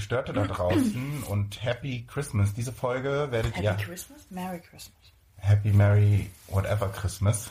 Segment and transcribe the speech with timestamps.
[0.00, 2.54] Gestörte da draußen und Happy Christmas.
[2.54, 4.26] Diese Folge werdet Happy ihr Christmas?
[4.30, 4.96] Merry Christmas.
[5.36, 7.50] Happy Merry Whatever Christmas.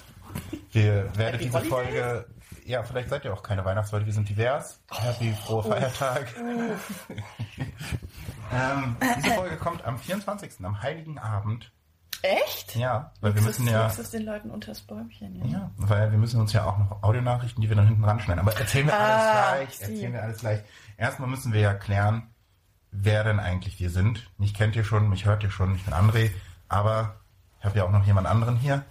[0.72, 1.70] Wir werden Happy diese Holidays?
[1.70, 2.26] Folge,
[2.66, 4.80] ja, vielleicht seid ihr auch keine Weihnachtsleute, wir sind divers.
[4.92, 6.28] Happy frohe Feiertag.
[8.52, 10.52] ähm, diese Folge kommt am 24.
[10.64, 11.72] am Heiligen Abend.
[12.22, 12.76] Echt?
[12.76, 15.46] Ja, weil wir müssen ja, das den Leuten unters Bäumchen, ja.
[15.46, 18.40] ja, weil wir müssen uns ja auch noch Audionachrichten, die wir dann hinten ranschneiden.
[18.42, 19.84] Aber erzählen wir alles Ah, gleich, sie.
[19.84, 20.60] erzählen wir alles gleich.
[20.98, 22.29] Erstmal müssen wir ja klären,
[22.92, 24.30] wer denn eigentlich wir sind.
[24.38, 26.32] Mich kennt ihr schon, mich hört ihr schon, ich bin André,
[26.68, 27.20] aber
[27.60, 28.86] ich habe ja auch noch jemand anderen hier.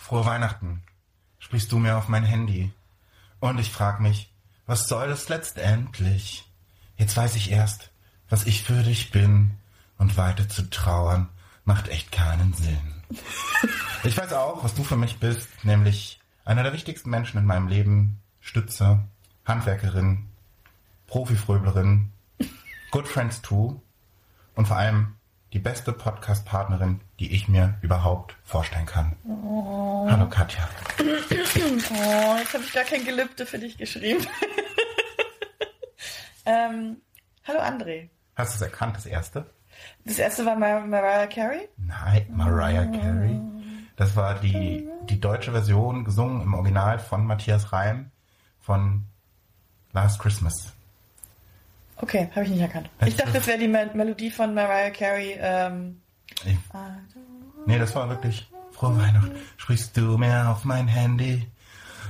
[0.00, 0.82] Frohe Weihnachten.
[1.38, 2.72] Sprichst du mir auf mein Handy?
[3.38, 4.32] Und ich frag mich,
[4.66, 6.48] was soll das letztendlich?
[6.96, 7.90] Jetzt weiß ich erst,
[8.28, 9.52] was ich für dich bin.
[9.98, 11.28] Und weiter zu trauern
[11.64, 13.02] macht echt keinen Sinn.
[14.02, 17.68] Ich weiß auch, was du für mich bist, nämlich einer der wichtigsten Menschen in meinem
[17.68, 18.19] Leben.
[18.40, 19.00] Stütze,
[19.44, 20.28] Handwerkerin,
[21.06, 22.12] Profifröblerin,
[22.90, 23.80] Good Friends too
[24.54, 25.16] und vor allem
[25.52, 29.16] die beste Podcast-Partnerin, die ich mir überhaupt vorstellen kann.
[29.24, 30.68] Hallo Katja.
[31.92, 34.24] Oh, jetzt habe ich gar kein Gelübde für dich geschrieben.
[36.46, 36.96] ähm,
[37.44, 38.08] hallo André.
[38.36, 39.50] Hast du es erkannt, das erste?
[40.04, 41.68] Das erste war Mar Mariah Carey.
[41.76, 43.40] Nein, Mariah Carey.
[43.96, 48.10] Das war die, die deutsche Version, gesungen im Original von Matthias Reim
[48.62, 49.04] von
[49.92, 50.72] Last Christmas.
[51.96, 52.88] Okay, habe ich nicht erkannt.
[53.04, 55.36] Ich dachte, das wäre die Mel Melodie von Mariah Carey.
[55.38, 56.00] Ähm,
[56.44, 56.56] Ich,
[57.66, 59.32] nee, das war wirklich frohe Weihnachten.
[59.58, 61.46] Sprichst du mir auf mein Handy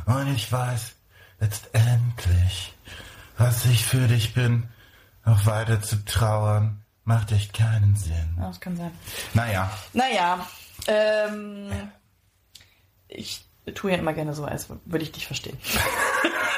[0.06, 0.95] und ich weiß
[1.41, 2.75] letztendlich,
[3.37, 4.69] was ich für dich bin.
[5.25, 8.37] Noch weiter zu trauern macht echt keinen Sinn.
[8.38, 8.91] oh, das kann sein.
[9.34, 10.47] Naja, Naja,
[10.87, 11.71] ähm,
[13.09, 13.44] ich
[13.75, 15.59] tue ja immer gerne so, als würde ich dich verstehen.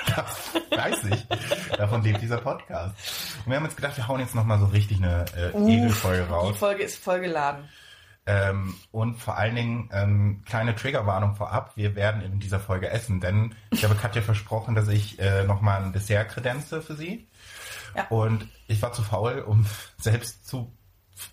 [0.77, 1.27] weiß ich.
[1.77, 2.95] Davon lebt dieser Podcast.
[3.45, 6.33] Und wir haben jetzt gedacht, wir hauen jetzt nochmal so richtig eine äh, Edelfolge Die
[6.33, 6.57] raus.
[6.57, 7.69] Folge ist vollgeladen.
[8.25, 13.21] Ähm, und vor allen Dingen, ähm, kleine Triggerwarnung vorab, wir werden in dieser Folge essen,
[13.21, 17.27] denn ich habe Katja versprochen, dass ich äh, nochmal ein Dessert kredenze für sie.
[17.97, 18.07] Ja.
[18.11, 19.67] Und ich war zu faul, um
[19.99, 20.73] selbst zu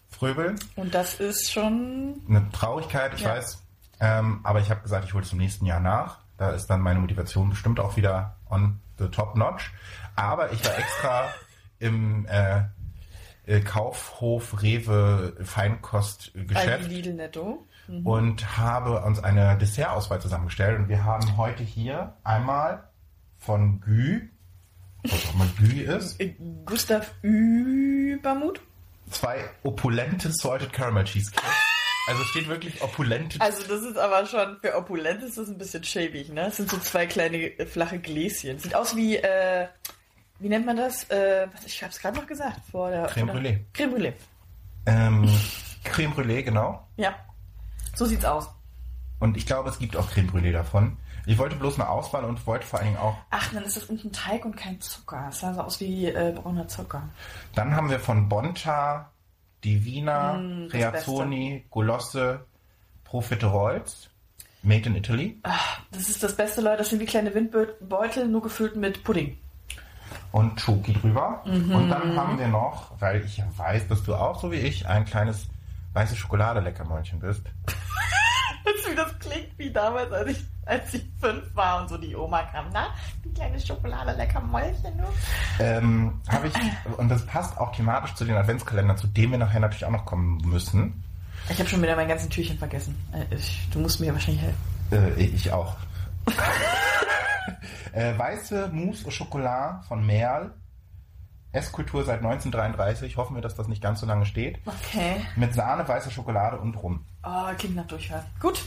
[0.09, 0.59] fröbeln.
[0.75, 2.21] Und das ist schon.
[2.27, 3.35] Eine Traurigkeit, ich Ja.
[3.35, 3.61] weiß.
[4.01, 6.19] Ähm, aber ich habe gesagt, ich hole es im nächsten Jahr nach.
[6.39, 9.71] Da ist dann meine Motivation bestimmt auch wieder on the top notch.
[10.15, 11.27] Aber ich war extra
[11.79, 12.61] im äh,
[13.45, 17.65] äh, Kaufhof Rewe Feinkostgeschäft Lidl Netto.
[18.03, 20.79] und habe uns eine Dessertauswahl zusammengestellt.
[20.79, 22.83] Und wir haben heute hier einmal
[23.37, 24.29] von Gü,
[25.03, 26.35] was auch immer Gü ist, Äh,
[26.65, 28.61] Gustav Übermut.
[29.11, 31.45] zwei opulente Salted Caramel Cheesecake.
[32.09, 35.83] Also steht wirklich opulente Also das ist aber schon, für opulent ist das ein bisschen
[35.83, 36.45] schäbig, ne?
[36.45, 38.57] Das sind so zwei kleine äh, flache Gläschen.
[38.59, 39.67] Sieht aus wie, äh,
[40.39, 41.03] wie nennt man das?
[41.09, 42.59] Äh, was- ich hab's gerade noch gesagt.
[42.71, 43.59] Vor der, Creme Brûlée.
[43.73, 44.13] Creme Brûlée.
[44.87, 45.29] ähm,
[45.83, 46.85] Creme Brûlée, genau.
[46.97, 47.15] Ja.
[47.95, 48.49] So sieht's aus.
[49.19, 50.97] Und ich glaube, es gibt auch Creme Brûlée davon.
[51.25, 53.15] Ich wollte bloß eine Auswahl und wollte vor allen Dingen auch.
[53.29, 55.25] Ach, dann ist das unten Teig und kein Zucker.
[55.27, 57.07] Das sah so aus wie äh, brauner Zucker.
[57.53, 59.11] Dann haben wir von Bonta,
[59.63, 62.45] Divina, Mm, Reazzoni, Golosse,
[63.03, 64.09] Profiteroles,
[64.63, 65.39] made in Italy.
[65.43, 66.77] Ach, das ist das Beste, Leute.
[66.77, 69.37] Das sind wie kleine Windbeutel, nur gefüllt mit Pudding.
[70.31, 71.43] und Schoki drüber.
[71.45, 71.73] Mhm.
[71.75, 75.05] Und dann haben wir noch, weil ich weiß, dass du auch so wie ich ein
[75.05, 75.47] kleines
[75.93, 77.41] weiße Schokolade-Leckermäulchen bist.
[78.65, 82.43] Du, das klingt wie damals, als ich, als ich fünf war und so die Oma
[82.43, 82.65] kam.
[82.73, 82.87] Na,
[83.23, 85.11] die kleine Schokolade, lecker Mäulchen nur.
[85.59, 86.53] Ähm, habe ich,
[86.97, 90.05] und das passt auch thematisch zu den Adventskalendern, zu denen wir nachher natürlich auch noch
[90.05, 91.03] kommen müssen.
[91.49, 92.95] Ich habe schon wieder mein ganzen Türchen vergessen.
[93.13, 95.17] Äh, Ich, du musst mir wahrscheinlich helfen.
[95.19, 95.75] Äh, ich auch.
[97.93, 100.51] äh, weiße Mousse au Chocolat von Merl.
[101.51, 103.17] Esskultur seit 1933.
[103.17, 104.59] Hoffen wir, dass das nicht ganz so lange steht.
[104.65, 105.25] Okay.
[105.35, 107.05] Mit Sahne, weißer Schokolade und Rum.
[107.23, 108.25] Oh, klingt nach Durchfall.
[108.39, 108.61] Gut.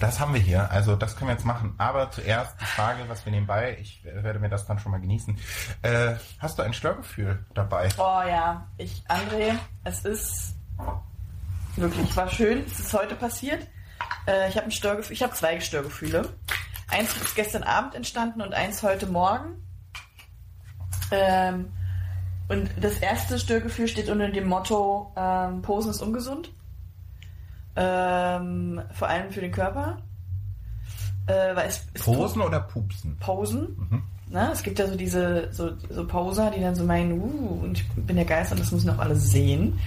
[0.00, 0.70] Das haben wir hier.
[0.70, 1.74] Also das können wir jetzt machen.
[1.78, 5.38] Aber zuerst die Frage, was wir nebenbei, ich werde mir das dann schon mal genießen.
[5.82, 7.88] Äh, hast du ein Störgefühl dabei?
[7.96, 10.54] Oh ja, ich, André, es ist
[11.76, 12.64] wirklich, war schön.
[12.66, 13.66] Es ist heute passiert.
[14.26, 16.28] Äh, ich habe ein Störgefühl, ich habe zwei Störgefühle.
[16.88, 19.62] Eins ist gestern Abend entstanden und eins heute Morgen.
[21.10, 21.72] Ähm,
[22.48, 26.52] und das erste Störgefühl steht unter dem Motto, ähm, Posen ist ungesund.
[27.76, 29.98] Ähm, vor allem für den Körper.
[31.26, 33.16] Äh, weil es, es Posen oder Pupsen?
[33.18, 34.02] Posen.
[34.34, 34.50] Ne?
[34.52, 37.88] Es gibt ja so diese so, so Poser, die dann so meinen, uh, und ich
[37.92, 39.78] bin der Geist und das müssen auch alle sehen.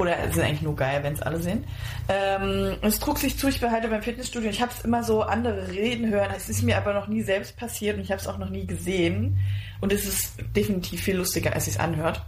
[0.00, 1.62] Oder es ist eigentlich nur geil, wenn es alle sehen.
[2.08, 4.50] Ähm, es trug sich zu, ich behalte beim Fitnessstudio.
[4.50, 6.32] Ich habe es immer so andere reden hören.
[6.36, 8.66] Es ist mir aber noch nie selbst passiert und ich habe es auch noch nie
[8.66, 9.38] gesehen.
[9.80, 12.20] Und es ist definitiv viel lustiger, als es anhört.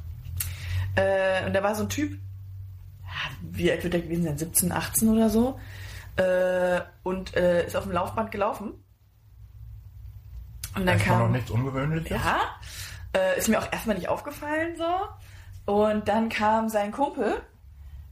[0.95, 2.17] Äh, und da war so ein Typ,
[3.43, 4.39] wie alt wird der gewesen sein?
[4.39, 5.59] 17, 18 oder so.
[6.15, 8.75] Äh, und äh, ist auf dem Laufband gelaufen.
[10.77, 11.27] Und dann Erstmal kam.
[11.27, 12.11] noch nichts Ungewöhnliches.
[12.11, 12.39] Ja,
[13.19, 15.73] äh, ist mir auch erstmal nicht aufgefallen so.
[15.73, 17.41] Und dann kam sein Kumpel,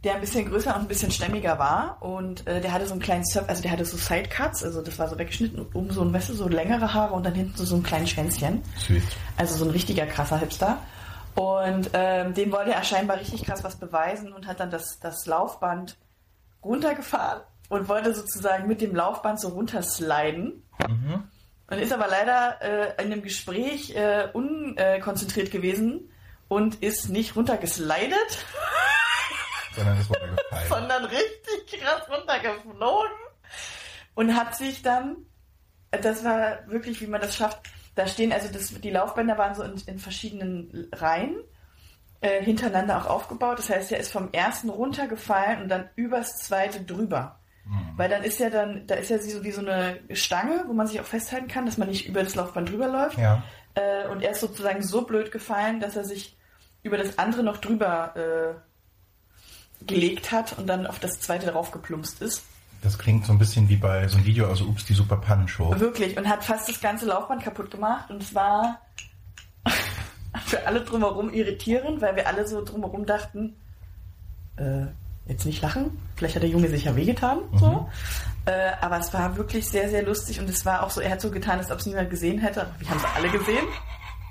[0.03, 3.01] der ein bisschen größer und ein bisschen stämmiger war und äh, der hatte so einen
[3.01, 6.03] kleinen Surf, also der hatte so Sidecuts, also das war so weggeschnitten und oben so
[6.03, 8.63] ein, weißt du, so längere Haare und dann hinten so, so ein kleines Schwänzchen.
[8.77, 9.03] Süß.
[9.37, 10.79] Also so ein richtiger krasser Hipster.
[11.37, 15.27] Und ähm, dem wollte er scheinbar richtig krass was beweisen und hat dann das, das
[15.27, 15.97] Laufband
[16.63, 20.63] runtergefahren und wollte sozusagen mit dem Laufband so runtersliden.
[21.69, 22.61] Und ist aber leider
[22.99, 26.11] äh, in dem Gespräch äh, unkonzentriert gewesen
[26.49, 28.45] und ist nicht runtergeslidet,
[29.75, 30.69] Sondern ist runtergefallen.
[30.69, 33.17] sondern richtig krass runtergeflogen
[34.15, 35.17] und hat sich dann,
[35.91, 37.61] das war wirklich, wie man das schafft,
[37.95, 41.37] da stehen, also das, die Laufbänder waren so in, in verschiedenen Reihen
[42.21, 43.59] äh, hintereinander auch aufgebaut.
[43.59, 47.39] Das heißt, er ist vom ersten runtergefallen und dann übers zweite drüber.
[47.97, 50.87] Weil dann ist ja dann, da ist ja so wie so eine Stange, wo man
[50.87, 53.19] sich auch festhalten kann, dass man nicht über das Laufband drüber läuft.
[53.19, 53.43] Ja.
[53.75, 56.37] Äh, und er ist sozusagen so blöd gefallen, dass er sich
[56.83, 62.21] über das andere noch drüber äh, gelegt hat und dann auf das zweite drauf geplumpst
[62.21, 62.45] ist.
[62.83, 65.79] Das klingt so ein bisschen wie bei so einem Video aus Ups, die Super Pannenshow.
[65.81, 66.19] Wirklich.
[66.19, 68.11] Und hat fast das ganze Laufband kaputt gemacht.
[68.11, 68.83] Und es war
[70.45, 73.57] für alle drumherum irritierend, weil wir alle so drumherum dachten,
[74.57, 74.87] äh,
[75.27, 75.99] jetzt nicht lachen.
[76.17, 77.39] Vielleicht hat der Junge sich ja wehgetan.
[77.55, 77.89] So.
[78.47, 80.39] Äh, aber es war wirklich sehr, sehr lustig.
[80.41, 82.67] Und es war auch so, er hat so getan, als ob es niemand gesehen hätte.
[82.79, 83.65] Wir haben es alle gesehen.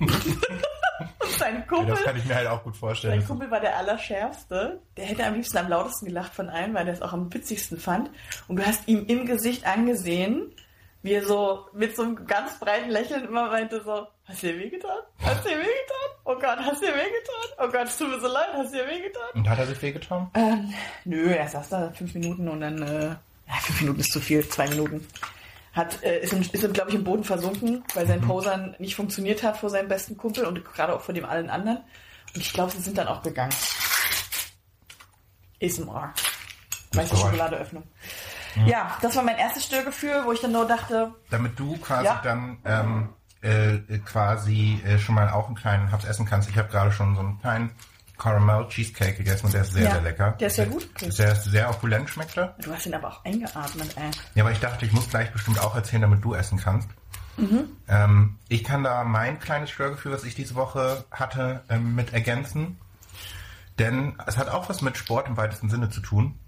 [0.00, 1.86] und sein Ja, Kumpel.
[1.94, 3.18] das kann ich mir halt auch gut vorstellen.
[3.20, 4.80] Sein Kumpel war der Allerschärfste.
[4.96, 7.78] Der hätte am liebsten am lautesten gelacht von allen, weil er es auch am witzigsten
[7.78, 8.10] fand.
[8.48, 10.52] Und du hast ihm im Gesicht angesehen,
[11.02, 14.58] wie er so mit so einem ganz breiten Lächeln immer meinte so, hast du dir
[14.58, 14.98] wehgetan?
[15.22, 16.10] Hast du dir wehgetan?
[16.24, 17.58] Oh Gott, hast du dir wehgetan?
[17.58, 19.22] Oh Gott, es tut mir so leid, hast du dir wehgetan?
[19.34, 20.30] Und hat er sich wehgetan?
[20.34, 20.72] Ähm,
[21.04, 24.46] nö, er saß da fünf Minuten und dann, äh, ja, fünf Minuten ist zu viel,
[24.48, 25.06] zwei Minuten.
[25.74, 29.42] Hat, äh, ist, im, ist glaube ich, im Boden versunken, weil sein Posern nicht funktioniert
[29.42, 31.78] hat vor seinem besten Kumpel und gerade auch vor dem allen anderen.
[32.34, 33.52] Und ich glaube, sie sind dann auch gegangen.
[35.62, 36.12] ASMR.
[36.92, 37.20] Weiße Geräusch.
[37.22, 37.82] Schokoladeöffnung.
[38.66, 42.20] Ja, das war mein erstes Störgefühl, wo ich dann nur dachte, Damit du quasi Ja.
[42.22, 43.08] dann ähm,
[43.44, 46.48] äh, äh, quasi äh, schon mal auch einen kleinen Haps essen kannst.
[46.50, 47.70] Ich habe gerade schon so einen kleinen
[48.18, 50.30] Caramel Cheesecake gegessen und der ist sehr, Ja, sehr lecker.
[50.32, 50.88] der ist sehr gut.
[51.18, 52.54] Der ist sehr opulent, schmeckt er.
[52.62, 54.10] du hast ihn aber auch eingeatmet, ey.
[54.34, 56.88] Ja, aber ich dachte, ich muss gleich bestimmt auch erzählen, damit du essen kannst.
[57.36, 57.64] Mhm.
[57.88, 62.78] Ähm, ich kann da mein kleines Störgefühl, was ich diese Woche hatte, ähm, mit ergänzen.
[63.78, 66.38] Denn es hat auch was mit Sport im weitesten Sinne zu tun.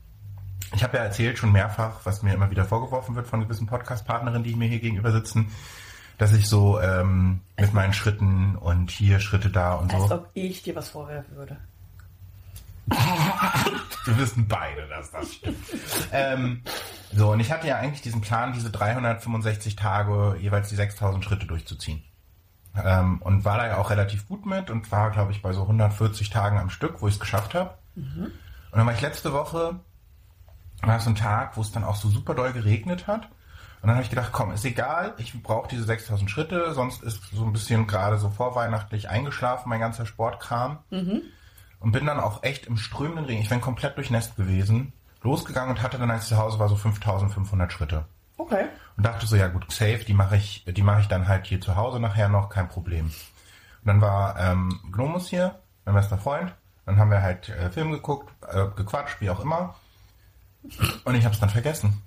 [0.74, 4.44] Ich habe ja erzählt schon mehrfach, was mir immer wieder vorgeworfen wird von gewissen Podcast-Partnerinnen,
[4.44, 5.50] die mir hier gegenüber sitzen,
[6.18, 10.14] dass ich so ähm, mit meinen Schritten und hier Schritte da und Als so.
[10.14, 11.56] ob ich dir was vorwerfen würde.
[14.04, 15.58] Wir wissen beide, dass das stimmt.
[16.12, 16.62] ähm,
[17.12, 21.46] so, und ich hatte ja eigentlich diesen Plan, diese 365 Tage jeweils die 6000 Schritte
[21.46, 22.04] durchzuziehen.
[22.84, 25.62] Ähm, und war da ja auch relativ gut mit und war, glaube ich, bei so
[25.62, 27.74] 140 Tagen am Stück, wo ich es geschafft habe.
[27.96, 28.32] Und
[28.72, 29.80] dann war ich letzte Woche,
[30.82, 33.28] war so ein Tag, wo es dann auch so super doll geregnet hat.
[33.82, 37.22] Und dann habe ich gedacht, komm, ist egal, ich brauche diese 6000 Schritte, sonst ist
[37.32, 40.78] so ein bisschen gerade so vorweihnachtlich eingeschlafen, mein ganzer Sportkram.
[41.78, 44.92] Und bin dann auch echt im strömenden Regen, ich bin komplett durchnässt gewesen,
[45.22, 48.06] losgegangen und hatte dann, als ich zu Hause war, so 5500 Schritte.
[48.38, 48.66] Okay.
[48.96, 51.60] Und dachte so, ja gut, safe, die mache ich, die mache ich dann halt hier
[51.60, 53.06] zu Hause nachher noch, kein Problem.
[53.06, 56.52] Und dann war ähm, Gnomus hier, mein bester Freund.
[56.86, 59.74] Dann haben wir halt äh, Film geguckt, äh, gequatscht, wie auch immer.
[61.04, 62.02] Und ich habe es dann vergessen.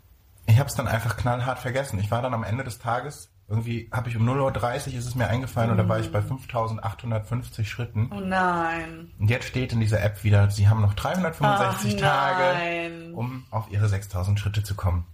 [0.50, 2.00] Ich habe es dann einfach knallhart vergessen.
[2.00, 5.16] Ich war dann am Ende des Tages, irgendwie habe ich um 0.30 Uhr ist es
[5.16, 8.10] mir eingefallen und da war ich bei 5850 Schritten.
[8.16, 9.12] Oh nein.
[9.20, 13.70] Und jetzt steht in dieser App wieder, Sie haben noch 365 Ach, Tage, um auf
[13.72, 15.06] Ihre 6000 Schritte zu kommen.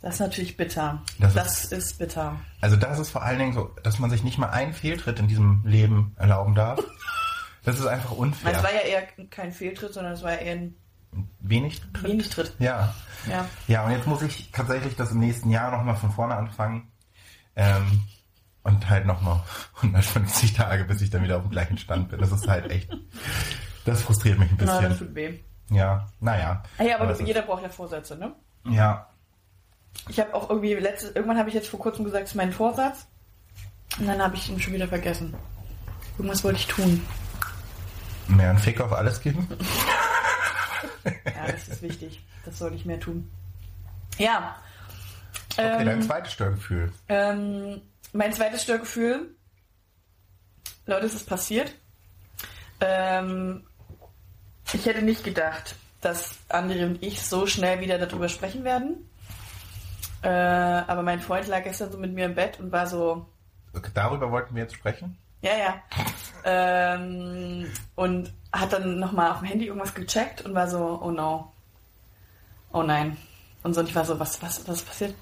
[0.00, 1.02] Das ist natürlich bitter.
[1.18, 2.36] Das Das, ist, bitter.
[2.60, 5.26] Also das ist vor allen Dingen so, dass man sich nicht mal einen Fehltritt in
[5.28, 6.80] diesem Leben erlauben darf.
[7.64, 8.62] Das ist einfach Es unfair.
[8.62, 10.74] war ja eher kein Fehltritt, sondern es war eher ein
[11.40, 12.02] Wenig Tritt.
[12.02, 12.52] wenig Tritt.
[12.58, 12.94] Ja.
[13.28, 13.46] Ja.
[13.66, 16.90] Ja, und jetzt muss ich tatsächlich das im nächsten Jahr nochmal von vorne anfangen.
[17.56, 18.02] Ähm,
[18.62, 19.42] und halt nochmal
[19.76, 22.20] 150 Tage, bis ich dann wieder auf dem gleichen Stand bin.
[22.20, 22.90] Das ist halt echt,
[23.84, 25.06] das frustriert mich ein Na, das bisschen.
[25.08, 25.38] tut weh.
[25.70, 26.62] Ja, naja.
[26.76, 28.34] Hey, aber es ist- jeder braucht ja Vorsätze, ne?
[28.68, 29.08] Ja,
[30.08, 32.52] Ich habe auch irgendwie letztes, irgendwann habe ich jetzt vor kurzem gesagt, es ist mein
[32.52, 33.06] Vorsatz.
[33.98, 35.34] Und dann habe ich ihn schon wieder vergessen.
[36.18, 37.02] Irgendwas wollte ich tun.
[38.28, 39.48] Mehr einen Fick auf alles geben?
[41.52, 42.22] Das ist wichtig.
[42.44, 43.30] Das soll ich mehr tun.
[44.18, 44.56] Ja.
[45.52, 46.92] Okay, Ähm, dein zweites Störgefühl.
[47.08, 49.34] Ähm, mein zweites Störgefühl,
[50.86, 51.74] Leute, es ist passiert.
[52.80, 53.64] Ähm,
[54.72, 59.08] ich hätte nicht gedacht, dass André und ich so schnell wieder darüber sprechen werden.
[60.22, 63.26] Äh, aber mein Freund lag gestern so mit mir im Bett und war so,
[63.74, 65.18] Okay, darüber wollten wir jetzt sprechen.
[65.42, 65.82] Ja, ja.
[66.44, 71.52] Ähm, und hat dann nochmal auf dem Handy irgendwas gecheckt und war so, oh no.
[72.72, 73.16] Oh nein.
[73.62, 75.14] Und so, und ich war so, was, was, was ist passiert?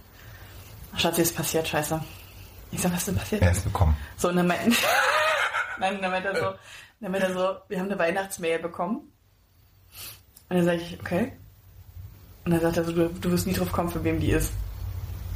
[0.95, 2.01] Ach, Schatzi, ist passiert, scheiße.
[2.71, 3.43] Ich sag, was ist denn passiert?
[3.43, 3.97] Er ist gekommen.
[4.17, 4.77] So, und dann meinte,
[5.79, 6.59] Nein, dann meinte er so,
[7.01, 9.13] dann meinte er so, wir haben eine Weihnachtsmail bekommen.
[10.49, 11.33] Und dann sage ich, okay.
[12.45, 14.53] Und dann sagt er so, du, du wirst nie drauf kommen, für wem die ist.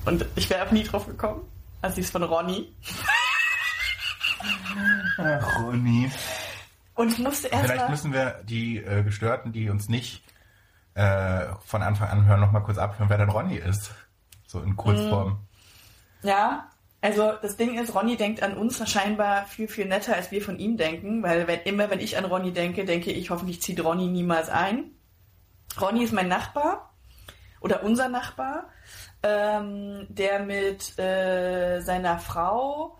[0.05, 1.43] Und ich wäre auch nie drauf gekommen.
[1.83, 2.73] Also die ist von Ronny.
[5.19, 6.11] Ach, Ronny.
[6.95, 10.23] Und ich musste erst Vielleicht mal, müssen wir die äh, Gestörten, die uns nicht
[10.95, 13.93] äh, von Anfang an hören, noch mal kurz abhören, wer denn Ronny ist.
[14.47, 15.41] So in Kurzform.
[16.23, 16.69] Ja,
[17.01, 20.59] also das Ding ist, Ronny denkt an uns scheinbar viel, viel netter, als wir von
[20.59, 24.09] ihm denken, weil wenn, immer wenn ich an Ronny denke, denke ich, hoffentlich zieht Ronny
[24.09, 24.91] niemals ein.
[25.81, 26.93] Ronny ist mein Nachbar
[27.61, 28.69] oder unser Nachbar,
[29.23, 32.99] ähm, der mit äh, seiner Frau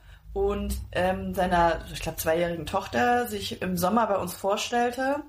[0.49, 5.23] und ähm, seiner, ich glaube, zweijährigen Tochter sich im Sommer bei uns vorstellte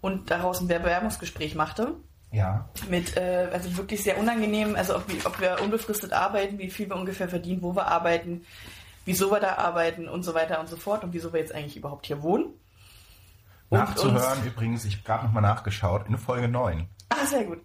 [0.00, 1.96] und daraus ein Bewerbungsgespräch machte
[2.30, 2.68] Ja.
[2.88, 6.96] mit, äh, also wirklich sehr unangenehm, also ob, ob wir unbefristet arbeiten, wie viel wir
[6.96, 8.44] ungefähr verdienen, wo wir arbeiten,
[9.04, 11.76] wieso wir da arbeiten und so weiter und so fort und wieso wir jetzt eigentlich
[11.76, 12.46] überhaupt hier wohnen.
[13.70, 16.86] Und Nachzuhören übrigens, ich habe gerade noch mal nachgeschaut, in Folge 9.
[17.08, 17.60] Ah, sehr gut.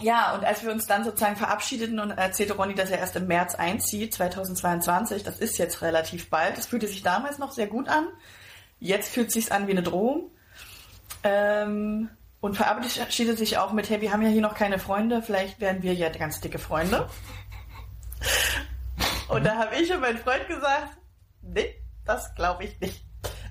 [0.00, 3.26] Ja, und als wir uns dann sozusagen verabschiedeten und erzählte Ronny, dass er erst im
[3.26, 6.58] März einzieht, 2022, das ist jetzt relativ bald.
[6.58, 8.08] Das fühlte sich damals noch sehr gut an.
[8.80, 10.30] Jetzt fühlt es sich an wie eine Drohung.
[11.22, 12.10] Ähm,
[12.40, 15.82] und verabschiedet sich auch mit, hey, wir haben ja hier noch keine Freunde, vielleicht werden
[15.82, 17.08] wir ja ganz dicke Freunde.
[19.28, 20.98] Und da habe ich und mein Freund gesagt,
[21.40, 21.74] nee,
[22.04, 23.02] das glaube ich nicht.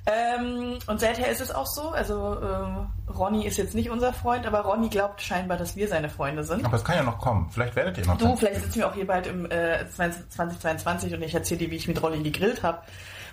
[0.05, 1.89] Ähm, und seither ist es auch so.
[1.89, 6.09] Also äh, Ronny ist jetzt nicht unser Freund, aber Ronny glaubt scheinbar, dass wir seine
[6.09, 6.65] Freunde sind.
[6.65, 7.49] Aber es kann ja noch kommen.
[7.51, 11.13] Vielleicht werdet ihr noch Du, vielleicht sitzen wir auch hier bald im äh, 20, 2022
[11.13, 12.79] und ich erzähle dir, wie ich mit Rolli gegrillt habe.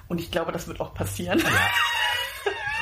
[0.07, 1.43] Und ich glaube, das wird auch passieren.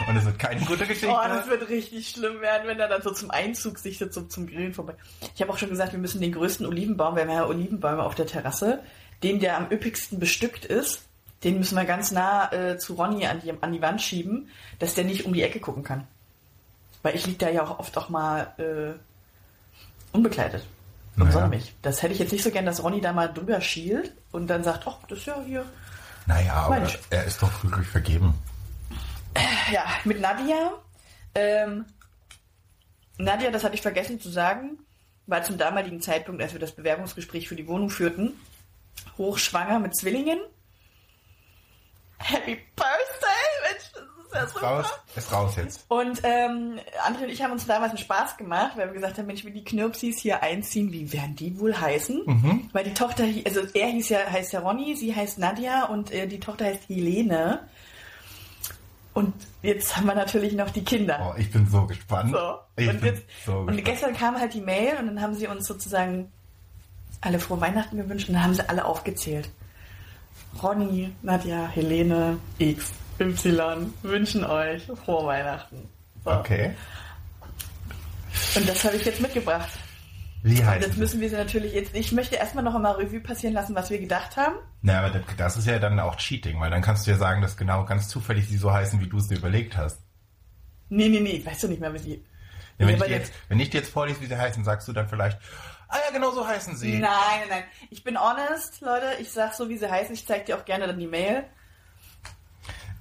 [0.06, 1.08] Und es wird keine gute Geschichte.
[1.08, 4.30] Oh, das wird richtig schlimm werden, wenn er dann so zum Einzug sich so zum,
[4.30, 4.94] zum Grillen vorbei.
[5.34, 8.14] Ich habe auch schon gesagt, wir müssen den größten Olivenbaum, wir haben ja Olivenbäume auf
[8.14, 8.80] der Terrasse,
[9.24, 11.07] den der am üppigsten bestückt ist,
[11.44, 14.94] den müssen wir ganz nah äh, zu Ronny an die, an die Wand schieben, dass
[14.94, 16.06] der nicht um die Ecke gucken kann.
[17.02, 18.98] Weil ich lieg da ja auch oft auch mal äh,
[20.16, 20.64] unbekleidet.
[21.16, 21.32] Und Naja.
[21.32, 21.74] sonne mich.
[21.82, 24.64] Das hätte ich jetzt nicht so gern, dass Ronny da mal drüber schielt und dann
[24.64, 25.64] sagt, ach, das ist ja hier.
[26.26, 28.34] naja, aber er ist doch glücklich vergeben.
[29.72, 30.72] Ja, mit Nadia.
[31.34, 31.84] Ähm,
[33.18, 34.78] Nadia, das hatte ich vergessen zu sagen,
[35.26, 38.32] war zum damaligen Zeitpunkt, als wir das Bewerbungsgespräch für die Wohnung führten,
[39.18, 40.38] hochschwanger mit Zwillingen.
[42.18, 43.48] Happy Birthday!
[43.62, 44.66] Mensch, das ist ja super.
[44.66, 45.84] Raus, ist raus jetzt.
[45.88, 49.26] Und ähm, André und ich haben uns damals einen Spaß gemacht, weil wir gesagt haben,
[49.26, 52.68] Mensch, wenn die Knirpsis hier einziehen, wie werden die wohl heißen?
[52.72, 56.26] Weil die Tochter, also er hieß ja, heißt ja Ronny, sie heißt Nadja und äh,
[56.26, 57.60] die Tochter heißt Helene.
[59.14, 61.32] Und jetzt haben wir natürlich noch die Kinder.
[61.34, 62.32] Oh, ich bin so gespannt.
[62.32, 62.58] So.
[62.76, 63.84] Ich und, bin jetzt, so und gespannt.
[63.84, 66.30] gestern kam halt die Mail und dann haben sie uns sozusagen
[67.20, 69.50] alle frohe Weihnachten gewünscht und dann haben sie alle aufgezählt.
[70.62, 75.88] Ronny, Nadja, Helene, X, Y wünschen euch frohe Weihnachten.
[76.24, 76.30] So.
[76.30, 76.74] Okay.
[78.56, 79.70] Und das habe ich jetzt mitgebracht.
[80.42, 80.98] Wie Und heißt jetzt es?
[80.98, 81.94] müssen wir sie natürlich jetzt.
[81.94, 84.54] Ich möchte erstmal noch einmal Revue passieren lassen, was wir gedacht haben.
[84.82, 87.42] Na, aber das, das ist ja dann auch Cheating, weil dann kannst du ja sagen,
[87.42, 90.00] dass genau ganz zufällig sie so heißen, wie du es dir überlegt hast.
[90.90, 92.24] Nee, nee, nee, ich weiß doch nicht mehr, wie sie.
[92.78, 95.08] Ja, wenn, ich jetzt, wenn ich dir jetzt vorlese, wie sie heißen, sagst du dann
[95.08, 95.38] vielleicht,
[95.88, 96.98] ah ja, genau so heißen sie.
[96.98, 97.64] Nein, nein, nein.
[97.90, 99.06] Ich bin honest, Leute.
[99.20, 100.14] Ich sag so, wie sie heißen.
[100.14, 101.44] Ich zeig dir auch gerne dann die Mail.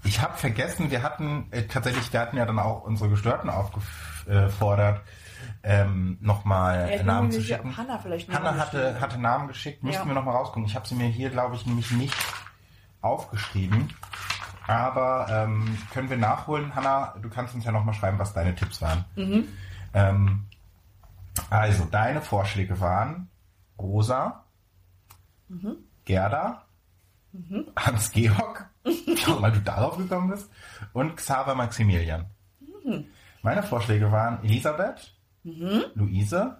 [0.04, 5.02] Ich habe vergessen, wir hatten äh, tatsächlich, wir hatten ja dann auch unsere Gestörten aufgefordert,
[5.64, 7.70] ähm, nochmal Ja, Namen zu schicken.
[7.72, 10.08] ob Hannah vielleicht Namen hatte, hatte Namen geschickt, müssten Ja.
[10.08, 10.66] wir nochmal rausgucken.
[10.66, 12.16] Ich habe sie mir hier, glaube ich, nämlich nicht
[13.02, 13.90] aufgeschrieben.
[14.68, 17.16] Aber ähm, können wir nachholen, Hannah?
[17.22, 19.06] Du kannst uns ja nochmal schreiben, was deine Tipps waren.
[19.16, 19.48] Mhm.
[19.94, 20.47] Ähm,
[21.50, 23.30] also, deine Vorschläge waren
[23.80, 24.44] Rosa,
[25.50, 25.78] Mhm.
[26.04, 26.66] Gerda,
[27.78, 28.70] Hans-Georg,
[29.18, 30.50] schau mal, du darauf gekommen bist,
[30.94, 32.26] und Xaver Maximilian.
[32.60, 33.06] Mhm.
[33.44, 35.14] Meine Vorschläge waren Elisabeth,
[35.44, 36.58] Luise,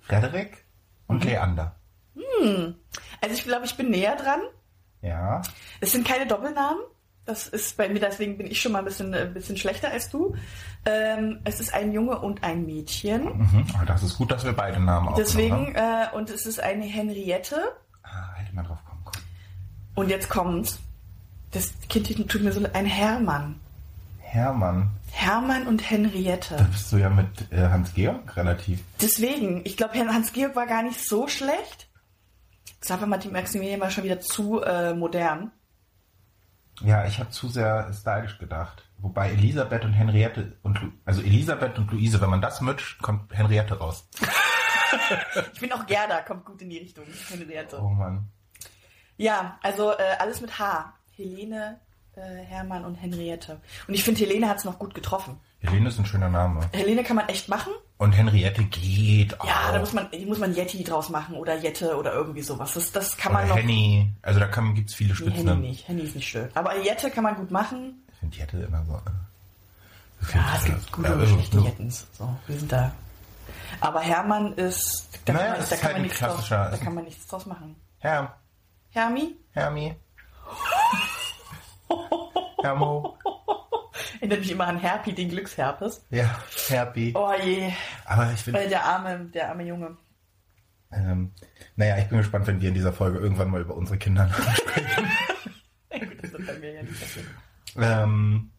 [0.00, 0.64] Frederik
[1.06, 1.76] und Leander.
[3.20, 4.40] Also ich glaube, ich bin näher dran.
[5.02, 5.40] Ja.
[5.80, 6.80] Es sind keine Doppelnamen.
[7.28, 10.08] Das ist bei mir, deswegen bin ich schon mal ein bisschen, ein bisschen schlechter als
[10.08, 10.34] du.
[10.86, 13.24] Ähm, es ist ein Junge und ein Mädchen.
[13.38, 13.66] Mhm.
[13.86, 16.14] Das ist gut, dass wir beide Namen Deswegen, haben.
[16.14, 17.56] äh, und es ist eine Henriette.
[18.02, 19.24] Ah, hätte man drauf kommen können.
[19.94, 20.78] Und jetzt kommt's.
[21.50, 23.60] Das Kind tut mir so ein Hermann.
[24.20, 24.88] Hermann.
[25.10, 26.66] Hermann und Da Henriette.
[26.70, 28.80] bist du ja mit äh, Hans-Georg relativ.
[29.02, 31.88] Deswegen, ich glaube, Hans-Georg war gar nicht so schlecht.
[32.80, 35.50] Das war mal die Maximilian war schon wieder zu äh, modern.
[36.84, 38.84] Ja, ich habe zu sehr stylisch gedacht.
[38.98, 43.32] Wobei Elisabeth und Henriette und Lu also Elisabeth und Luise, wenn man das mischt, kommt
[43.36, 44.08] Henriette raus.
[45.52, 47.04] Ich bin auch Gerda, kommt gut in die Richtung.
[47.28, 47.78] Henriette.
[47.78, 48.30] Oh Mann.
[49.18, 50.94] Ja, also äh, alles mit H.
[51.14, 51.78] Helene,
[52.16, 53.60] äh, Hermann und Henriette.
[53.86, 55.40] Und ich finde, Helene hat es noch gut getroffen.
[55.60, 56.60] Helene ist ein schöner Name.
[56.72, 57.72] Helene kann man echt machen.
[57.98, 59.44] Und Henriette geht auch.
[59.46, 62.74] Ja, da muss man, muss man Yeti draus machen oder Jette oder irgendwie sowas.
[62.74, 63.56] Das, das kann Oder man noch.
[63.56, 64.12] Henny.
[64.22, 65.62] Also da kann, gibt's viele Nee, Henny Spitznamen.
[65.62, 65.88] nicht.
[65.88, 66.48] Henny ist nicht schön.
[66.54, 68.02] Aber Jette kann man gut machen.
[68.12, 68.92] ich finde Jette immer so.
[68.94, 71.58] äh, Ja, es gibt gute und also, schlechte.
[71.58, 72.06] Jettens.
[72.12, 72.92] So, wir sind da.
[73.80, 76.76] Aber Hermann ist, da Naja, kann man, es da kann halt man nichts draus, da
[76.76, 77.74] kann man nichts draus machen.
[77.98, 78.36] Herr,
[78.90, 79.36] Hermi?
[79.52, 79.96] Hermi.
[82.62, 83.16] Hermo.
[84.20, 86.04] Erinnert mich immer an Herpi, den Glücksherpes.
[86.10, 86.38] Ja,
[86.68, 87.12] Herpi.
[87.16, 87.72] Oh je.
[88.04, 89.96] Aber ich finde, Äh, der arme, der arme Junge.
[90.92, 91.32] ähm,
[91.76, 95.06] naja, ich bin gespannt, wenn wir in dieser Folge irgendwann mal über unsere Kinder sprechen.
[95.90, 97.28] Ja, gut, das wird bei mir ja nicht passieren.
[97.76, 98.50] ähm,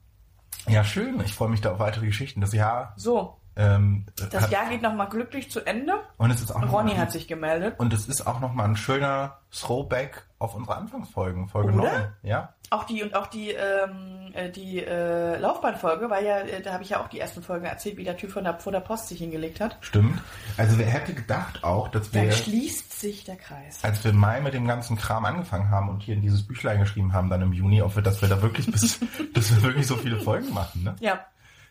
[0.67, 1.21] ja, schön.
[1.21, 2.41] Ich freue mich da auf weitere Geschichten.
[2.41, 2.93] Das Jahr.
[2.97, 5.93] So, Ähm, das hat, Jahr geht nochmal glücklich zu Ende.
[6.17, 7.75] und es ist auch Ronny mal, hat sich gemeldet.
[7.77, 11.91] Und es ist auch nochmal ein schöner Throwback auf unsere Anfangsfolgen, Folge Oder?
[11.91, 12.13] 9.
[12.23, 12.53] Ja.
[12.69, 16.83] Auch die und auch die ähm, äh, die äh, Laufbahnfolge, weil ja, äh, da habe
[16.83, 19.07] ich ja auch die ersten Folgen erzählt, wie der Typ von der, vor der Post
[19.09, 19.77] sich hingelegt hat.
[19.81, 20.21] Stimmt.
[20.55, 23.83] Also wer hätte gedacht auch, dass wir, Dann schließt sich der Kreis.
[23.83, 26.79] als wir im Mai mit dem ganzen Kram angefangen haben und hier in dieses Büchlein
[26.79, 28.99] geschrieben haben, dann im Juni, wir, dass wir da wirklich bis,
[29.33, 30.95] dass wir wirklich so viele Folgen machen, ne?
[30.99, 31.25] Ja,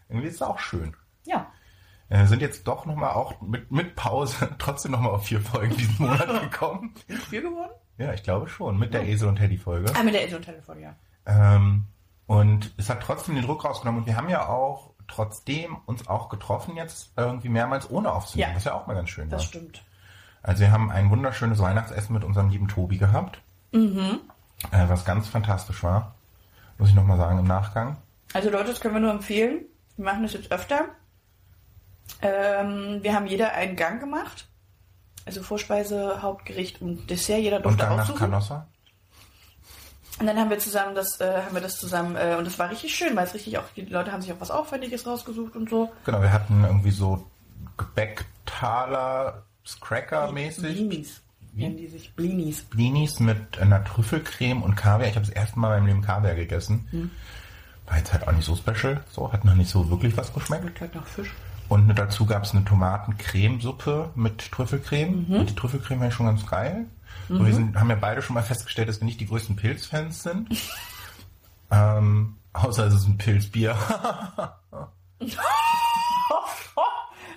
[0.09, 0.95] Irgendwie ist es auch schön.
[1.25, 1.47] ja.
[2.11, 6.07] Äh, sind jetzt doch nochmal auch mit, mit Pause trotzdem nochmal auf vier Folgen diesen
[6.07, 6.95] Monat gekommen.
[7.29, 7.73] Vier geworden?
[7.99, 8.79] Ja, ich glaube schon.
[8.79, 9.93] Mit der Esel und Teddy Folge.
[9.95, 10.95] Ah, mit der Insel und Telefon, ja.
[11.27, 11.85] Ähm,
[12.27, 16.29] und es hat trotzdem den Druck rausgenommen und wir haben ja auch trotzdem uns auch
[16.29, 18.57] getroffen jetzt irgendwie mehrmals ohne aufzunehmen, Ja.
[18.57, 19.47] was ja auch mal ganz schön Das war.
[19.49, 19.83] stimmt.
[20.43, 23.41] Also wir haben ein wunderschönes Weihnachtsessen mit unserem lieben Tobi gehabt,
[23.73, 24.21] Mhm.
[24.71, 26.15] äh, was ganz fantastisch war,
[26.79, 27.97] muss ich nochmal sagen im Nachgang.
[28.35, 29.63] Also Leute, das können wir nur empfehlen.
[29.97, 30.85] Wir machen das jetzt öfter.
[32.23, 34.49] Ähm, wir haben jeder einen Gang gemacht.
[35.27, 37.41] Also Vorspeise, Hauptgericht und Dessert.
[37.41, 38.19] Jeder Und durfte dann nach aussuchen.
[38.19, 38.67] Canossa.
[40.19, 42.71] Und dann haben wir zusammen das, äh, haben wir das zusammen, äh, und das war
[42.71, 45.71] richtig schön, weil es richtig auch, die Leute haben sich auch was Aufwendiges rausgesucht und
[45.71, 45.93] so.
[46.05, 47.25] Genau, wir hatten irgendwie so
[47.77, 49.45] Gebäcktaler,
[49.81, 50.63] Cracker-mäßig.
[50.63, 51.21] Blinis.
[51.53, 52.63] Nennen die sich Blinis.
[52.63, 55.09] Blinis mit einer Trüffelcreme und Kaviar.
[55.09, 57.11] Ich habe das erste Mal in meinem Leben Kaviar gegessen.
[57.87, 59.05] War jetzt halt auch nicht so special.
[59.11, 60.63] So, hat noch nicht so wirklich was geschmeckt.
[60.63, 61.33] Schmeckt halt nach Fisch.
[61.69, 65.27] Und dazu gab es eine Tomatencremesuppe mit Trüffelcreme.
[65.29, 66.87] Und die Trüffelcreme war schon ganz geil.
[67.29, 70.23] So, wir sind, haben ja beide schon mal festgestellt, dass wir nicht die größten Pilzfans
[70.23, 70.49] sind.
[71.71, 73.77] ähm, außer es ist ein Pilzbier.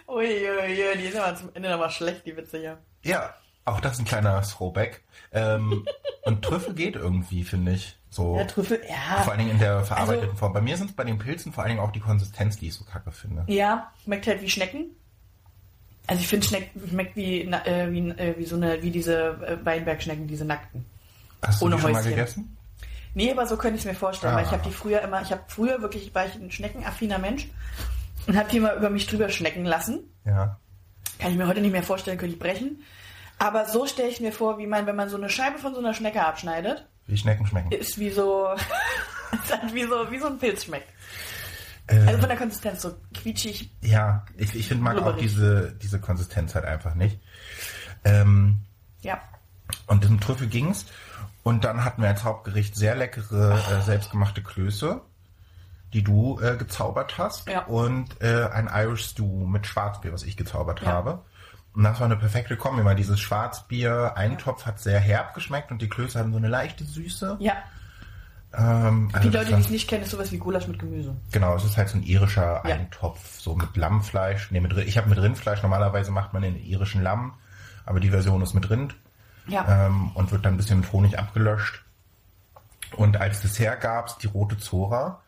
[0.07, 2.77] Uiuiui, die sind aber zum Ende nochmal schlecht, die Witze hier.
[3.03, 3.33] ja,
[3.65, 5.03] auch das ist ein kleiner Throwback.
[5.31, 5.85] Ähm,
[6.23, 7.97] und Trüffel geht irgendwie, finde ich.
[8.13, 8.37] So.
[8.37, 9.21] Ja, Trüffel, ja.
[9.23, 10.51] Vor allen Dingen in der verarbeiteten Also- Form.
[10.53, 12.73] Bei mir sind es bei den Pilzen vor allen Dingen auch die Konsistenz, die ich
[12.73, 13.45] so kacke finde.
[13.47, 14.87] Ja, schmeckt halt wie Schnecken.
[16.07, 19.15] Also ich finde, schmeckt, schmeckt wie, äh, wie, äh, wie so eine, wie diese
[19.47, 20.85] äh, Weinbergschnecken, diese nackten.
[21.41, 22.09] Hast du Ohne die schon mal Häuschen.
[22.11, 22.57] gegessen?
[23.13, 24.37] Nee, aber so könnte ich es mir vorstellen, Ah.
[24.37, 27.47] weil ich habe die früher immer, ich habe früher wirklich, war ich ein schneckenaffiner Mensch
[28.27, 29.99] und habe die immer über mich drüber schnecken lassen.
[30.25, 30.57] Ja.
[31.19, 32.83] Kann ich mir heute nicht mehr vorstellen, könnte ich brechen.
[33.37, 35.79] Aber so stelle ich mir vor, wie man, wenn man so eine Scheibe von so
[35.79, 37.71] einer Schnecke abschneidet, Wie Schnecken schmecken.
[37.71, 38.47] ist wie so,
[39.33, 40.87] ist wie so, wie so ein Pilz schmeckt.
[41.87, 43.69] Äh, Also von der Konsistenz so quietschig.
[43.81, 47.19] ja, ich, ich finde, mag auch diese, diese Konsistenz halt einfach nicht.
[48.03, 48.59] Ähm,
[49.01, 49.19] Ja.
[49.87, 50.85] und im Trüffel ging's.
[51.43, 55.01] Und dann hatten wir als Hauptgericht sehr leckere, äh, selbstgemachte Klöße,
[55.93, 57.47] die du äh, gezaubert hast.
[57.49, 57.65] Ja.
[57.65, 60.87] Und äh, ein Irish Stew mit Schwarzbier, was ich gezaubert Ja.
[60.87, 61.25] habe.
[61.73, 65.89] Und das war eine perfekte Kombi, weil dieses Schwarzbier-Eintopf hat sehr herb geschmeckt und die
[65.89, 67.37] Klöße haben so eine leichte Süße.
[67.39, 67.53] Ja.
[68.53, 71.15] Ähm, Die also Leute, das die es nicht kennen, ist sowas wie Gulasch mit Gemüse.
[71.31, 72.75] Genau, es ist halt so ein irischer Ja.
[72.75, 74.51] Eintopf, so mit Lammfleisch.
[74.51, 77.35] Nee, mit, ich habe mit Rindfleisch, normalerweise macht man den irischen Lamm,
[77.85, 78.95] aber die Version ist mit Rind
[79.47, 79.85] Ja.
[79.87, 81.83] ähm, und wird dann ein bisschen mit Honig abgelöscht.
[82.97, 85.21] Und als Dessert gab's die rote Zora,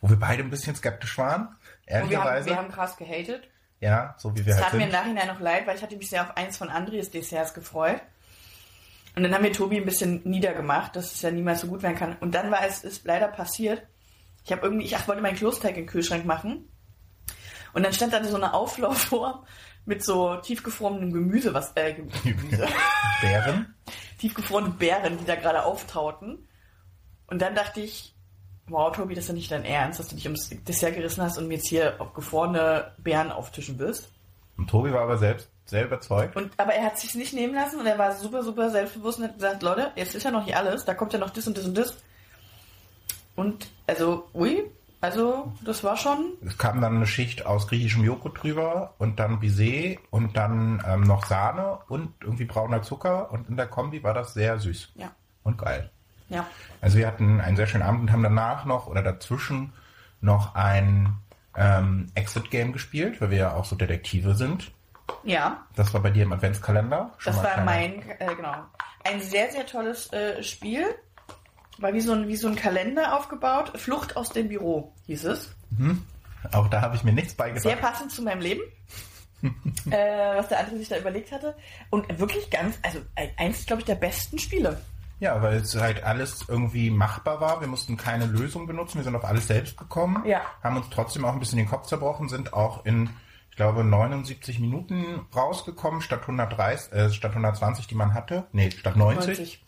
[0.00, 1.50] wo wir beide ein bisschen skeptisch waren, Und
[1.86, 2.46] wir, haben, ehrlicherweise.
[2.50, 3.44] wir haben krass gehatet.
[3.80, 4.98] Ja, so wie wir Es halt tat mir im sind.
[5.00, 8.00] Nachhinein noch leid, weil ich hatte mich sehr auf eins von Andres Desserts gefreut.
[9.16, 11.96] Und dann haben wir Tobi ein bisschen niedergemacht, dass es ja niemals so gut werden
[11.96, 12.16] kann.
[12.18, 13.82] Und dann war es ist leider passiert.
[14.44, 16.68] Ich habe irgendwie, ich ach, wollte meinen Klosteig in den Kühlschrank machen.
[17.72, 19.44] Und dann stand da so eine Auflaufform
[19.84, 22.68] mit so tiefgefrorenem Gemüse, was äh, Gemüse,
[23.20, 23.74] Bären?
[24.18, 26.48] tiefgefrorene Beeren, die da gerade auftauten.
[27.26, 28.13] Und dann dachte ich,
[28.68, 31.38] wow, Tobi, das ist ja nicht dein Ernst, dass du dich ums Dessert gerissen hast
[31.38, 34.10] und mir jetzt hier auf gefrorene Beeren auftischen wirst.
[34.56, 36.36] Und Tobi war aber selbst sehr überzeugt.
[36.36, 39.24] Und, aber er hat sich nicht nehmen lassen und er war super, super selbstbewusst und
[39.24, 41.56] hat gesagt, Leute, jetzt ist ja noch nicht alles, da kommt ja noch das und
[41.56, 41.96] das und das.
[43.36, 48.42] Und, also, ui, also, das war schon, Es kam dann eine Schicht aus griechischem Joghurt
[48.42, 53.56] drüber und dann Baiser und dann ähm, noch Sahne und irgendwie brauner Zucker und in
[53.56, 55.10] der Kombi war das sehr süß ja,
[55.42, 55.90] und geil.
[56.28, 56.46] Ja.
[56.80, 59.72] Also wir hatten einen sehr schönen Abend und haben danach noch oder dazwischen
[60.20, 61.16] noch ein
[61.56, 64.70] ähm, Exit-Game gespielt, weil wir ja auch so Detektive sind.
[65.22, 67.12] Ja, Das war bei dir im Adventskalender.
[67.18, 68.54] Schon das war kleiner- mein, äh, genau.
[69.04, 70.84] Ein sehr, sehr tolles äh, Spiel.
[71.78, 73.72] War wie so, ein, wie so ein Kalender aufgebaut.
[73.78, 75.54] Flucht aus dem Büro hieß es.
[76.52, 77.80] Auch da habe ich mir nichts Sehr beigebracht.
[77.80, 78.62] passend zu meinem Leben.
[79.90, 81.54] äh, was der andere sich da überlegt hatte.
[81.90, 83.00] Und wirklich ganz, also
[83.36, 84.80] eins, glaube ich, der besten Spiele.
[85.24, 87.60] Ja, weil es halt alles irgendwie machbar war.
[87.62, 88.96] Wir mussten keine Lösung benutzen.
[88.98, 90.22] Wir sind auf alles selbst gekommen.
[90.26, 90.42] Ja.
[90.62, 93.08] Haben uns trotzdem auch ein bisschen den Kopf zerbrochen, sind auch in,
[93.50, 98.46] ich glaube, 79 Minuten rausgekommen, statt 130, äh, statt 120, die man hatte.
[98.52, 99.26] Nee, statt 90.
[99.38, 99.64] 90.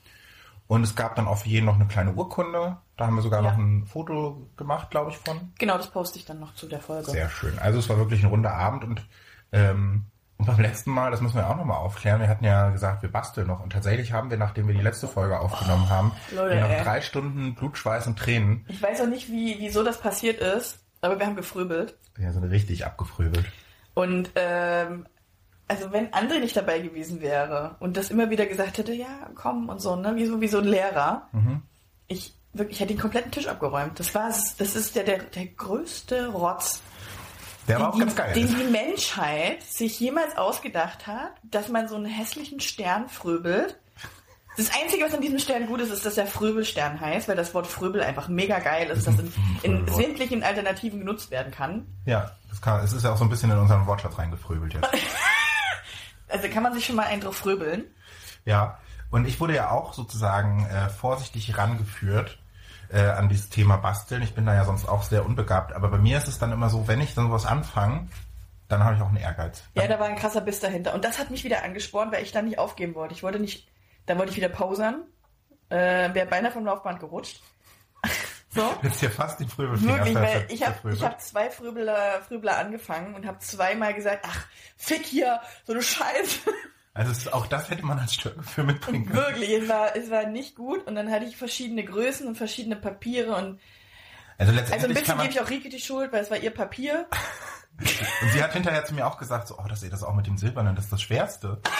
[0.68, 2.76] Und es gab dann auch für jeden noch eine kleine Urkunde.
[2.98, 3.50] Da haben wir sogar Ja.
[3.52, 5.52] noch ein Foto gemacht, glaube ich, von.
[5.58, 7.10] Genau, das poste ich dann noch zu der Folge.
[7.10, 7.58] Sehr schön.
[7.60, 9.06] Also es war wirklich ein runder Abend und,
[9.52, 10.04] ähm,
[10.38, 13.10] und beim letzten Mal, das müssen wir auch nochmal aufklären, wir hatten ja gesagt, wir
[13.10, 13.62] basteln noch.
[13.62, 16.82] Und tatsächlich haben wir, nachdem wir die letzte Folge aufgenommen haben, Leute, noch ey.
[16.82, 18.64] drei Stunden Blut, Schweiß und Tränen.
[18.68, 21.96] Ich weiß auch nicht, wie, wieso das passiert ist, aber wir haben gefröbelt.
[22.16, 23.46] Wir sind richtig abgefröbelt.
[23.94, 25.06] Und ähm,
[25.68, 29.68] also wenn André nicht dabei gewesen wäre und das immer wieder gesagt hätte, ja, komm
[29.68, 31.28] und so, ne, wie so, wie so ein Lehrer,
[32.08, 33.98] ich wirklich, ich hätte den kompletten Tisch abgeräumt.
[33.98, 36.82] Das war das ist der, der, der größte Rotz,
[37.68, 38.32] Der war auch den, ganz die, geil.
[38.34, 43.78] den die Menschheit sich jemals ausgedacht hat, dass man so einen hässlichen Stern fröbelt.
[44.56, 47.52] Das Einzige, was an diesem Stern gut ist, ist, dass er Fröbelstern heißt, weil das
[47.52, 51.86] Wort Fröbel einfach mega geil ist, das in, in sämtlichen Alternativen genutzt werden kann.
[52.06, 54.88] ja, das kann, es ist ja auch so ein bisschen in unseren Wortschatz reingefröbelt jetzt.
[56.28, 57.84] Also kann man sich schon mal einen drauf fröbeln.
[58.44, 58.78] Ja,
[59.10, 62.38] und ich wurde ja auch sozusagen äh, vorsichtig rangeführt
[62.90, 64.22] äh, an dieses Thema Basteln.
[64.22, 66.70] Ich bin da ja sonst auch sehr unbegabt, aber bei mir ist es dann immer
[66.70, 68.08] so, wenn ich dann sowas anfange,
[68.68, 69.62] dann habe ich auch einen Ehrgeiz.
[69.74, 70.94] Ja, da war ein krasser Biss dahinter.
[70.94, 73.14] Und das hat mich wieder angespornt, weil ich dann nicht aufgeben wollte.
[73.14, 73.68] Ich wollte nicht,
[74.06, 75.04] da wollte ich wieder pausern.
[75.68, 77.40] Äh, Wäre beinahe vom Laufband gerutscht.
[78.50, 78.62] so.
[78.82, 83.26] Jetzt hier fast die Fröbelfinger Wirklich, weil ich habe hab zwei Fröbler, Fröbler angefangen und
[83.26, 84.46] habe zweimal gesagt, ach,
[84.76, 86.50] fick hier, so eine Scheiße.
[86.96, 89.18] Also es, auch das hätte man als Störgefühl mitbringen können.
[89.18, 90.86] Wirklich, es war, es war nicht gut.
[90.86, 93.34] Und dann hatte ich verschiedene Größen und verschiedene Papiere.
[93.36, 93.60] Und
[94.38, 96.52] Also also ein letztendlich bisschen gebe ich auch Rike die Schuld, weil es war ihr
[96.52, 97.06] Papier.
[98.22, 100.38] und sie hat hinterher zu mir auch gesagt, so, oh, das, das auch mit dem
[100.38, 101.60] Silbernen, das ist das Schwerste.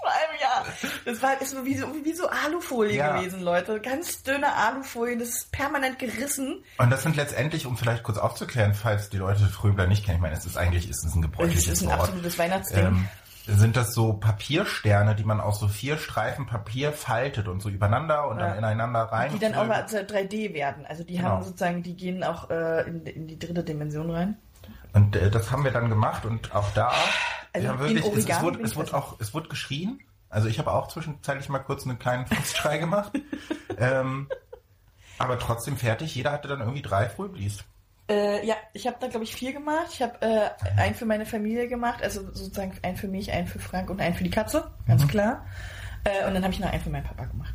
[0.00, 0.64] Vor allem, ja.
[1.04, 3.16] Das war ist so wie, so wie so Alufolie Ja.
[3.16, 3.80] gewesen, Leute.
[3.80, 6.64] Ganz dünne Alufolien, das ist permanent gerissen.
[6.78, 10.22] Und das sind letztendlich, um vielleicht kurz aufzuklären, falls die Leute Fröbler nicht kennen, ich
[10.22, 12.00] meine, es ist eigentlich ist es ein gebräuchliches ist ein Wort.
[12.00, 12.86] absolutes Weihnachtsding.
[12.86, 13.08] ähm,
[13.56, 18.28] sind das so Papiersterne, die man aus so vier Streifen Papier faltet und so übereinander
[18.28, 18.48] und Ja.
[18.48, 19.32] dann ineinander rein.
[19.32, 20.84] die dann auch mal 3D werden.
[20.86, 21.28] Also die Genau.
[21.30, 24.36] haben sozusagen, die gehen auch äh, in, in die dritte Dimension rein.
[24.92, 26.92] Und äh, das haben wir dann gemacht und auch da,
[27.52, 30.00] Also wir wirklich, es, es, wurde, es wurde auch, es wurde geschrien.
[30.28, 33.12] Also ich habe auch zwischenzeitlich mal kurz einen kleinen Fußschrei gemacht.
[33.78, 34.28] ähm,
[35.18, 36.14] aber trotzdem fertig.
[36.14, 37.64] Jeder hatte dann irgendwie drei Frühblies.
[38.08, 39.88] Äh, ja, ich habe da glaube ich vier gemacht.
[39.92, 43.58] Ich habe äh, einen für meine Familie gemacht, also sozusagen einen für mich, einen für
[43.58, 45.08] Frank und einen für die Katze, ganz Mhm.
[45.08, 45.46] klar.
[46.04, 47.54] Äh, und dann habe ich noch einen für meinen Papa gemacht.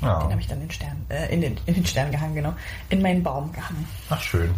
[0.00, 0.18] Ja.
[0.20, 2.54] Den habe ich dann in den Stern, äh, in den, in den Stern gehangen, genau.
[2.88, 3.86] In meinen Baum gehangen.
[4.10, 4.52] Ach schön.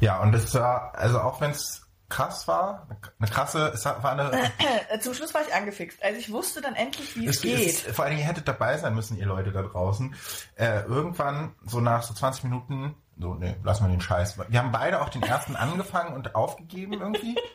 [0.00, 2.86] Ja, und es war, also auch wenn es krass war,
[3.18, 4.30] eine krasse, es war eine,
[4.90, 6.02] Äh, zum Schluss war ich angefixt.
[6.02, 7.66] Also ich wusste dann endlich, wie es, Es, geht.
[7.88, 10.14] es, vor allem, ihr hättet dabei sein müssen, ihr Leute da draußen.
[10.56, 14.38] Äh, irgendwann, so nach so 20 Minuten, so, nee, lassen wir den Scheiß.
[14.48, 17.36] Wir haben beide auch den ersten angefangen und aufgegeben irgendwie.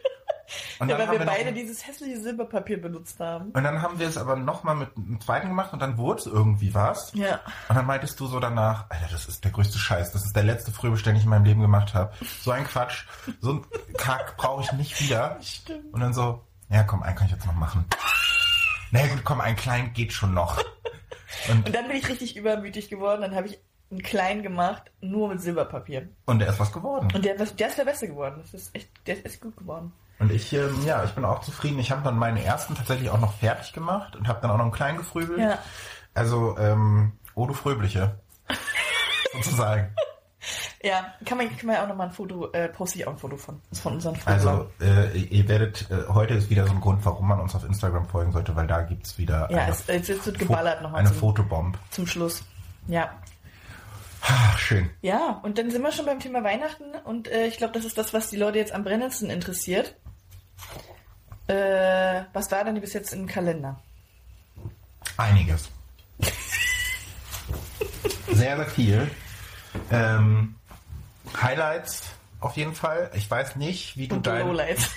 [0.79, 3.51] Und ja, weil wir wir beide noch, dieses hässliche Silberpapier benutzt haben.
[3.51, 6.25] und dann haben wir es aber nochmal mit einem zweiten gemacht und dann wurde es
[6.25, 7.13] irgendwie was.
[7.13, 7.39] Ja.
[7.67, 10.11] Und dann meintest du so danach, Alter, das ist der größte Scheiß.
[10.11, 12.13] Das ist der letzte Fröbel, den ich in meinem Leben gemacht habe.
[12.41, 13.05] So ein Quatsch.
[13.41, 13.65] So ein
[13.97, 15.37] Kack brauche ich nicht wieder.
[15.41, 15.93] Stimmt.
[15.93, 17.85] Und dann so, ja komm, einen kann ich jetzt noch machen.
[18.91, 20.57] Na ja, gut, komm, ein klein geht schon noch.
[21.49, 23.21] Und, Und dann bin ich richtig übermütig geworden.
[23.21, 23.59] Dann habe ich
[23.97, 26.09] kleinen gemacht, nur mit Silberpapier.
[26.25, 27.09] und der ist was geworden.
[27.13, 28.35] Und der, der ist der Beste geworden.
[28.41, 29.91] Das ist echt, der ist echt gut geworden.
[30.19, 31.79] Und ich, ähm, ja, ich bin auch zufrieden.
[31.79, 34.65] Ich habe dann meinen ersten tatsächlich auch noch fertig gemacht und habe dann auch noch
[34.65, 35.39] einen kleinen gefrübelt.
[35.39, 35.57] Ja.
[36.13, 38.19] Also, ähm, oh du Fröbliche.
[39.33, 39.95] Sozusagen.
[40.81, 43.17] Ja, kann man, kann man ja auch nochmal ein Foto, äh, poste ich auch ein
[43.17, 43.61] Foto von.
[43.73, 44.45] Von unseren Fotos.
[44.45, 47.65] Also, äh, ihr werdet, äh, heute ist wieder so ein Grund, warum man uns auf
[47.65, 51.01] Instagram folgen sollte, weil da gibt's wieder ja, eine, es, es, es wird geballert nochmal
[51.01, 51.77] eine zum, Fotobomb.
[51.91, 52.43] zum Schluss.
[52.87, 53.11] Ja.
[54.21, 54.89] Ach, schön.
[55.01, 57.97] Ja, und dann sind wir schon beim Thema Weihnachten und äh, ich glaube, das ist
[57.97, 59.95] das, was die Leute jetzt am brennendsten interessiert.
[61.47, 63.81] Äh, was war denn bis jetzt im Kalender?
[65.17, 65.69] Einiges.
[68.27, 69.09] sehr, sehr viel.
[69.91, 70.55] Ähm,
[71.41, 73.09] Highlights auf jeden Fall.
[73.13, 74.91] Ich weiß nicht, wie du Und dein, Lowlights.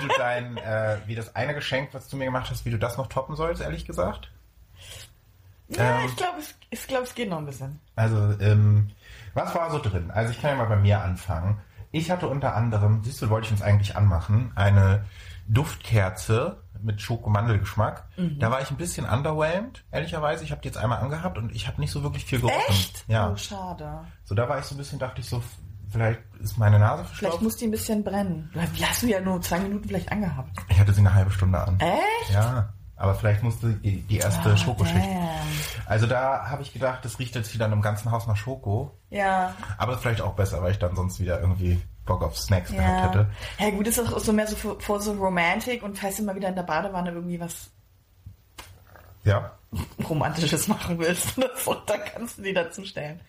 [0.00, 2.78] wie du dein, äh, wie das eine Geschenk, was du mir gemacht hast, wie du
[2.78, 4.30] das noch toppen sollst, ehrlich gesagt.
[5.68, 6.06] Ja, Ähm.
[6.06, 7.80] ich glaube, es, ich glaub, es geht noch ein bisschen.
[7.96, 8.90] Also, ähm,
[9.34, 10.10] was war so drin?
[10.10, 11.60] Also ich kann ja mal bei mir anfangen.
[11.92, 15.04] Ich hatte unter anderem, siehst du, wollte ich uns eigentlich anmachen, eine
[15.48, 18.04] Duftkerze mit Schokomandelgeschmack.
[18.16, 18.38] Mhm.
[18.38, 20.44] Da war ich ein bisschen underwhelmed, ehrlicherweise.
[20.44, 22.60] Ich habe die jetzt einmal angehabt und ich habe nicht so wirklich viel gerochen.
[22.68, 23.04] Echt?
[23.08, 23.30] Ja.
[23.30, 24.04] Oh, schade.
[24.24, 25.42] So, da war ich so ein bisschen, dachte ich so,
[25.90, 27.42] vielleicht ist meine Nase Vielleicht verstopft.
[27.42, 28.50] muss die ein bisschen brennen.
[28.76, 30.50] Die hast du ja nur zwei Minuten vielleicht angehabt.
[30.68, 31.78] Ich hatte sie eine halbe Stunde an.
[31.80, 32.32] Echt?
[32.34, 35.04] Ja, aber vielleicht musste die, die erste Ah, Schokoschicht.
[35.04, 35.28] damn.
[35.86, 38.90] Also da habe ich gedacht, das riecht jetzt wieder im ganzen Haus nach Schoko.
[39.10, 42.88] Ja, Aber vielleicht auch besser, weil ich dann sonst wieder irgendwie Bock auf Snacks gehabt
[42.88, 43.08] ja.
[43.08, 43.30] hätte.
[43.58, 46.34] Ja gut, ist auch so mehr so vor, vor so Romantik und falls du mal
[46.34, 47.70] wieder in der Badewanne irgendwie was
[49.24, 49.52] Ja.
[50.08, 53.20] Romantisches machen willst, oder so, dann kannst du die dazu stellen.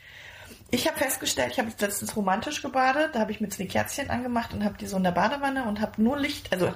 [0.69, 4.09] Ich habe festgestellt, ich habe jetzt letztens romantisch gebadet, da habe ich mir zwei Kerzchen
[4.09, 6.73] angemacht und habe die so in der Badewanne und habe nur Licht, also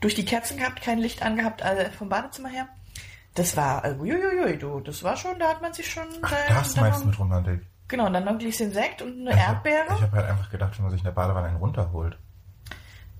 [0.00, 2.68] durch die Kerzen gehabt, kein Licht angehabt, also vom Badezimmer her.
[3.34, 6.04] Das war, also, uiuiui, du, das war schon, da hat man sich schon...
[6.22, 7.60] Ach, da, das da meinst du mit Romantik.
[7.86, 9.94] Genau, und dann noch ein Gläschen Sekt und eine Ich hab- Erdbeere.
[9.96, 12.18] Ich habe halt einfach gedacht, wenn man sich in der Badewanne einen runterholt.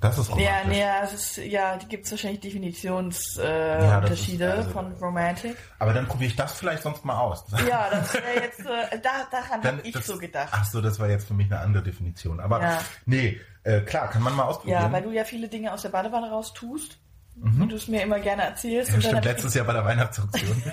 [0.00, 0.50] Das ist romantisch.
[0.50, 4.92] Ja, nee, ja, es ist, ja, die gibt es wahrscheinlich Definitionsunterschiede äh, Ja, also- von
[4.94, 5.56] Romantic.
[5.78, 7.44] Aber dann probiere ich das vielleicht sonst mal aus.
[7.68, 10.48] Ja, das wäre jetzt, äh, da, daran habe ich das, so gedacht.
[10.52, 12.40] Ach so, das war jetzt für mich eine andere Definition.
[12.40, 12.78] Aber Ja.
[13.04, 14.80] nee, äh, klar, kann man mal ausprobieren.
[14.82, 16.98] Ja, weil du ja viele Dinge aus der Badewanne raus tust.
[17.42, 18.90] Und du es mir immer gerne erzählst.
[18.90, 18.92] Mhm.
[18.92, 20.50] Ja, und stimmt, habe ich, letztes Jahr bei der Weihnachtsauktion.
[20.50, 20.64] und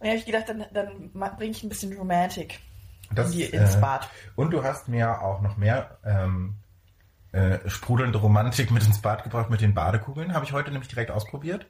[0.00, 2.58] dann hab ich gedacht, dann, dann bringe ich ein bisschen Romantik
[3.14, 4.06] Das, in die, ins äh, Bad.
[4.36, 6.56] Und du hast mir auch noch mehr ähm,
[7.32, 10.34] äh, sprudelnde Romantik mit ins Bad gebracht mit den Badekugeln.
[10.34, 11.66] Habe ich heute nämlich direkt ausprobiert.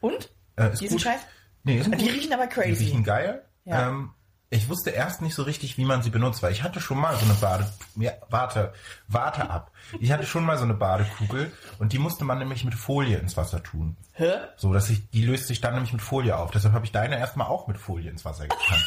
[0.00, 0.30] Und?
[0.56, 1.02] Äh, ist Diesen gut.
[1.02, 1.20] Scheiß?
[1.62, 2.00] Nee, ist Die gut.
[2.00, 2.84] riechen aber Die crazy.
[2.84, 3.42] riechen geil.
[3.64, 3.88] Ja.
[3.88, 4.10] Ähm,
[4.50, 7.16] ich wusste erst nicht so richtig, wie man sie benutzt, weil ich hatte schon mal
[7.16, 7.72] so eine Bade...
[7.96, 8.72] Ja, warte,
[9.08, 9.72] warte ab.
[9.98, 13.36] Ich hatte schon mal so eine Badekugel und die musste man nämlich mit Folie ins
[13.36, 13.96] Wasser tun.
[14.12, 14.32] Hä?
[14.56, 16.50] So, dass sich, die löst sich dann nämlich mit Folie auf.
[16.52, 18.78] Deshalb habe ich deine erstmal auch mit Folie ins Wasser getan.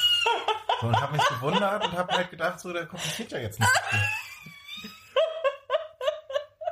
[0.80, 3.72] so, und habe mich gewundert und habe halt gedacht, so, da kompliziert ja jetzt nicht.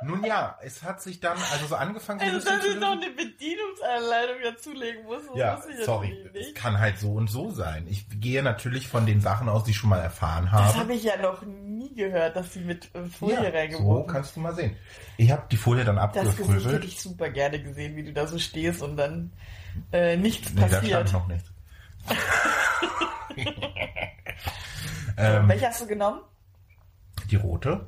[0.06, 3.10] Nun ja, es hat sich dann, also so angefangen, so Also, dass ich noch eine
[3.10, 7.50] Bedienungsanleitung dazulegen muss, das Ja, wusste ich jetzt sorry, es kann halt so und so
[7.50, 7.86] sein.
[7.88, 10.78] Ich gehe natürlich von den Sachen aus, die ich schon mal erfahren Das habe.
[10.80, 14.36] habe ich ja noch nie gehört, dass sie mit äh, Folie ja, so reingeworfen kannst
[14.36, 14.76] du mal sehen.
[15.16, 18.26] Ich habe die Folie dann Das Gesicht hätte ich super gerne gesehen, wie du da
[18.26, 19.32] so stehst und dann
[19.92, 21.08] äh, nichts Nee, da passiert.
[21.08, 21.50] stand noch nichts.
[25.16, 26.20] ähm, Welche hast du genommen?
[27.30, 27.86] die rote.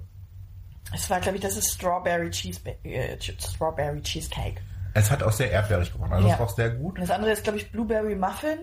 [0.95, 4.61] Es war, glaube ich, das ist Strawberry, Cheese, äh, Strawberry Cheesecake.
[4.95, 6.35] Es hat auch sehr erdbeerig gerochen, also Ja.
[6.35, 6.95] es war auch sehr gut.
[6.97, 8.59] Und das andere ist, glaube ich, Blueberry Muffin.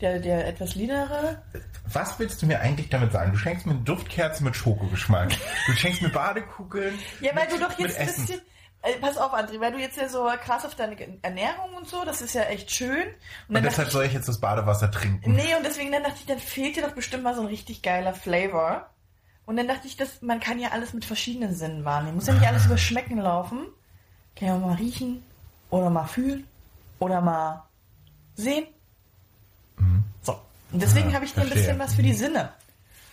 [0.00, 1.40] Der, der etwas linere.
[1.86, 3.30] Was willst du mir eigentlich damit sagen?
[3.30, 5.30] Du schenkst mir eine Duftkerze mit Schokogeschmack.
[5.66, 6.98] Du schenkst mir Badekugeln.
[7.20, 8.40] Ja, weil mit, du doch jetzt ein bisschen.
[8.82, 12.04] Äh, pass auf, André, weil du jetzt ja so krass auf deine Ernährung und so,
[12.04, 13.04] das ist ja echt schön.
[13.48, 15.30] Und, Und deshalb dachte soll ich jetzt das Badewasser trinken.
[15.38, 17.46] ich, nee, und deswegen dann dachte ich, dann fehlt dir doch bestimmt mal so ein
[17.46, 18.90] richtig geiler Flavor.
[19.46, 22.16] Und dann dachte ich, dass man kann ja alles mit verschiedenen Sinnen wahrnehmen.
[22.16, 23.66] Muss ja nicht alles über Schmecken laufen.
[24.36, 25.22] Kann ja auch mal riechen
[25.70, 26.46] oder mal fühlen
[26.98, 27.62] oder mal
[28.36, 28.66] sehen.
[30.22, 30.32] So.
[30.72, 31.10] Und deswegen Mhm.
[31.10, 32.52] Ja, habe ich dir ein bisschen was für die Sinne.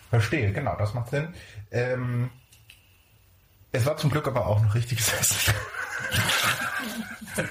[0.10, 1.34] Verstehe, genau, das macht Sinn.
[1.72, 2.30] Ähm,
[3.72, 5.54] es war zum Glück aber auch noch richtiges Essen.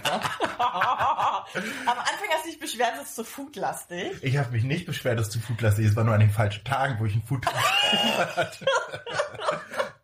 [0.67, 4.23] Am Anfang hast du dich beschwert, es ist zu foodlastig.
[4.23, 5.91] Ich habe mich nicht beschwert, dass es zu foodlastig ist.
[5.93, 8.67] Es war nur an den falschen Tagen, wo ich ein Food hatte.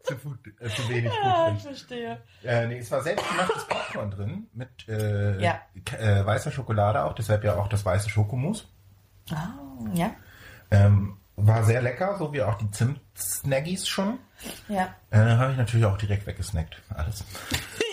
[0.02, 1.56] zu, Food, äh, zu wenig Ja, Food.
[1.56, 2.22] ich verstehe.
[2.44, 5.60] Äh, nee, es war selbstgemachtes Popcorn drin mit äh, Ja.
[5.98, 8.68] äh, weißer Schokolade auch, deshalb ja auch das weiße Schokomus.
[9.32, 9.48] Ah,
[9.94, 10.10] ja.
[10.70, 14.18] Ähm, war sehr lecker, so wie auch die Zimt-Snaggies schon.
[14.68, 14.94] Ja.
[15.10, 16.80] Äh, habe ich natürlich auch direkt weggesnackt.
[16.94, 17.24] Alles.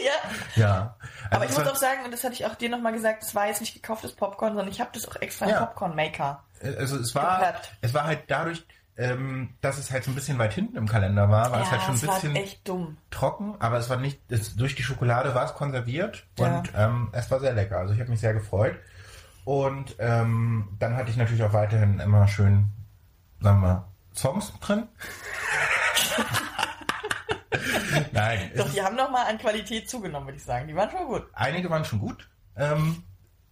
[0.04, 0.12] Ja.
[0.56, 0.96] Ja.
[1.30, 3.24] Also Aber ich es muss auch sagen, und das hatte ich auch dir nochmal gesagt,
[3.24, 5.66] es war jetzt nicht gekauftes Popcorn, sondern ich habe das auch extra Ja.
[5.66, 6.44] Popcorn-Maker.
[6.78, 10.54] Also es war, es war halt dadurch, ähm, dass es halt so ein bisschen weit
[10.54, 14.20] hinten im Kalender war, war es halt schon ein bisschen trocken, aber es war nicht,
[14.30, 16.46] es, durch die Schokolade war es konserviert Ja.
[16.60, 17.78] und ähm, es war sehr lecker.
[17.80, 18.76] Also ich habe mich sehr gefreut.
[19.46, 22.68] Und ähm, dann hatte ich natürlich auch weiterhin immer schön,
[23.42, 24.88] sagen wir, Songs drin.
[28.12, 30.68] Nein, Doch, die haben noch mal an Qualität zugenommen, würde ich sagen.
[30.68, 31.26] Die waren schon gut.
[31.34, 32.30] einige waren schon gut.
[32.56, 33.04] Ähm,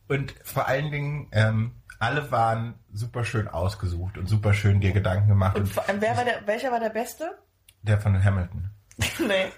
[0.08, 5.28] und vor allen Dingen, ähm, alle waren super schön ausgesucht und super schön dir Gedanken
[5.30, 5.58] gemacht.
[5.58, 7.38] Und vor allem, wer war der, welcher war der Beste?
[7.84, 8.70] der von Hamilton.
[9.28, 9.52] nee,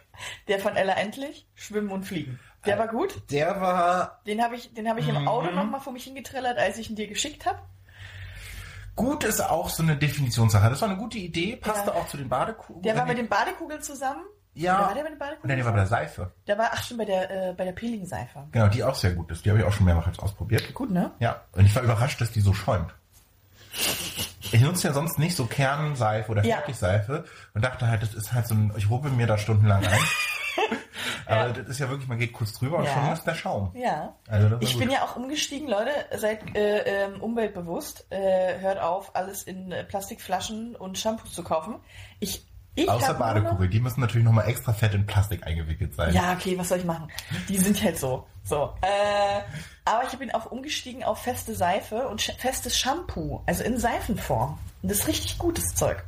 [0.48, 2.40] der von Ella Endlich, Schwimmen und Fliegen.
[2.66, 3.22] Der war gut.
[3.32, 5.28] Der war Den habe ich, den habe ich im Mhm.
[5.28, 7.60] Auto noch mal vor mich hingetrellert, als ich ihn dir geschickt habe.
[8.96, 10.70] Gut ist auch so eine Definitionssache.
[10.70, 11.96] Das war eine gute Idee, passte Ja.
[11.98, 12.84] auch zu den Badekugeln.
[12.84, 14.24] Der war mit den Badekugeln zusammen.
[14.56, 14.78] Ja.
[14.78, 15.48] Oder war der mit den Badekugeln?
[15.50, 16.32] Nein, der war bei der Seife.
[16.48, 18.48] Der war, ach schon, bei der, äh, bei der Peeling-Seife.
[18.52, 19.44] Genau, die auch sehr gut ist.
[19.46, 20.74] Die habe ich auch schon mehrmals ausprobiert.
[20.74, 21.12] Gut, ne?
[21.20, 22.94] Ja, und ich war überrascht, dass die so schäumt.
[24.52, 26.58] Ich nutze ja sonst nicht so Kernseife oder Ja.
[26.58, 30.00] Fertigseife und dachte halt, das ist halt so ein, ich rubbel mir da stundenlang ein.
[31.26, 32.94] Aber das ist ja wirklich, man geht kurz drüber und Ja.
[32.94, 33.72] schon ist der Schaum.
[33.76, 34.14] Ja.
[34.28, 34.82] Also Ich gut.
[34.82, 35.90] bin ja auch umgestiegen, Leute.
[36.18, 38.06] Seid äh, ähm, umweltbewusst.
[38.12, 41.76] Äh, hört auf, alles in äh, Plastikflaschen und Shampoos zu kaufen.
[42.20, 46.14] Ich, ich Außer Badekugel, die müssen natürlich nochmal extra fett in Plastik eingewickelt sein.
[46.14, 47.08] Ja, okay, was soll ich machen?
[47.48, 48.26] Die sind halt so.
[48.44, 48.74] So.
[48.82, 49.42] Äh,
[49.86, 53.42] aber ich bin auch umgestiegen auf feste Seife und festes Shampoo.
[53.46, 54.58] Also in Seifenform.
[54.82, 56.04] Und das ist richtig gutes Zeug.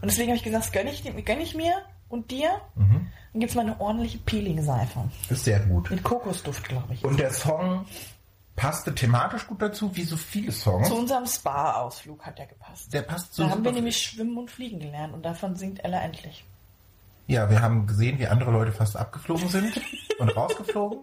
[0.00, 1.74] Und deswegen habe ich gesagt, das gönn ich, gönn ich mir
[2.08, 2.50] und dir.
[2.74, 3.08] Mhm.
[3.32, 5.04] Dann gibt's mal eine ordentliche Peeling-Seife.
[5.30, 5.90] Ist sehr gut.
[5.90, 7.04] Mit Kokosduft, glaube ich.
[7.04, 7.86] Und der Song
[8.56, 10.88] passte thematisch gut dazu, wie so viele Songs.
[10.88, 12.92] Zu unserem Spa-Ausflug hat der gepasst.
[12.92, 16.00] Der passt so Da haben wir nämlich Schwimmen und Fliegen gelernt und davon singt Ella
[16.02, 16.44] endlich.
[17.26, 19.80] Ja, wir haben gesehen, wie andere Leute fast abgeflogen sind
[20.18, 20.98] und rausgeflogen.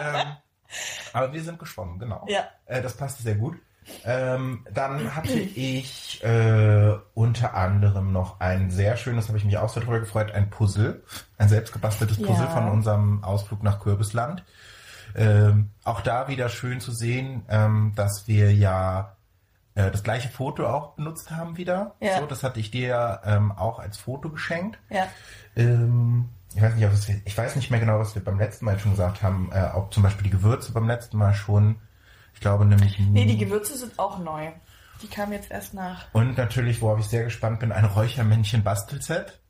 [0.00, 0.36] ähm,
[1.12, 2.24] aber wir sind geschwommen, genau.
[2.28, 2.44] Ja.
[2.66, 3.56] Äh, das passte sehr gut.
[4.04, 9.68] Ähm, dann hatte ich äh, unter anderem noch ein sehr schönes, habe ich mich auch
[9.68, 11.02] sehr darüber gefreut, ein Puzzle,
[11.36, 12.50] ein selbstgebasteltes Puzzle Ja.
[12.50, 14.44] von unserem Ausflug nach Kürbisland.
[15.16, 19.16] Ähm, auch da wieder schön zu sehen, ähm, dass wir ja
[19.74, 21.94] äh, das gleiche Foto auch benutzt haben wieder.
[22.00, 22.20] Ja.
[22.20, 24.78] So, das hatte ich dir ja ähm, auch als Foto geschenkt.
[24.90, 25.06] Ja.
[25.56, 28.66] Ähm, ich weiß nicht, ob es, ich weiß nicht mehr genau, was wir beim letzten
[28.66, 31.76] Mal schon gesagt haben, äh, ob zum Beispiel die Gewürze beim letzten Mal schon.
[32.34, 32.98] Ich glaube nämlich.
[32.98, 34.50] Nee, die Gewürze sind auch neu.
[35.02, 36.06] Die kamen jetzt erst nach.
[36.12, 39.40] und natürlich, worauf ich sehr gespannt bin, ein Räuchermännchen-Bastelset.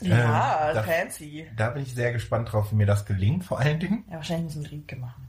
[0.00, 1.50] Ja, Ähm, da- fancy.
[1.56, 4.04] Da bin ich sehr gespannt drauf, wie mir das gelingt, vor allen Dingen.
[4.08, 5.28] Ja, wahrscheinlich müssen wir Rieke machen.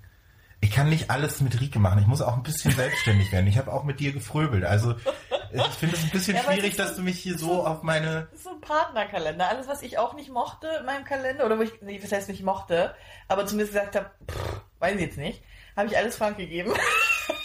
[0.62, 2.00] Ich kann nicht alles mit Rike machen.
[2.02, 3.48] Ich muss auch ein bisschen selbstständig werden.
[3.48, 4.66] Ich habe auch mit dir gefröbelt.
[4.66, 4.94] Also
[5.54, 8.28] ich finde es ein bisschen Ja, schwierig, dass so- du mich hier so auf meine...
[8.32, 9.48] Das ist so ein Partnerkalender.
[9.48, 12.28] Alles, was ich auch nicht mochte in meinem Kalender, oder wo ich, nee, was heißt
[12.28, 12.94] nicht mochte,
[13.30, 14.12] aber zumindest gesagt habe,
[14.80, 15.42] weiß ich jetzt nicht,
[15.78, 16.74] habe ich alles Frank gegeben.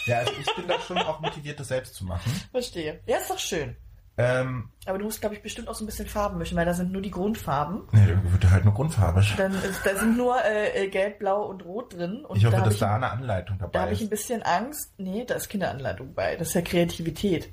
[0.07, 2.29] Ja, also ich bin da schon auch motiviert, das selbst zu machen.
[2.51, 2.99] Verstehe.
[3.07, 3.77] Ja, ist doch schön.
[4.17, 6.73] Ähm, Aber du musst, glaube ich, bestimmt auch so ein bisschen Farben mischen, weil da
[6.73, 7.81] sind nur die Grundfarben.
[7.91, 9.33] nee, da wird halt nur grundfarbig.
[9.35, 12.23] Dann ist, da sind nur äh, äh, Gelb, Blau und Rot drin.
[12.23, 14.03] Und Ich hoffe, da habe dass ich, da eine Anleitung da dabei habe ich ein
[14.05, 14.09] ist.
[14.11, 14.93] bisschen Angst.
[14.97, 16.35] Nee, da ist Kinderanleitung bei.
[16.37, 17.51] Das ist ja Kreativität.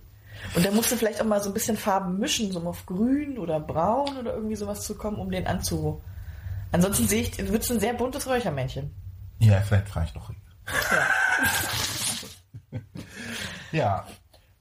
[0.55, 2.87] Und da musst du vielleicht auch mal so ein bisschen Farben mischen, so um auf
[2.87, 6.03] grün oder braun oder irgendwie sowas zu kommen, um den anzu...
[6.75, 8.95] Ansonsten sehe ich, wird es ein sehr buntes Räuchermännchen.
[9.41, 10.41] Ja, vielleicht frage ich doch Rike.
[13.73, 14.07] Ja,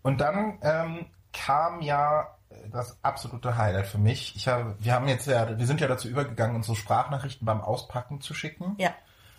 [0.02, 2.28] und dann ähm, kam ja
[2.72, 4.36] das absolute Highlight für mich.
[4.36, 7.62] Ich habe, wir haben jetzt ja, wir sind ja dazu übergegangen, uns so Sprachnachrichten beim
[7.62, 8.76] Auspacken zu schicken.
[8.78, 8.92] Ja,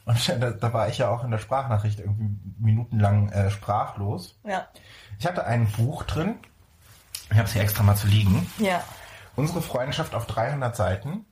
[0.04, 4.38] Und da, da war ich ja auch in der Sprachnachricht irgendwie minutenlang äh, sprachlos.
[4.44, 4.66] ja,
[5.18, 6.38] Ich hatte ein Buch drin.
[7.30, 8.50] Ich habe es hier extra mal zu liegen.
[8.58, 8.82] ja.
[9.34, 11.24] Unsere Freundschaft auf 300 Seiten.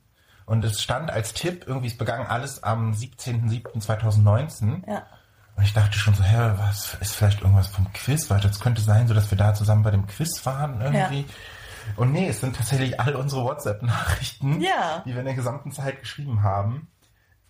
[0.47, 4.89] Und es stand als Tipp, irgendwie, es begann alles am 17.07.2019.
[4.89, 5.03] Ja.
[5.55, 8.29] Und ich dachte schon so, hä, was ist vielleicht irgendwas vom Quiz?
[8.29, 11.25] Weil das könnte sein, so dass wir da zusammen bei dem Quiz waren irgendwie.
[11.97, 15.01] Und nee, es sind tatsächlich all unsere WhatsApp-Nachrichten, Ja.
[15.05, 16.89] die wir in der gesamten Zeit geschrieben haben,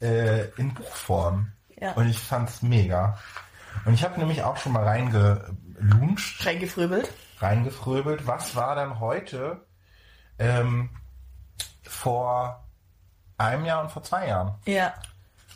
[0.01, 1.51] äh, in Buchform.
[1.79, 1.91] Ja.
[1.93, 3.17] Und ich fand's mega.
[3.85, 7.09] Und ich habe nämlich auch schon mal reingelunscht, Reingefröbelt.
[7.39, 8.27] reingefröbelt.
[8.27, 9.65] Was war dann heute
[10.39, 10.89] ähm,
[11.83, 12.67] vor
[13.37, 14.55] einem Jahr und vor zwei Jahren?
[14.65, 14.93] Ja.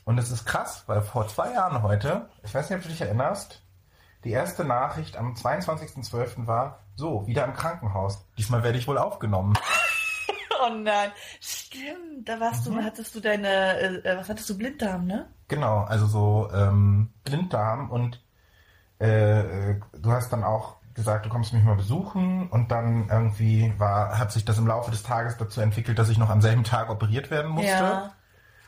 [0.06, 3.02] Und es ist krass, weil vor zwei Jahren heute, ich weiß nicht, ob du dich
[3.02, 3.64] erinnerst,
[4.24, 6.48] die erste Nachricht am 22.12.
[6.48, 8.26] war, so, wieder im Krankenhaus.
[8.38, 9.54] Diesmal werde ich wohl aufgenommen.
[10.66, 11.12] Oh nein.
[11.42, 15.30] Stimmt, da warst du, hattest du deine, äh, was hattest du, Blinddarm, ne?
[15.50, 18.24] Genau, also so ähm, Blinddarm und
[19.00, 23.74] äh, äh, du hast dann auch gesagt, du kommst mich mal besuchen und dann irgendwie
[23.78, 26.64] war, hat sich das im Laufe des Tages dazu entwickelt, dass ich noch am selben
[26.64, 27.70] Tag operiert werden musste.
[27.70, 28.15] Ja.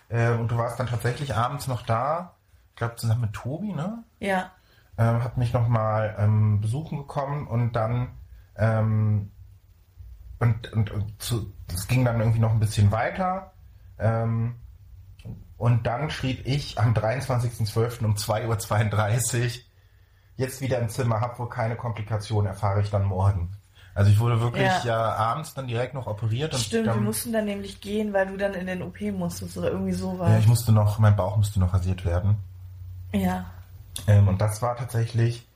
[0.10, 2.36] Äh, und du warst dann tatsächlich abends noch da,
[2.72, 4.04] ich glaube zusammen mit Tobi, ne?
[4.20, 4.52] Ja.
[4.98, 8.10] ähm, hat mich nochmal ähm, besuchen gekommen und dann
[8.60, 9.32] Ähm,
[10.40, 13.54] und und, und zu, das ging dann irgendwie noch ein bisschen weiter.
[14.00, 14.56] Ähm,
[15.58, 18.06] und dann schrieb ich am 23.12.
[18.06, 19.64] um 2.32 Uhr,
[20.36, 23.56] jetzt wieder im Zimmer, hab wohl keine Komplikationen, erfahre ich dann morgen.
[23.98, 25.16] Also ich wurde wirklich ja, Ja.
[25.16, 26.54] abends dann direkt noch operiert.
[26.54, 29.58] Und Stimmt, dann, wir mussten dann nämlich gehen, weil du dann in den OP musstest
[29.58, 30.30] oder irgendwie so war.
[30.30, 32.38] ja, ich musste noch, mein Bauch musste noch rasiert werden.
[33.12, 33.46] ja.
[34.06, 35.48] Ähm, und das war tatsächlich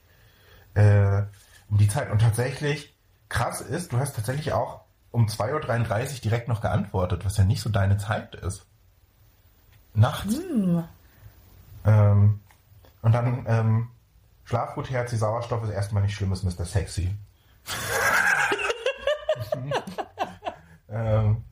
[0.74, 1.22] äh,
[1.70, 2.10] um die Zeit.
[2.10, 2.92] Und tatsächlich
[3.30, 4.82] krass ist, du hast tatsächlich auch
[5.12, 8.66] um 2.33 Uhr direkt noch geantwortet, was ja nicht so deine Zeit ist.
[9.94, 10.34] Nachts.
[10.34, 10.84] Hm.
[11.86, 12.40] Ähm,
[13.04, 13.88] und dann ähm,
[14.46, 16.66] Schlaf gut, Herz, die Sauerstoff ist erstmal nicht schlimm, ist Mr.
[16.66, 17.14] Sexy.
[20.90, 21.44] ähm,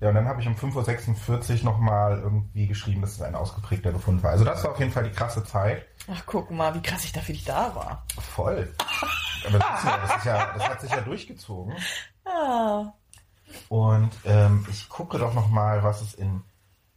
[0.00, 3.92] ja, und dann habe ich um 5.46 Uhr nochmal irgendwie geschrieben, dass es ein ausgeprägter
[3.92, 4.30] Befund war.
[4.30, 5.84] Also das war auf jeden Fall die krasse Zeit.
[6.10, 8.06] Ach, guck mal, wie krass ich dafür nicht da war.
[8.18, 8.72] Voll.
[9.46, 11.74] Aber das, ist ja, das, ja, das hat sich ja durchgezogen.
[12.24, 12.92] Ah.
[13.68, 16.42] Und ähm, ich gucke doch noch mal, was es in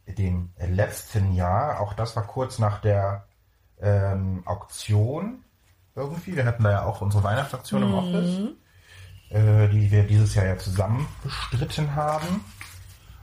[0.06, 3.26] dem letzten Jahr, auch das war kurz nach der
[3.80, 5.44] ähm, Auktion
[5.94, 6.36] irgendwie.
[6.36, 8.40] Wir hatten da ja auch unsere Weihnachtsaktion im Office,
[9.30, 12.44] äh, die wir dieses Jahr ja zusammen bestritten haben.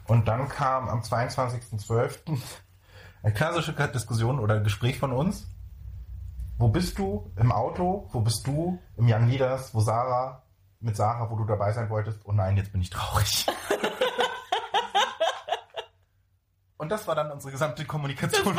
[0.08, 2.38] Und dann kam am 22.12.
[3.24, 5.48] eine klassische Diskussion oder Gespräch von uns.
[6.58, 8.08] Wo bist du im Auto?
[8.12, 9.74] Wo bist du im Young Leaders?
[9.74, 10.44] Wo Sarah
[10.80, 12.20] mit Sarah, wo du dabei sein wolltest?
[12.26, 13.46] Oh nein, jetzt bin ich traurig.
[16.78, 18.58] Und das war dann unsere gesamte Kommunikation.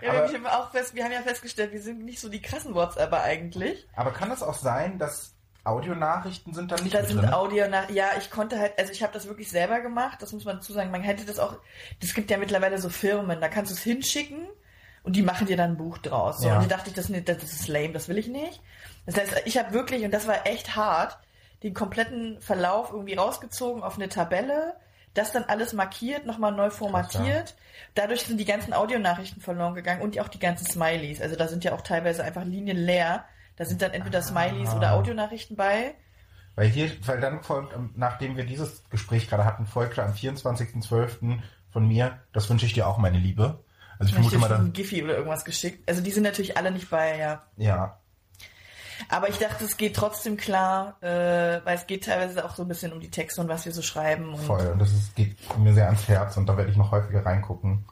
[0.00, 2.40] Ja, Aber- wir, haben auch fest, wir haben ja festgestellt, wir sind nicht so die
[2.42, 3.86] krassen WhatsApper eigentlich.
[3.96, 5.34] Aber kann es auch sein, dass
[5.64, 7.32] Audionachrichten sind dann nicht Da mit sind drin?
[7.32, 7.90] Audio nach.
[7.90, 10.72] Ja, ich konnte halt, also ich habe das wirklich selber gemacht, das muss man dazu
[10.72, 10.90] sagen.
[10.90, 11.56] Man hätte das auch,
[12.00, 14.46] das gibt ja mittlerweile so Firmen, da kannst du es hinschicken
[15.02, 16.38] und die machen dir dann ein Buch draus.
[16.40, 16.48] So.
[16.48, 16.56] Ja.
[16.58, 18.60] Und da dachte ich, das, das ist lame, das will ich nicht.
[19.06, 21.18] Das heißt, ich habe wirklich, und das war echt hart,
[21.62, 24.74] den kompletten Verlauf irgendwie rausgezogen auf eine Tabelle,
[25.18, 27.56] das dann alles markiert, nochmal neu formatiert.
[27.94, 31.20] Dadurch sind die ganzen Audionachrichten verloren gegangen und auch die ganzen Smileys.
[31.20, 33.24] Also da sind ja auch teilweise einfach Linien leer.
[33.56, 34.76] Da sind dann entweder Smileys Ah.
[34.76, 35.94] oder Audionachrichten bei.
[36.54, 41.40] Weil hier, weil dann folgt, ähm, nachdem wir dieses Gespräch gerade hatten, folgte am 24.12.
[41.70, 43.62] von mir, das wünsche ich dir auch, meine Liebe.
[43.98, 45.88] Also ich vermute mal schon ein dann, Giphy oder irgendwas geschickt.
[45.88, 47.42] Also die sind natürlich alle nicht bei, ja.
[47.56, 47.98] ja,
[49.08, 52.68] Aber ich dachte, es geht trotzdem klar, äh, weil es geht teilweise auch so ein
[52.68, 54.34] bisschen um die Texte und was wir so schreiben.
[54.34, 54.66] Und voll.
[54.66, 57.84] Und das ist, geht mir sehr ans Herz und da werde ich noch häufiger reingucken.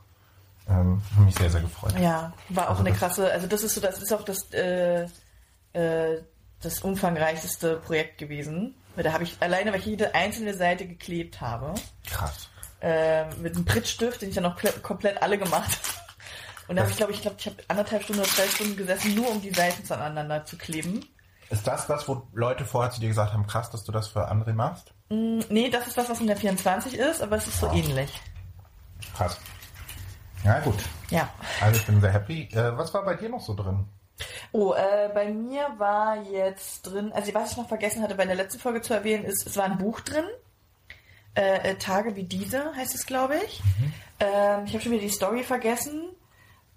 [0.69, 1.95] Ähm, ich habe mich sehr, sehr gefreut.
[2.01, 5.07] Ja, war auch Also eine krasse, also das ist so, das ist auch das, äh,
[5.73, 6.23] äh,
[6.61, 8.75] das umfangreichste Projekt gewesen.
[8.97, 11.75] Da habe ich alleine, weil ich jede einzelne Seite geklebt habe,
[12.09, 12.49] Krass.
[12.81, 16.06] äh, mit einem Prittstift, den ich dann noch komplett, komplett alle gemacht habe.
[16.69, 19.15] Und da habe ich, glaube ich, glaube ich, habe anderthalb Stunden oder zwei Stunden gesessen,
[19.15, 21.05] nur um die Seiten zueinander zu kleben.
[21.49, 24.27] Ist das was, wo Leute vorher zu dir gesagt haben, krass, dass du das für
[24.27, 24.93] andere machst?
[25.09, 28.11] Nee, das ist das, was in der 24 ist, aber es ist so ähnlich.
[29.17, 29.39] Krass.
[30.45, 30.77] Ja, gut.
[31.11, 31.29] Ja.
[31.61, 32.49] Also ich bin sehr happy.
[32.53, 33.85] Äh, was war bei dir noch so drin?
[34.53, 38.35] Oh, äh, bei mir war jetzt drin, also was ich noch vergessen hatte bei der
[38.35, 40.25] letzten Folge zu erwähnen, ist, es war ein Buch drin.
[41.35, 43.63] Äh, äh, Tage wie diese heißt es, glaube ich.
[44.21, 46.05] Ähm, ich habe schon wieder die Story vergessen.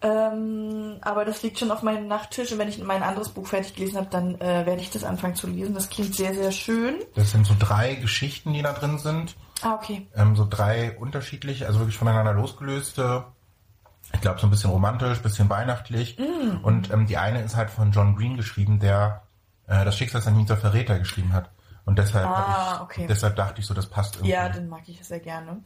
[0.02, 3.76] Ähm, aber das liegt schon auf meinem Nachttisch und wenn ich mein anderes Buch fertig
[3.76, 5.74] gelesen habe, dann äh, werde ich das anfangen zu lesen.
[5.74, 6.96] Das klingt sehr, sehr schön.
[7.16, 9.36] Das sind so drei Geschichten, die da drin sind.
[9.62, 10.08] Ah, okay.
[10.16, 13.26] Ähm, so drei unterschiedliche, also wirklich voneinander losgelöste.
[14.14, 16.18] Ich glaube, so ein bisschen romantisch, bisschen weihnachtlich.
[16.18, 16.64] Mm.
[16.64, 19.24] Und ähm, die eine ist halt von John Green geschrieben, der
[19.68, 21.52] äh, das Schicksalsanimin der Verräter geschrieben hat.
[21.86, 23.06] Und deshalb, Ah, ich, okay.
[23.08, 24.32] deshalb dachte ich so, das passt irgendwie.
[24.32, 25.62] Ja, dann mag ich sehr gerne.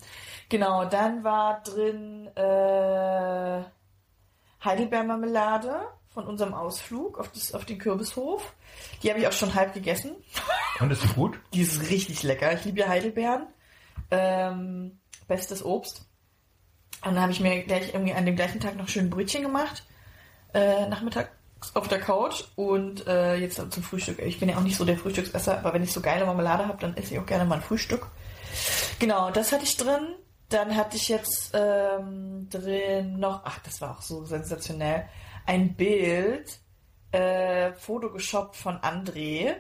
[0.49, 3.63] Genau, dann war drin äh,
[4.63, 8.53] Heidelbeermarmelade von unserem Ausflug auf, das, auf den Kürbishof.
[9.01, 10.11] Die habe ich auch schon halb gegessen.
[10.79, 11.39] Und ist sie gut?
[11.53, 12.53] Die ist richtig lecker.
[12.53, 13.47] Ich liebe ja Heidelbeeren.
[14.11, 16.05] Ähm, bestes Obst.
[17.03, 19.83] Und dann habe ich mir gleich irgendwie an dem gleichen Tag noch schön Brötchen gemacht.
[20.53, 21.29] Äh, nachmittags
[21.73, 24.19] auf der Couch und äh, jetzt zum Frühstück.
[24.19, 26.79] Ich bin ja auch nicht so der Frühstücksesser, aber wenn ich so geile Marmelade habe,
[26.79, 28.07] dann esse ich auch gerne mal ein Frühstück.
[28.99, 30.15] Genau, das hatte ich drin.
[30.53, 35.05] Dann hatte ich jetzt ähm, drin noch, ach, das war auch so sensationell,
[35.47, 36.59] ein Bild,
[37.11, 39.55] äh, Foto geshoppt von André.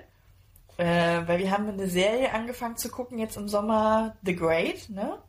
[0.77, 5.19] Äh, weil wir haben eine Serie angefangen zu gucken jetzt im Sommer, The Great, ne?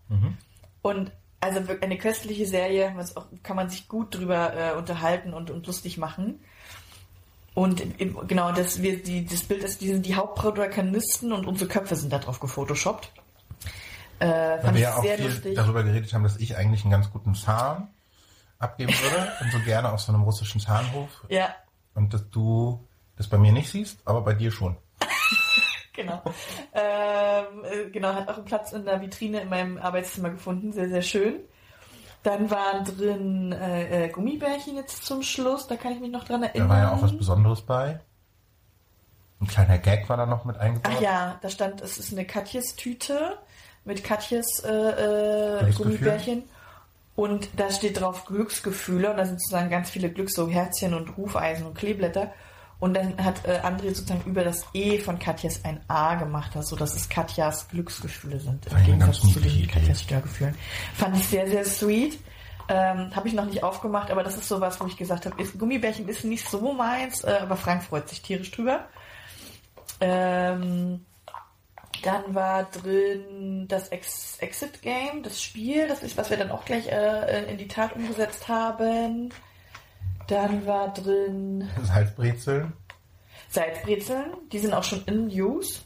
[0.83, 2.95] Und also eine köstliche Serie,
[3.43, 6.41] kann man sich gut drüber äh, unterhalten und, und lustig machen.
[7.55, 7.83] Und
[8.27, 12.13] genau, das, wir, die, das Bild ist, die sind die Hauptprotagonisten und unsere Köpfe sind
[12.13, 13.13] da drauf gefotoshoppt.
[14.21, 15.55] Äh, Weil fand wir ich ja auch sehr viel lustig.
[15.57, 17.89] darüber geredet haben, dass ich eigentlich einen ganz guten Zahn
[18.59, 21.55] abgeben würde und so gerne auf so einem russischen Zahnhof Ja,
[21.95, 22.87] und dass du
[23.17, 24.77] das bei mir nicht siehst, aber bei dir schon.
[25.93, 26.23] genau.
[26.73, 30.73] ähm, äh, genau, hat auch einen Platz in der Vitrine in meinem Arbeitszimmer gefunden.
[30.73, 31.41] Sehr, sehr schön.
[32.25, 35.67] Dann waren drin äh, äh, Gummibärchen jetzt zum Schluss.
[35.69, 36.69] Da kann ich mich noch dran Da erinnern.
[36.71, 38.01] war ja auch was Besonderes bei.
[39.41, 40.93] Ein kleiner Gag war da noch mit eingebaut.
[40.97, 43.37] Ach ja, da stand, es ist eine Katjes-Tüte
[43.85, 44.71] mit Katjes äh,
[45.69, 45.73] äh.
[45.73, 46.45] Gummibärchen.
[47.17, 51.17] Und da steht drauf Glücksgefühle und da sind sozusagen ganz viele Glücks, so Herzchen und
[51.17, 52.33] Hufeisen und Kleeblätter.
[52.81, 56.75] Und dann hat äh, André sozusagen über das E von Katjes ein A gemacht, so
[56.75, 58.67] dass es Katjas Glücksgefühle sind.
[58.67, 59.69] Im Gegensatz zu den.
[59.69, 60.57] Katjas Störgefühlen.
[60.95, 62.19] Fand ich sehr, sehr sweet.
[62.69, 65.59] Ähm, habe ich noch nicht aufgemacht, aber das ist sowas, wo ich gesagt habe, ist-
[65.59, 68.87] Gummibärchen ist nicht so meins, äh, aber Frank freut sich tierisch drüber.
[70.01, 71.05] Ähm,
[72.03, 76.65] dann war drin das Ex Exit Game, das Spiel, das ist, was wir dann auch
[76.65, 79.31] gleich äh, in die Tat umgesetzt haben.
[80.27, 82.73] Dann war drin Salzbrezeln.
[83.51, 85.81] Salzbrezeln, die sind auch schon in Use.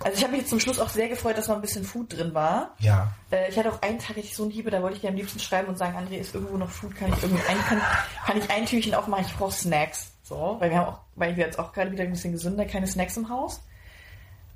[0.00, 2.16] Also ich habe mich jetzt zum Schluss auch sehr gefreut, dass noch ein bisschen Food
[2.16, 2.74] drin war.
[2.80, 3.14] Ja.
[3.30, 5.16] Äh, ich hatte auch einen Tag richtig so einen Hiebe, da wollte ich dir am
[5.16, 7.80] liebsten schreiben und sagen, André, ist irgendwo noch Food, kann ich irgendwie ein, kann,
[8.26, 10.12] kann ich ein Türchen aufmachen, ich brauche Snacks.
[10.22, 12.86] So, weil wir haben auch, weil wir jetzt auch gerade wieder ein bisschen gesünder, keine
[12.86, 13.62] Snacks im Haus.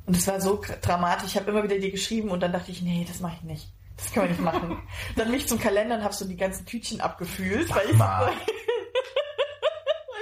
[0.06, 2.82] Und es war so dramatisch, ich habe immer wieder dir geschrieben und dann dachte ich,
[2.82, 3.68] nee, das mache ich nicht.
[3.96, 4.82] Das können wir nicht machen.
[5.16, 7.98] dann bin ich zum Kalender und habe so die ganzen Tütchen abgefühlt, weil ich, so,
[7.98, 8.26] mal.
[8.26, 8.32] weil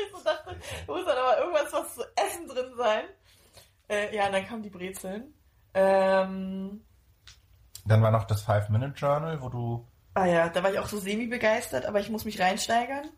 [0.05, 0.57] ich so dachte,
[0.87, 3.05] da muss dann aber irgendwas was zu essen drin sein.
[3.89, 5.33] Äh, ja, und dann kamen die Brezeln.
[5.75, 6.83] Ähm,
[7.87, 9.87] Dann war noch das Five-Minute-Journal, wo du.
[10.15, 13.09] Ah ja, da war ich auch so semi-begeistert, aber ich muss mich reinsteigern.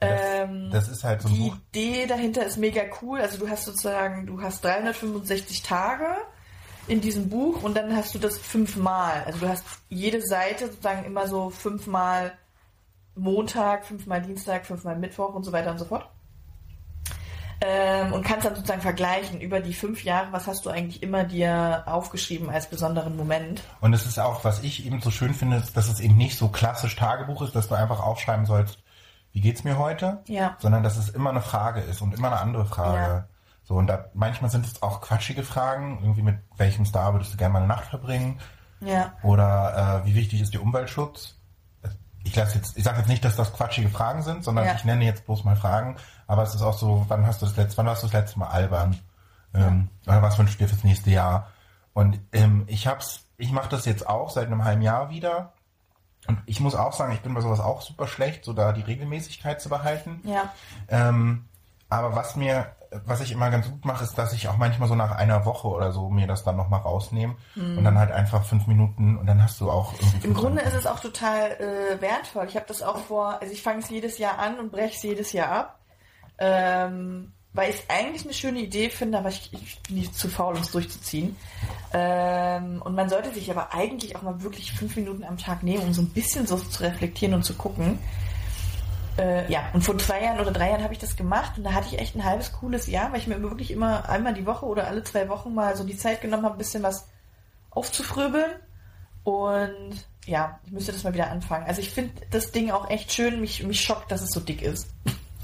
[0.00, 1.56] Das, Ähm, das ist halt so ein die Buch.
[1.72, 3.20] Idee dahinter ist mega cool.
[3.20, 6.06] Also du hast sozusagen, du hast 365 Tage
[6.88, 9.22] in diesem Buch und dann hast du das fünfmal.
[9.26, 12.32] Also du hast jede Seite sozusagen immer so fünfmal
[13.14, 16.08] Montag, fünfmal Dienstag, fünfmal Mittwoch und so weiter und so fort.
[17.62, 21.24] Ähm, und kannst dann sozusagen vergleichen über die fünf Jahre, was hast du eigentlich immer
[21.24, 23.62] dir aufgeschrieben als besonderen Moment.
[23.82, 26.48] Und es ist auch, was ich eben so schön finde, dass es eben nicht so
[26.48, 28.78] klassisch Tagebuch ist, dass du einfach aufschreiben sollst,
[29.32, 30.22] wie geht's mir heute?
[30.26, 30.56] Ja.
[30.58, 32.96] Sondern dass es immer eine Frage ist und immer eine andere Frage.
[32.96, 33.24] Ja.
[33.64, 37.36] So, und da, manchmal sind es auch quatschige Fragen, irgendwie mit welchem Star würdest du
[37.36, 38.40] gerne mal eine Nacht verbringen?
[38.80, 39.12] Ja.
[39.22, 41.36] Oder äh, wie wichtig ist dir Umweltschutz?
[42.24, 44.74] Ich lasse jetzt, ich sage jetzt nicht, dass das quatschige Fragen sind, sondern Ja.
[44.74, 45.96] ich nenne jetzt bloß mal Fragen.
[46.26, 48.38] Aber es ist auch so, wann hast du das letzte, wann warst du das letzte
[48.38, 48.98] Mal albern?
[49.54, 51.48] Ähm, oder was wünschst du dir fürs nächste Jahr?
[51.92, 55.52] Und ähm, ich hab's, ich mache das jetzt auch seit einem halben Jahr wieder.
[56.30, 58.82] Und ich muss auch sagen, ich bin bei sowas auch super schlecht, so da die
[58.82, 60.20] Regelmäßigkeit zu behalten.
[60.22, 60.52] Ja.
[60.88, 61.48] Ähm,
[61.88, 62.70] aber was mir,
[63.04, 65.66] was ich immer ganz gut mache, ist, dass ich auch manchmal so nach einer Woche
[65.66, 69.42] oder so mir das dann nochmal rausnehme und dann halt einfach fünf Minuten und dann
[69.42, 69.92] hast du auch.
[70.22, 72.46] Im Grunde ist es auch total äh, wertvoll.
[72.46, 75.02] Ich habe das auch vor, also ich fange es jedes Jahr an und breche es
[75.02, 75.80] jedes Jahr ab.
[76.38, 80.28] Ähm, weil ich es eigentlich eine schöne Idee finde, aber ich, ich bin nicht zu
[80.28, 81.36] faul, um es durchzuziehen.
[81.92, 85.82] Ähm, und man sollte sich aber eigentlich auch mal wirklich fünf Minuten am Tag nehmen,
[85.82, 87.98] um so ein bisschen so zu reflektieren und zu gucken.
[89.18, 91.72] Äh, ja, und vor zwei Jahren oder drei Jahren habe ich das gemacht und da
[91.72, 94.66] hatte ich echt ein halbes cooles Jahr, weil ich mir wirklich immer einmal die Woche
[94.66, 97.08] oder alle zwei Wochen mal so die Zeit genommen habe, ein bisschen was
[97.70, 98.50] aufzufröbeln.
[99.24, 101.66] Und ja, ich müsste das mal wieder anfangen.
[101.66, 103.40] Also ich finde das Ding auch echt schön.
[103.40, 104.88] Mich, mich schockt, dass es so dick ist.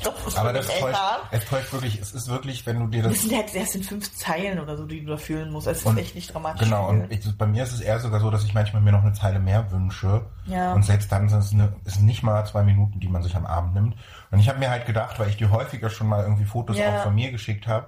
[0.02, 0.98] Das ist Aber das täuscht,
[1.30, 3.22] es täuscht wirklich, es ist wirklich, wenn du dir Das das.
[3.22, 5.66] sind halt erst in fünf Zeilen oder so, die du da fühlen musst.
[5.66, 6.62] Es ist echt nicht dramatisch.
[6.68, 7.00] Genau, viel.
[7.00, 9.14] und ich, bei mir ist es eher sogar so, dass ich manchmal mir noch eine
[9.14, 10.26] Zeile mehr wünsche.
[10.46, 10.74] Ja.
[10.74, 13.46] Und selbst dann sind es, eine, sind nicht mal zwei Minuten, die man sich am
[13.46, 13.96] Abend nimmt.
[14.30, 16.98] Und ich habe mir halt gedacht, weil ich dir häufiger schon mal irgendwie Fotos Ja.
[16.98, 17.86] auch von mir geschickt habe,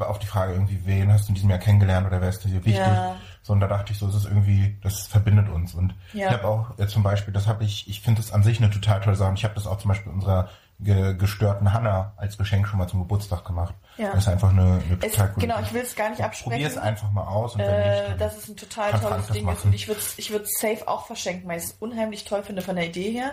[0.00, 2.52] auf die Frage irgendwie, wen hast du in diesem Jahr kennengelernt oder wer ist dir
[2.54, 2.76] wichtig?
[2.76, 3.16] Ja.
[3.48, 5.72] So, und da dachte ich so, es ist irgendwie, das verbindet uns.
[5.74, 6.26] Und Ja.
[6.26, 8.68] ich habe auch äh, zum Beispiel, das habe ich, ich finde das an sich eine
[8.70, 9.30] total tolle Sache.
[9.30, 12.86] Und ich habe das auch zum Beispiel unserer ge gestörten Hanna als Geschenk schon mal
[12.88, 13.74] zum Geburtstag gemacht.
[13.96, 14.10] Ja.
[14.12, 16.52] Das ist einfach eine, eine es, total coole genau, ich will es gar nicht absprechen.
[16.52, 19.26] Probier es einfach mal aus und wenn nicht, Äh, dann das ist ein total tolles
[19.28, 19.58] Ding machen.
[19.68, 22.60] und ich würde es ich würd's safe auch verschenken, weil ich es unheimlich toll finde
[22.60, 23.32] von der Idee her.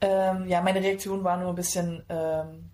[0.00, 2.70] Ähm, ja, meine Reaktion war nur ein bisschen ähm,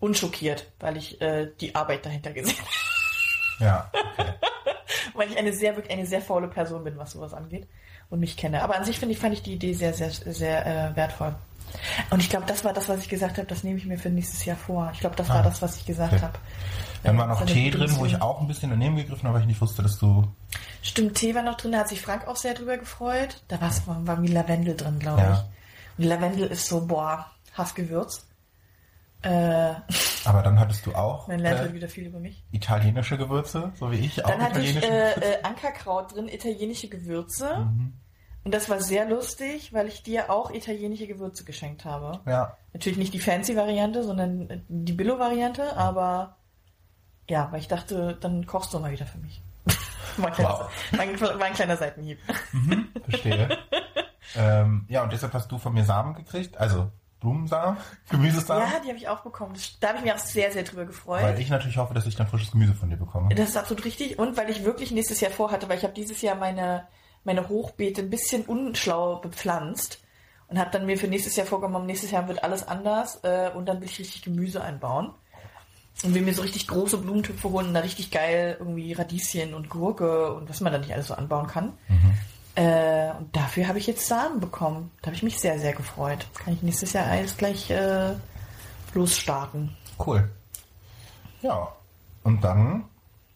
[0.00, 2.56] unschockiert, weil ich äh, die Arbeit dahinter gesehen
[3.60, 3.64] habe.
[3.64, 4.32] ja, okay.
[5.14, 7.66] weil ich eine sehr, wirklich eine sehr faule Person bin, was sowas angeht
[8.10, 8.62] und mich kenne.
[8.62, 11.34] Aber an sich finde ich, fand ich die Idee sehr, sehr, sehr äh, wertvoll.
[12.10, 14.10] Und ich glaube, das war das, was ich gesagt habe, das nehme ich mir für
[14.10, 14.90] nächstes Jahr vor.
[14.92, 15.42] Ich glaube, das war Ah.
[15.42, 16.22] das, was ich gesagt Okay.
[16.22, 16.38] habe.
[17.04, 19.46] Dann war noch Tee drin, wo ich auch ein bisschen daneben gegriffen habe, weil ich
[19.46, 20.26] nicht wusste, dass du.
[20.82, 23.42] Stimmt, Tee war noch drin, da hat sich Frank auch sehr drüber gefreut.
[23.48, 23.70] Da war,
[24.06, 25.32] war wie Lavendel drin, glaube Ja.
[25.96, 25.98] ich.
[25.98, 28.26] Und Lavendel ist so, boah, Hassgewürz.
[29.22, 29.74] Äh,
[30.24, 32.42] Aber dann hattest du auch man lernt äh, heute wieder viel über mich.
[32.52, 37.56] italienische Gewürze, so wie ich, auch Dann hatte ich äh, äh, Ankerkraut drin, italienische Gewürze.
[37.56, 37.94] Mhm.
[38.42, 42.20] Und das war sehr lustig, weil ich dir auch italienische Gewürze geschenkt habe.
[42.26, 42.56] Ja.
[42.72, 46.36] Natürlich nicht die fancy Variante, sondern die Billo-Variante, aber
[47.28, 49.42] ja, weil ich dachte, dann kochst du mal wieder für mich.
[50.16, 50.70] war, ein kleiner, Wow.
[50.92, 52.18] war, ein, war ein kleiner Seitenhieb.
[53.08, 53.58] Verstehe.
[54.36, 56.90] ähm, ja, und deshalb hast du von mir Samen gekriegt, also
[57.20, 57.76] Blumensamen,
[58.08, 58.62] Gemüsesamen.
[58.62, 59.52] Ja, die habe ich auch bekommen.
[59.54, 61.22] Das- Da habe ich mich auch sehr, sehr drüber gefreut.
[61.22, 63.34] Weil ich natürlich hoffe, dass ich dann frisches Gemüse von dir bekomme.
[63.34, 64.18] Das ist absolut richtig.
[64.18, 66.86] Und weil ich wirklich nächstes Jahr vorhatte, weil ich habe dieses Jahr meine,
[67.24, 70.00] meine Hochbeete ein bisschen unschlau bepflanzt
[70.48, 73.66] und habe dann mir für nächstes Jahr vorgenommen, nächstes Jahr wird alles anders äh, und
[73.66, 75.12] dann will ich richtig Gemüse einbauen.
[76.02, 79.68] Und will mir so richtig große Blumentöpfe holen und da richtig geil irgendwie Radieschen und
[79.68, 81.74] Gurke und was man da nicht alles so anbauen kann.
[82.54, 84.90] Äh, und dafür habe ich jetzt Samen bekommen.
[85.00, 86.24] Da habe ich mich sehr, sehr gefreut.
[86.24, 88.14] Jetzt kann ich nächstes Jahr alles gleich äh,
[88.94, 89.76] losstarten.
[90.04, 90.28] Cool.
[91.42, 91.68] Ja.
[92.22, 92.84] Und dann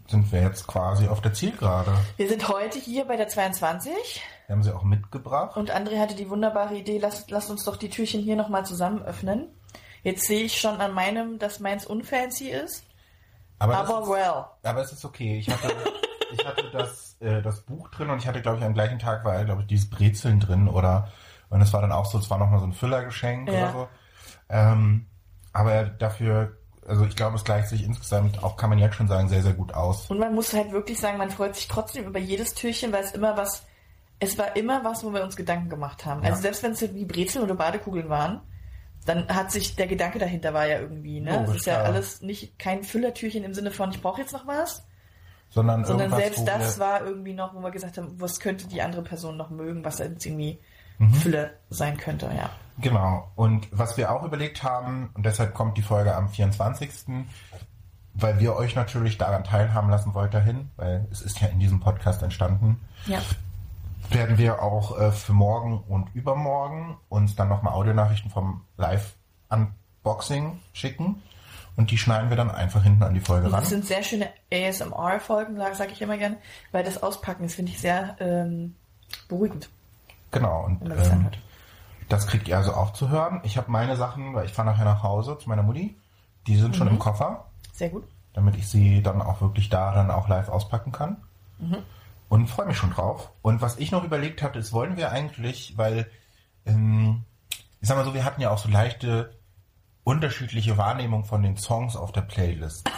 [0.09, 1.93] sind wir jetzt quasi auf der Zielgerade.
[2.17, 5.57] Wir sind heute hier bei der 22 Wir haben sie auch mitgebracht.
[5.57, 9.03] Und André hatte die wunderbare Idee, lass, lass uns doch die Türchen hier nochmal zusammen
[9.03, 9.49] öffnen.
[10.03, 12.85] Jetzt sehe ich schon an meinem, dass meins unfancy ist.
[13.59, 14.45] Aber, Aber das well.
[14.61, 15.39] ist, aber es ist okay.
[15.39, 15.75] Ich hatte,
[16.33, 19.25] ich hatte das, äh, das Buch drin und ich hatte, glaube ich, am gleichen Tag
[19.25, 21.11] war, glaube ich, dieses Brezeln drin oder
[21.51, 23.55] und es war dann auch so, es war nochmal so ein Füllergeschenk Ja.
[23.55, 23.89] oder so.
[24.49, 25.07] Ähm,
[25.53, 26.57] aber dafür,
[26.87, 29.53] also ich glaube, es gleicht sich insgesamt auch, kann man jetzt schon sagen, sehr, sehr
[29.53, 30.11] gut aus.
[30.11, 33.13] Und man muss halt wirklich sagen, man freut sich trotzdem über jedes Türchen, weil es
[33.13, 33.65] immer was,
[34.19, 36.23] es war immer was, wo wir uns Gedanken gemacht haben.
[36.25, 36.31] Ja.
[36.31, 38.41] Also selbst wenn es wie Brezeln oder Badekugeln waren,
[39.07, 41.45] dann hat sich der Gedanke dahinter war ja irgendwie, ne?
[41.47, 41.87] Es ist ja klar.
[41.87, 44.87] alles nicht kein Füllertürchen im Sinne von, ich brauche jetzt noch was,
[45.55, 49.03] Sondern, sondern selbst das war irgendwie noch, wo wir gesagt haben, was könnte die andere
[49.03, 50.59] Person noch mögen, was jetzt irgendwie
[50.99, 51.13] Mhm.
[51.15, 52.51] Füller sein könnte, ja.
[52.79, 53.29] Genau.
[53.35, 57.27] Und was wir auch überlegt haben, und deshalb kommt die Folge am 24.,
[58.15, 62.23] weil wir euch natürlich daran teilhaben lassen weiterhin, weil es ist ja in diesem Podcast
[62.23, 63.19] entstanden, Ja.
[64.11, 71.23] werden wir auch äh, für morgen und übermorgen uns dann nochmal Audionachrichten vom Live-Unboxing schicken.
[71.77, 73.61] Und die schneiden wir dann einfach hinten an die Folge ran.
[73.61, 76.37] Das sind sehr schöne ASMR-Folgen, sage ich immer gern,
[76.73, 78.75] weil das Auspacken, das finde ich sehr ähm,
[79.29, 79.69] beruhigend,
[80.31, 80.65] Genau.
[80.65, 81.29] Und das ähm,
[82.09, 83.41] das kriegt ihr also auch zu hören.
[83.45, 85.97] Ich habe meine Sachen, weil ich fahre nachher nach Hause zu meiner Mutti.
[86.47, 86.75] Die sind Mhm.
[86.75, 87.47] schon im Koffer.
[87.73, 88.05] Sehr gut.
[88.35, 91.19] damit ich sie dann auch wirklich da dann auch live auspacken kann.
[92.29, 93.31] Und freue mich schon drauf.
[93.43, 96.11] Und was ich noch überlegt hatte, ist, wollen wir eigentlich, weil,
[96.67, 97.23] ähm,
[97.81, 99.33] ich sag mal so, wir hatten ja auch so leichte
[100.05, 102.89] unterschiedliche Wahrnehmung von den Songs auf der Playlist.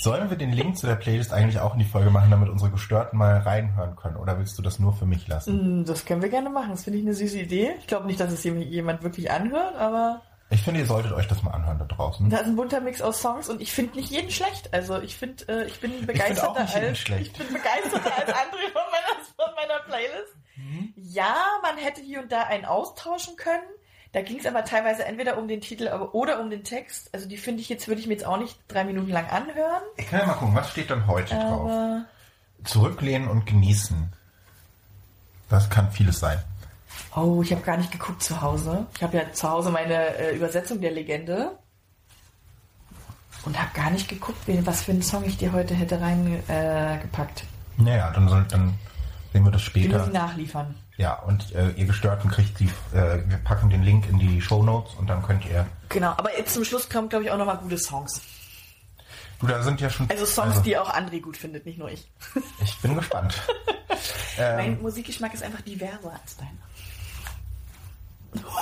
[0.00, 2.70] Sollen wir den Link zu der Playlist eigentlich auch in die Folge machen, damit unsere
[2.72, 4.16] Gestörten mal reinhören können?
[4.16, 5.82] Oder willst du das nur für mich lassen?
[5.82, 6.70] Mm, Das können wir gerne machen.
[6.70, 7.74] Das finde ich eine süße Idee.
[7.78, 11.28] Ich glaube nicht, dass es jem- jemand wirklich anhört, aber Ich finde, ihr solltet euch
[11.28, 12.28] das mal anhören da draußen.
[12.30, 14.74] da ist ein bunter Mix aus Songs und ich finde nicht jeden schlecht.
[14.74, 17.26] Also ich finde, äh, ich bin begeisterter auch nicht jeden als schlecht.
[17.26, 20.34] ich bin begeisterter als andere von meiner, von meiner Playlist.
[20.56, 20.92] Mhm.
[20.96, 23.62] Ja, man hätte hier und da einen austauschen können.
[24.12, 27.08] Da ging es aber teilweise entweder um den Titel oder um den Text.
[27.14, 29.82] Also die finde ich jetzt, würde ich mir jetzt auch nicht drei Minuten lang anhören.
[29.96, 31.70] Ich kann ja mal gucken, was steht denn heute drauf?
[31.70, 32.04] Aber
[32.64, 34.12] Zurücklehnen und genießen.
[35.48, 36.38] Das kann vieles sein.
[37.16, 38.86] Oh, ich habe gar nicht geguckt zu Hause.
[38.94, 41.52] Ich habe ja zu Hause meine äh, Übersetzung der Legende
[43.44, 47.40] und habe gar nicht geguckt, was für einen Song ich dir heute hätte reingepackt.
[47.42, 47.82] Äh.
[47.82, 48.74] Naja, dann, soll, dann
[49.32, 49.98] sehen wir das Wir später.
[49.98, 50.74] müssen nachliefern.
[50.96, 54.62] Ja, und äh, ihr Gestörten kriegt die, äh, wir packen den Link in die Show
[54.62, 55.66] Notes und dann könnt ihr.
[55.88, 58.20] Genau, aber jetzt zum Schluss kommen, glaube ich, auch nochmal gute Songs.
[59.40, 60.08] Du, da sind ja schon.
[60.10, 62.10] Also Songs, die auch André gut findet, nicht nur ich.
[62.62, 63.34] Ich bin gespannt.
[64.38, 66.50] ähm, mein Musikgeschmack ist einfach diverser als deiner.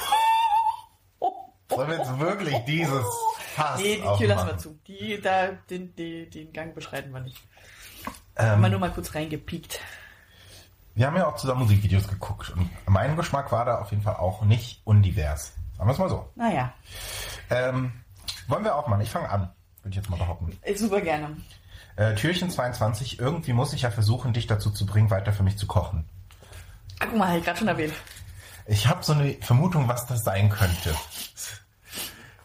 [1.70, 3.07] sollen wir jetzt wirklich dieses
[3.55, 4.78] Fass Nee, die Tür lassen wir zu.
[4.87, 7.39] Die, da, den, den, den Gang beschreiten wir nicht.
[8.37, 9.81] Ähm, Haben wir nur mal kurz reingepiekt.
[10.95, 14.16] Wir haben ja auch zusammen Musikvideos geguckt und mein Geschmack war da auf jeden Fall
[14.16, 15.53] auch nicht undivers.
[15.76, 16.28] Sagen wir es mal so.
[16.36, 16.72] Naja,
[17.51, 17.93] Ähm,
[18.49, 19.01] wollen wir auch machen?
[19.01, 19.51] Ich fange an,
[19.82, 20.57] würde ich jetzt mal behaupten.
[20.62, 21.36] äh, super gerne.
[21.97, 25.57] Äh, Türchen 22, irgendwie muss ich ja versuchen, dich dazu zu bringen, weiter für mich
[25.59, 26.09] zu kochen.
[27.01, 27.95] Ah, guck mal, habe ich gerade schon erwähnt.
[28.66, 30.95] Ich habe so eine Vermutung, was das sein könnte.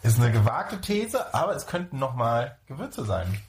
[0.01, 3.39] Ist eine gewagte These, aber es könnten noch mal Gewürze sein.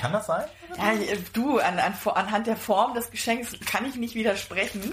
[0.00, 0.44] Kann das sein?
[0.76, 0.92] Ja,
[1.32, 4.92] du, an, an, anhand der Form des Geschenks kann ich nicht widersprechen.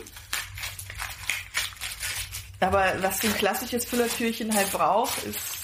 [2.60, 5.58] Aber was so ein klassisches Füllertürchen halt braucht, ist.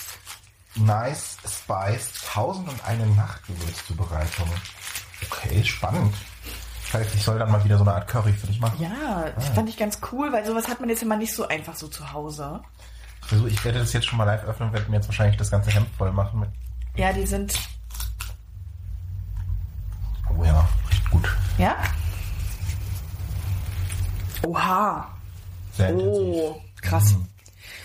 [0.75, 4.49] Nice Spice 1001 Nacht Gewürzzubereitung.
[5.25, 6.13] Okay, spannend.
[6.85, 8.79] Das heißt, ich soll dann mal wieder so eine Art Curry für dich machen.
[8.79, 11.75] Ja, das fand ich ganz cool, weil sowas hat man jetzt immer nicht so einfach
[11.75, 12.61] so zu Hause.
[13.21, 15.37] Ich, versuch, ich werde das jetzt schon mal live öffnen und werde mir jetzt wahrscheinlich
[15.37, 16.49] das ganze Hemd voll machen mit.
[16.95, 17.53] Ja, die sind.
[20.37, 21.29] Oh ja, riecht gut.
[21.57, 21.75] Ja?
[24.45, 25.07] Oha.
[25.73, 26.11] Sehr intensiv.
[26.15, 27.15] Oh, krass.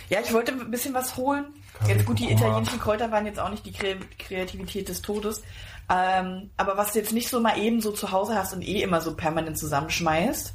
[0.09, 1.47] Ja, ich wollte ein bisschen was holen.
[1.75, 2.47] Curry Jetzt gut, die Kurkuma.
[2.47, 5.43] italienischen Kräuter waren jetzt auch nicht die Kre Kreativität des Todes.
[5.91, 8.83] Ähm, aber was du jetzt nicht so mal eben so zu Hause hast und eh
[8.83, 10.55] immer so permanent zusammenschmeißt.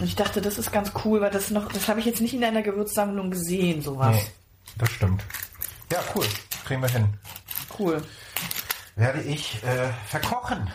[0.00, 2.34] Und ich dachte, das ist ganz cool, weil das noch, das habe ich jetzt nicht
[2.34, 4.16] in deiner Gewürzsammlung gesehen, sowas.
[4.16, 4.30] Nee,
[4.78, 5.24] das stimmt.
[5.92, 6.26] Ja, cool.
[6.64, 7.08] Kriegen wir hin.
[7.78, 8.02] Cool.
[8.96, 10.70] Werde ich äh, verkochen.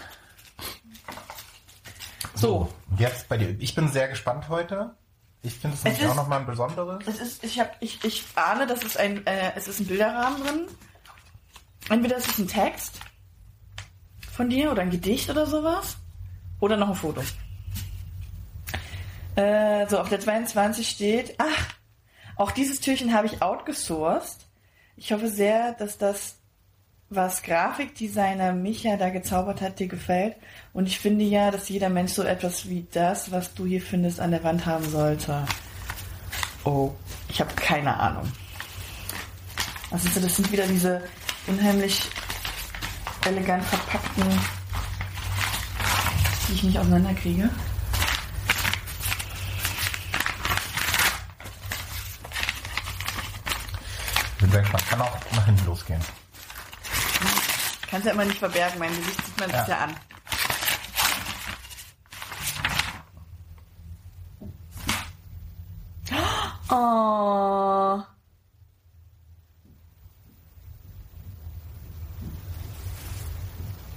[2.36, 2.72] So.
[2.98, 3.56] Jetzt bei dir.
[3.60, 4.96] Ich bin sehr gespannt heute.
[5.44, 7.06] Ich finde es nämlich ist- auch nochmal ein besonderes.
[7.08, 10.44] Es ist, ich habe, ich, ich ahne, dass es ein, äh, es ist ein Bilderrahmen
[10.44, 10.68] drin.
[11.90, 13.00] Entweder es ist ein Text
[14.32, 15.98] von dir oder ein Gedicht oder sowas.
[16.60, 17.22] Oder noch ein Foto.
[19.36, 21.76] Äh, so, auf der 22 steht, ach,
[22.36, 24.40] auch dieses Türchen habe ich outgesourced.
[24.96, 26.37] Ich hoffe sehr, dass das,
[27.10, 30.36] was Grafikdesigner Micha da gezaubert hat, dir gefällt.
[30.74, 34.20] Und ich finde ja, dass jeder Mensch so etwas wie das, was du hier findest,
[34.20, 35.46] an der Wand haben sollte.
[36.64, 36.92] Oh,
[37.30, 38.30] ich habe keine Ahnung.
[39.90, 41.02] Also das sind wieder diese
[41.48, 42.02] unheimlich
[43.26, 44.26] elegant verpackten,
[46.48, 47.50] die ich nicht auseinanderkriege.
[54.40, 54.90] Bin sehr gespannt.
[54.90, 56.02] Kann auch nach hinten losgehen.
[57.90, 59.68] Kannst ja immer nicht verbergen, mein Gesicht sieht man sich Ja.
[59.68, 59.96] ja an.
[66.70, 68.04] Oh.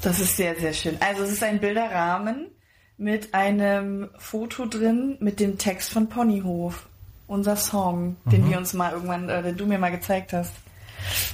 [0.02, 0.96] Das ist sehr, sehr schön.
[1.00, 2.50] Also es ist ein Bilderrahmen
[2.96, 6.86] mit einem Foto drin mit dem Text von Ponyhof.
[7.26, 10.52] Unser Song, den wir uns mal irgendwann, äh, den du mir mal gezeigt hast.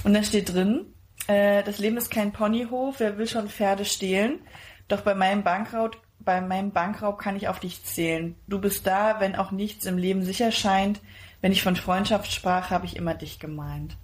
[0.03, 0.85] Und da steht drin,
[1.27, 4.39] äh, das Leben ist kein Ponyhof, wer will schon Pferde stehlen?
[4.87, 8.35] Doch bei meinem Bankraub, bei meinem Bankraub kann ich auf dich zählen.
[8.47, 11.01] Du bist da, wenn auch nichts im Leben sicher scheint.
[11.41, 13.97] Wenn ich von Freundschaft sprach, habe ich immer dich gemeint.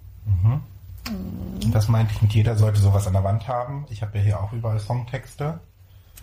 [1.72, 3.86] Das meinte ich mit jeder sollte sowas an der Wand haben.
[3.90, 5.60] Ich habe ja hier auch überall Songtexte.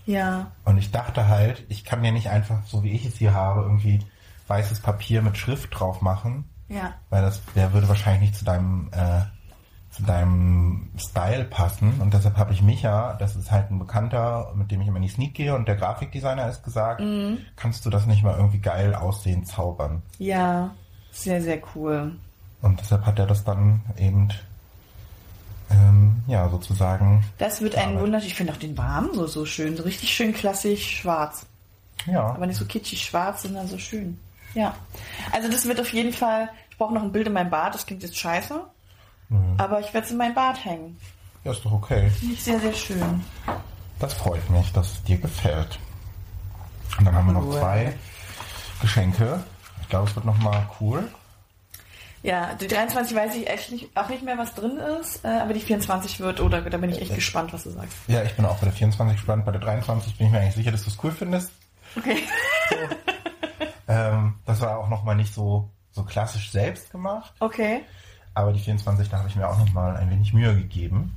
[0.07, 3.33] Ja, Und ich dachte halt, ich kann ja nicht einfach, so wie ich es hier
[3.35, 3.99] habe, irgendwie
[4.47, 6.45] weißes Papier mit Schrift drauf machen.
[6.69, 9.21] ja, Weil das, der würde wahrscheinlich nicht zu deinem, äh,
[9.91, 11.99] zu deinem Style passen.
[11.99, 15.03] Und deshalb habe ich Micha, das ist halt ein Bekannter, mit dem ich immer in
[15.03, 17.01] die Sneak gehe und der Grafikdesigner ist gesagt,
[17.57, 20.01] kannst du das nicht mal irgendwie geil aussehen, zaubern?
[20.19, 20.71] ja.
[21.13, 22.13] Sehr, sehr cool.
[22.61, 24.29] Und deshalb hat er das dann eben,
[25.69, 28.27] ähm, ja, sozusagen, Das wird ein wunderschön.
[28.27, 29.75] Ich finde auch den Warm so, so schön.
[29.75, 31.45] So richtig schön klassisch schwarz.
[32.05, 32.21] ja.
[32.29, 34.17] Aber nicht so kitschig schwarz, sondern so schön.
[34.53, 34.73] Ja.
[35.33, 37.85] Also das wird auf jeden Fall, ich brauche noch ein Bild in meinem Bad, das
[37.85, 38.61] klingt jetzt scheiße.
[39.57, 40.97] Aber ich werde es in mein Bad hängen.
[41.43, 42.09] Ja, ist doch okay.
[42.09, 43.23] Finde ich sehr, sehr schön.
[43.99, 45.79] Das freut mich, dass es dir gefällt.
[46.97, 47.59] Und dann haben wir noch Cool.
[47.59, 47.93] zwei
[48.81, 49.43] Geschenke.
[49.81, 51.07] Ich glaube, es wird nochmal cool.
[52.23, 55.53] Ja, die 23 weiß ich echt nicht, auch nicht mehr, was drin ist, äh, aber
[55.53, 57.97] die 24 wird, oder da bin ich echt gespannt, was du sagst.
[58.07, 59.43] Ja, ich bin auch bei der 24 gespannt.
[59.45, 61.51] Bei der 23 bin ich mir eigentlich sicher, dass du es cool findest.
[61.97, 62.17] Okay.
[63.87, 67.33] Ähm, das war auch nochmal nicht so, so klassisch selbst gemacht.
[67.39, 67.81] Okay.
[68.33, 71.15] Aber die 24, da habe ich mir auch nochmal ein wenig Mühe gegeben.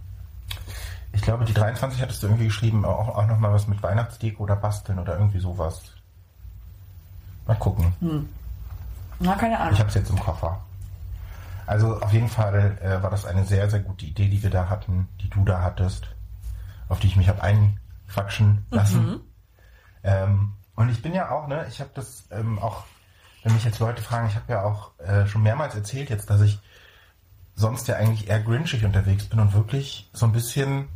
[1.13, 4.57] Ich glaube, die 23 hattest du irgendwie geschrieben, auch, auch nochmal was mit Weihnachtsdeko oder
[4.57, 5.81] Basteln oder irgendwie sowas.
[7.47, 7.93] Mal gucken.
[9.21, 9.79] Na, keine Ich Ahnung.
[9.79, 10.61] habe es jetzt im Koffer.
[11.67, 14.69] Also auf jeden Fall äh, war das eine sehr, sehr gute Idee, die wir da
[14.69, 16.09] hatten, die du da hattest,
[16.89, 19.21] auf die ich mich habe einquatschen lassen.
[20.03, 22.85] Ähm, und ich bin ja auch, ne, ich habe das ähm, auch,
[23.45, 26.41] wenn mich jetzt Leute fragen, ich habe ja auch äh, schon mehrmals erzählt jetzt, dass
[26.41, 26.59] ich
[27.55, 30.89] sonst ja eigentlich eher grinchig unterwegs bin und wirklich so ein bisschen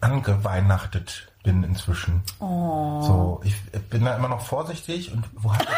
[0.00, 2.22] angeweihnachtet bin inzwischen.
[2.40, 3.02] Oh.
[3.02, 5.68] So, ich bin da immer noch vorsichtig und wo hatte,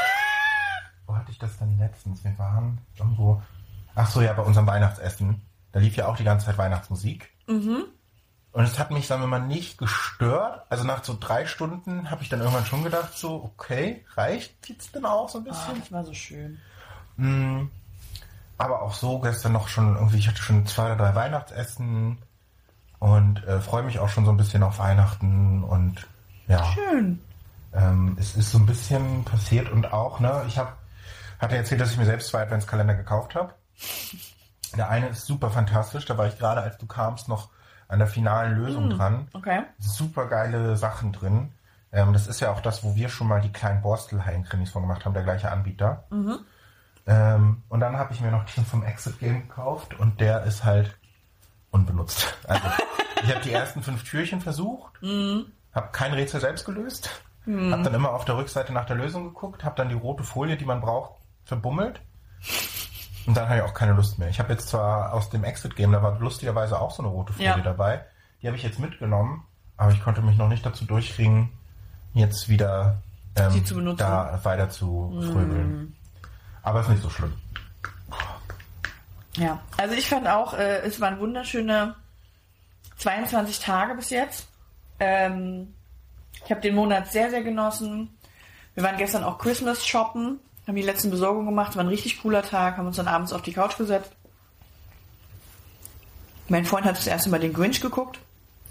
[1.07, 2.25] wo hatte ich das denn letztens?
[2.25, 3.43] Wir waren irgendwo,
[3.95, 5.43] ach so, ja, bei unserem Weihnachtsessen.
[5.73, 7.31] Da lief ja auch die ganze Zeit Weihnachtsmusik.
[8.53, 10.65] Und es hat mich, sagen wir mal, nicht gestört.
[10.69, 14.95] Also nach so drei Stunden habe ich dann irgendwann schon gedacht, so, okay, reicht jetzt
[14.95, 15.81] denn auch so ein bisschen?
[15.81, 16.59] das war so schön.
[17.17, 17.65] Mm,
[18.57, 22.19] Aber auch so gestern noch schon irgendwie, ich hatte schon zwei oder drei Weihnachtsessen
[22.99, 26.07] und äh, freue mich auch schon so ein bisschen auf Weihnachten und
[26.47, 26.65] ja.
[26.73, 27.21] Schön.
[27.73, 30.73] Ähm, es ist so ein bisschen passiert und auch, ne, ich habe
[31.41, 33.55] hatte erzählt, dass ich mir selbst zwei Adventskalender gekauft habe.
[34.77, 37.51] Der eine ist super fantastisch, da war ich gerade, als du kamst, noch
[37.89, 39.29] an der finalen Lösung dran.
[39.33, 39.63] Okay.
[39.79, 41.53] Super geile Sachen drin.
[41.93, 45.05] Ähm, das ist ja auch das, wo wir schon mal die kleinen Borstelhallen-Krimis von gemacht
[45.05, 46.05] haben, der gleiche Anbieter.
[47.07, 50.65] Ähm, und dann habe ich mir noch den vom Exit Game gekauft und der ist
[50.65, 50.97] halt
[51.71, 52.35] unbenutzt.
[52.49, 52.67] Also
[53.23, 57.11] ich habe die ersten fünf Türchen versucht, habe kein Rätsel selbst gelöst,
[57.45, 57.73] Hm.
[57.73, 60.57] Hab dann immer auf der Rückseite nach der Lösung geguckt, hab dann die rote Folie,
[60.57, 61.13] die man braucht,
[61.45, 62.01] verbummelt.
[63.27, 64.29] Und dann hatte ich auch keine Lust mehr.
[64.29, 67.49] Ich habe jetzt zwar aus dem Exit-Game, da war lustigerweise auch so eine rote Folie
[67.49, 67.61] Ja.
[67.61, 68.03] dabei.
[68.41, 69.45] Die habe ich jetzt mitgenommen,
[69.77, 71.51] aber ich konnte mich noch nicht dazu durchringen,
[72.15, 73.03] jetzt wieder
[73.37, 73.63] ähm,
[73.97, 75.97] da weiter zu fröbeln.
[76.65, 77.33] Aber ist nicht so schlimm.
[79.37, 81.95] Ja, also ich fand auch, äh, es waren wunderschöne
[82.99, 84.47] 22 Tage bis jetzt.
[85.01, 85.75] Ähm,
[86.45, 88.17] ich habe den Monat sehr, sehr genossen.
[88.75, 92.43] Wir waren gestern auch Christmas shoppen, haben die letzten Besorgungen gemacht, war ein richtig cooler
[92.43, 94.13] Tag, haben uns dann abends auf die Couch gesetzt.
[96.49, 98.21] Mein Freund hat das erste Mal den Grinch geguckt.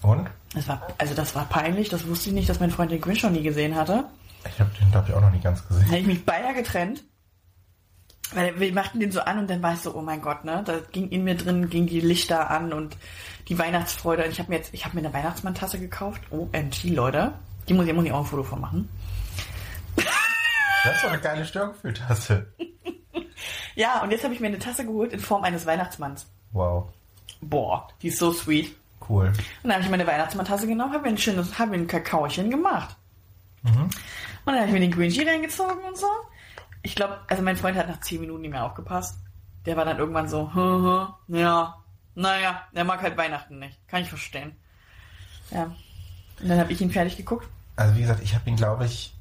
[0.01, 0.29] Und?
[0.53, 3.23] Das war, also das war peinlich, das wusste ich nicht, dass mein Freund den Grinch
[3.23, 4.05] noch nie gesehen hatte.
[4.45, 5.87] Ich habe den, glaube ich, auch noch nicht ganz gesehen.
[5.87, 7.03] Habe ich mich beinahe getrennt.
[8.35, 10.63] Weil wir machten den so an und dann war ich so, oh mein Gott, ne?
[10.65, 12.97] Da ging in mir drin, ging die Lichter an und
[13.47, 14.23] die Weihnachtsfreude.
[14.23, 16.21] Und ich habe mir jetzt, ich habe mir eine Weihnachtsmann-Tasse gekauft.
[16.31, 17.33] OMG, Leute.
[17.67, 18.89] Die muss ich, muss ich auch ein Foto von machen.
[19.95, 22.47] Das ist doch eine geile Störgefühltasse.
[23.75, 26.27] Ja, und jetzt habe ich mir eine Tasse geholt in Form eines Weihnachtsmanns.
[26.51, 26.89] Wow,
[27.41, 28.75] Boah, die ist so sweet.
[29.09, 29.25] cool.
[29.27, 32.51] Und dann habe ich meine Weihnachtsmann-Tasse genommen, habe mir ein schönes, habe mir ein Kakaochen
[32.51, 32.95] gemacht.
[33.63, 33.89] Und
[34.45, 36.05] dann habe ich mir den Grinchy reingezogen und so.
[36.83, 39.17] Ich glaube, also mein Freund hat nach 10 Minuten nicht mehr aufgepasst.
[39.65, 41.77] Der war dann irgendwann so, hm, hm, ja,
[42.15, 43.79] naja, der mag halt Weihnachten nicht.
[43.87, 44.55] Kann ich verstehen.
[45.51, 45.63] Ja.
[46.41, 47.47] Und dann habe ich ihn fertig geguckt.
[47.75, 49.13] Also wie gesagt, ich habe ihn, glaube ich,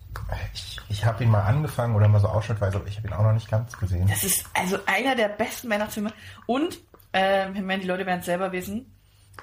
[0.53, 3.23] ich, ich habe ihn mal angefangen oder mal so ausschnittweise, aber ich habe ihn auch
[3.23, 4.07] noch nicht ganz gesehen.
[4.09, 6.13] Das ist also einer der besten Weihnachtsfilme.
[6.47, 6.79] Und,
[7.13, 8.93] äh, ich meine, die Leute werden es selber wissen.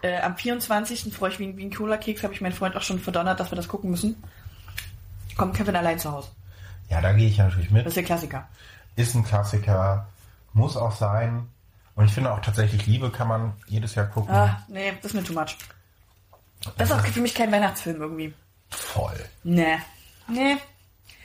[0.02, 1.14] Äh, am 24.
[1.14, 3.52] freue ich wie ein, wie ein Cola-Keks, habe ich meinen Freund auch schon verdonnert, dass
[3.52, 4.22] wir das gucken müssen.
[5.36, 6.30] Kommt Kevin allein zu Hause.
[6.90, 7.86] Ja, da gehe ich natürlich mit.
[7.86, 8.48] Das ist der Klassiker.
[8.96, 10.08] Ist ein Klassiker,
[10.54, 11.48] muss auch sein.
[11.96, 14.34] Und ich finde auch tatsächlich, Liebe kann man jedes Jahr gucken.
[14.34, 15.58] Ah, nee, das ist mir too much.
[16.78, 18.34] Das ist auch für mich kein Weihnachtsfilm irgendwie.
[18.70, 19.18] Voll.
[19.44, 19.78] Nee.
[20.28, 20.58] Nee.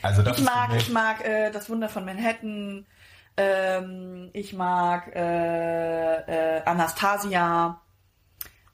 [0.03, 2.87] Also das Ich ist mag, ich mag äh, das Wunder von Manhattan.
[3.37, 7.81] Ähm, ich mag äh, äh, Anastasia.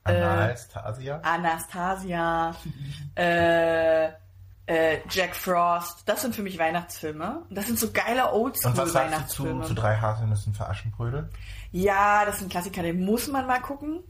[0.04, 1.20] Anastasia.
[1.22, 2.54] Anastasia.
[3.14, 4.08] äh,
[4.70, 6.02] äh, Jack Frost.
[6.06, 7.42] Das sind für mich Weihnachtsfilme.
[7.50, 9.64] Das sind so geile Und was sagst du zu, Oldschool-Weihnachtsfilme.
[9.64, 11.28] zu drei Haselnüssen für Aschenbrödel?
[11.72, 14.00] Ja, das ein Klassiker, den muss man mal gucken.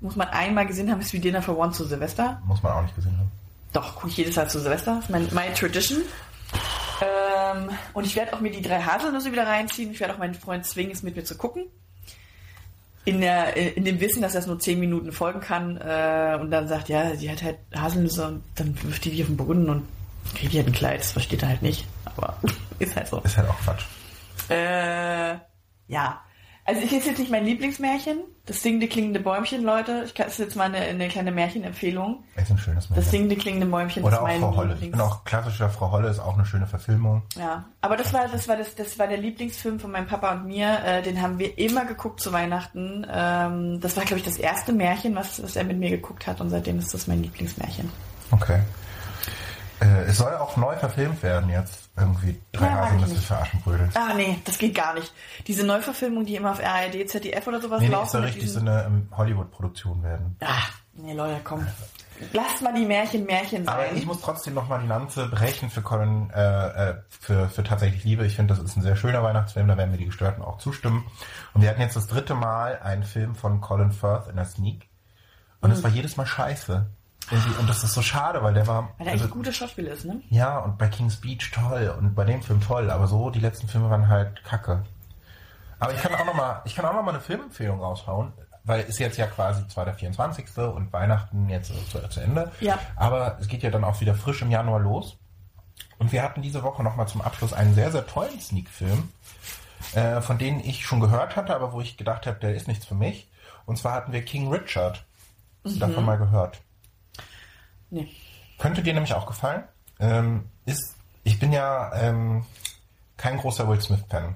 [0.00, 2.42] Muss man einmal gesehen haben, ist wie Dinner for One zu Silvester.
[2.46, 3.30] Muss man auch nicht gesehen haben.
[3.72, 4.96] Doch, gucke ich jedes Jahr zu Silvester.
[4.96, 6.02] Das ist mein, my Tradition.
[7.00, 9.92] Ähm, und ich werde auch mir die drei Haselnüsse wieder reinziehen.
[9.92, 11.66] Ich werde auch meinen Freund zwingen, es mit mir zu gucken.
[13.04, 15.76] In, der, in dem Wissen, dass er es nur zehn Minuten folgen kann.
[15.76, 19.28] Äh, und dann sagt, ja, sie hat halt Haselnüsse und dann wirft die die auf
[19.28, 19.88] den Boden und
[20.34, 21.00] kriegt die halt ein Kleid.
[21.00, 21.86] Das versteht er halt nicht.
[22.04, 22.38] Aber
[22.78, 23.20] ist halt so.
[23.24, 23.84] Ist halt auch Quatsch.
[24.48, 25.36] Äh,
[25.88, 26.20] ja.
[26.64, 28.18] Also ich ist jetzt nicht mein Lieblingsmärchen.
[28.46, 30.02] Das singende klingende Bäumchen, Leute.
[30.06, 32.22] Ich kann das ist jetzt mal eine, eine kleine Märchenempfehlung.
[32.36, 33.10] Ist ein schönes Das Märchen.
[33.10, 34.74] singende klingende Bäumchen Oder ist auch mein Frau Holle.
[34.74, 34.92] Ich Lieblings.
[34.92, 37.22] bin auch klassischer Frau Holle, ist auch eine schöne Verfilmung.
[37.36, 40.46] Ja, aber das war das war das das war der Lieblingsfilm von meinem Papa und
[40.46, 40.78] mir.
[40.84, 43.04] Äh, den haben wir immer geguckt zu Weihnachten.
[43.12, 46.40] Ähm, das war glaube ich das erste Märchen, was was er mit mir geguckt hat
[46.40, 47.90] und seitdem ist das mein Lieblingsmärchen.
[48.30, 48.60] Okay.
[49.80, 51.81] Äh, es soll auch neu verfilmt werden jetzt.
[51.94, 53.90] Irgendwie drei Ja, Haselnüsse für Aschenbrödel.
[53.94, 55.12] Ah nee, das geht gar nicht.
[55.46, 58.10] Diese Neuverfilmung, die immer auf RAD, ZDF oder sowas Nee, nee, laufen.
[58.10, 60.36] soll mit richtig so eine ähm, Hollywood-Produktion werden.
[60.40, 60.62] Ah,
[60.94, 61.66] nee Leute, komm.
[62.32, 63.96] Lasst mal die Märchen Märchen Aber sein.
[63.96, 68.04] ich muss trotzdem noch mal die Lanze brechen für Colin, äh, äh, für, für tatsächlich
[68.04, 68.24] Liebe.
[68.24, 71.04] Ich finde, das ist ein sehr schöner Weihnachtsfilm, da werden mir die Gestörten auch zustimmen.
[71.52, 74.88] Und wir hatten jetzt das dritte Mal einen Film von Colin Firth in der Sneak.
[75.60, 76.86] Und es war jedes Mal scheiße.
[77.32, 77.58] Irgendwie.
[77.58, 78.90] Und das ist so schade, weil der war.
[78.98, 80.20] Weil er also- echt ein guter Schauspieler ist, ne?
[80.30, 83.68] ja, und bei King's Beach toll und bei dem Film toll, aber so die letzten
[83.68, 84.84] Filme waren halt kacke.
[85.78, 88.32] Aber ich kann auch noch mal, ich kann auch noch mal eine Filmempfehlung raushauen,
[88.64, 90.46] weil ist jetzt ja quasi zwar der 24.
[90.58, 92.78] und Weihnachten jetzt zu, zu Ende, Ja.
[92.96, 95.16] aber es geht ja dann auch wieder frisch im Januar los.
[95.98, 99.08] Und wir hatten diese Woche noch mal zum Abschluss einen sehr, sehr tollen Sneak-Film,
[99.94, 102.84] äh, von denen ich schon gehört hatte, aber wo ich gedacht habe, der ist nichts
[102.86, 103.28] für mich.
[103.66, 105.04] Und zwar hatten wir King Richard.
[105.64, 106.60] Du davon mal gehört?
[107.92, 108.08] Nee.
[108.58, 109.64] Könnte dir nämlich auch gefallen.
[110.00, 112.44] Ähm, ist, ich bin ja ähm,
[113.16, 114.34] kein großer Will Smith-Fan.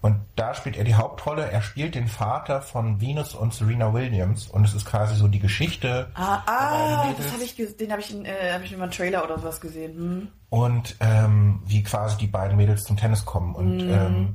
[0.00, 1.48] Und da spielt er die Hauptrolle.
[1.48, 4.48] Er spielt den Vater von Venus und Serena Williams.
[4.48, 6.10] Und es ist quasi so die Geschichte.
[6.14, 9.22] Ah, ah das habe ich, den habe ich, in, äh, hab ich in einem Trailer
[9.22, 9.96] oder sowas gesehen.
[9.96, 10.28] Hm.
[10.50, 13.54] Und ähm, wie quasi die beiden Mädels zum Tennis kommen.
[13.54, 14.34] Und ähm,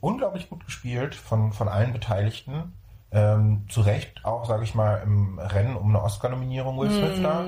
[0.00, 2.72] unglaublich gut gespielt von, von allen Beteiligten.
[3.16, 7.44] Ähm, zu Recht auch, sage ich mal, im Rennen um eine Oscar-Nominierung Will Smith da.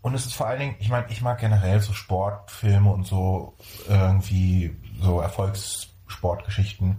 [0.00, 3.54] Und es ist vor allen Dingen, ich meine, ich mag generell so Sportfilme und so
[3.88, 6.96] irgendwie so Erfolgssportgeschichten.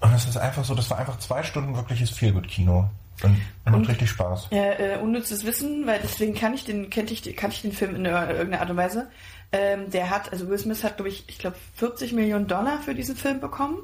[0.00, 2.88] Und es ist einfach so, das war einfach zwei Stunden wirkliches Feelgood-Kino.
[3.22, 4.48] Und, macht Und- richtig Spaß.
[4.50, 7.94] Ja, äh, unnützes Wissen, weil deswegen kann ich den, kennt ich, kann ich den Film
[7.94, 9.08] in ir- irgendeiner Art und Weise.
[9.52, 12.94] Ähm, der hat, also Will Smith hat, glaube ich, ich glaube 40 Millionen Dollar für
[12.94, 13.78] diesen Film bekommen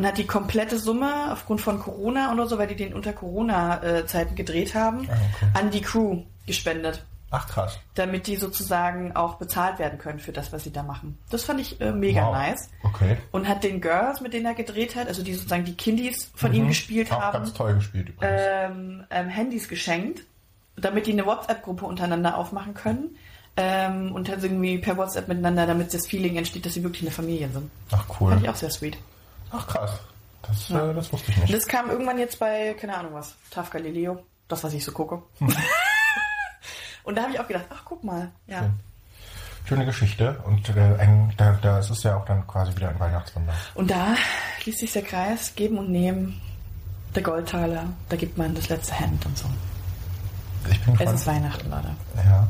[0.00, 4.34] und hat die komplette Summe aufgrund von Corona oder so, weil die den unter Corona-Zeiten
[4.34, 5.46] gedreht haben, Ah, okay.
[5.54, 7.78] an die Crew gespendet, Ach krass.
[7.94, 11.18] damit die sozusagen auch bezahlt werden können für das, was sie da machen.
[11.30, 12.32] Das fand ich äh, mega Wow.
[12.34, 12.68] nice.
[12.82, 13.18] Okay.
[13.30, 16.52] Und hat den Girls, mit denen er gedreht hat, also die sozusagen die Kindies von
[16.52, 17.16] ihm gespielt Mhm.
[17.16, 18.40] Auch haben, ganz toll gespielt übrigens.
[18.42, 20.22] ähm, ähm, Handys geschenkt,
[20.76, 23.16] damit die eine WhatsApp-Gruppe untereinander aufmachen können.
[23.56, 27.10] Ähm, und halt irgendwie per WhatsApp miteinander, damit das Feeling entsteht, dass sie wirklich eine
[27.10, 27.70] Familie sind.
[27.90, 28.30] Ach cool.
[28.30, 28.96] Fand ich auch sehr sweet.
[29.52, 29.98] Ach krass.
[30.42, 30.90] Das, Ja.
[30.90, 31.52] äh, das wusste ich nicht.
[31.54, 35.22] das kam irgendwann jetzt bei, keine Ahnung was, TAF Galileo, das, was ich so gucke.
[37.04, 38.60] und da habe ich auch gedacht, ach guck mal, ja.
[38.60, 38.80] Schön.
[39.66, 40.38] Schöne Geschichte.
[40.46, 43.52] Und äh, ein, da, da ist es ja auch dann quasi wieder ein Weihnachtswunder.
[43.74, 44.16] Und da
[44.60, 46.40] schließt sich der Kreis, geben und nehmen,
[47.14, 49.46] der Goldtaler, da gibt man das letzte Hemd und so.
[50.70, 51.90] Ich bin Es ist Weihnachten, Leute.
[52.16, 52.48] Ja.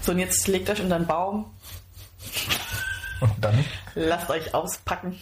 [0.00, 1.46] So, und jetzt legt euch unter den Baum,
[3.20, 3.64] Und dann?
[3.94, 5.18] lasst euch auspacken.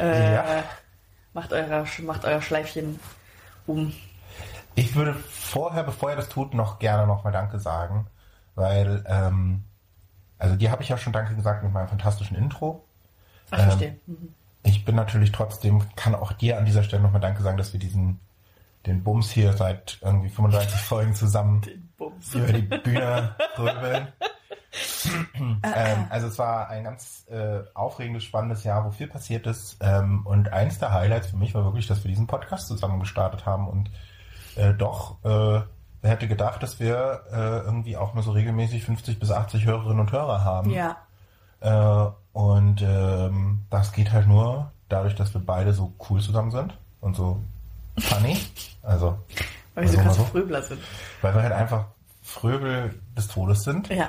[0.00, 0.64] Äh, Ja.
[1.32, 2.98] macht, eure, macht euer Schleifchen
[3.66, 3.92] um.
[4.74, 8.06] Ich würde vorher, bevor ihr das tut, noch gerne nochmal Danke sagen,
[8.54, 9.64] weil, ähm,
[10.38, 12.84] also dir habe ich ja schon Danke gesagt mit meinem fantastischen Intro.
[13.50, 13.96] Ach, Ähm, verstehe.
[14.06, 14.34] Mhm.
[14.62, 17.80] Ich bin natürlich trotzdem, kann auch dir an dieser Stelle nochmal Danke sagen, dass wir
[17.80, 18.20] diesen,
[18.86, 21.62] den Bums hier seit irgendwie 35 Folgen zusammen
[21.98, 24.08] über die Bühne rübeln.
[25.62, 29.76] ähm, also es war ein ganz äh, aufregendes, spannendes Jahr, wo viel passiert ist.
[29.80, 33.46] Ähm, und eins der Highlights für mich war wirklich, dass wir diesen Podcast zusammen gestartet
[33.46, 33.68] haben.
[33.68, 33.90] Und
[34.56, 35.62] äh, doch, äh,
[36.02, 40.00] wer hätte gedacht, dass wir äh, irgendwie auch nur so regelmäßig 50 bis 80 Hörerinnen
[40.00, 40.70] und Hörer haben.
[40.70, 40.96] Ja,
[41.60, 46.76] Äh, und ähm, das geht halt nur dadurch, dass wir beide so cool zusammen sind
[47.00, 47.40] und so
[47.98, 48.38] funny.
[48.82, 49.18] Also,
[49.74, 50.24] weil wir so krasse so.
[50.26, 50.80] Fröbler sind.
[51.22, 51.86] weil wir halt einfach
[52.22, 53.88] Fröbel des Todes sind.
[53.88, 54.08] Ja,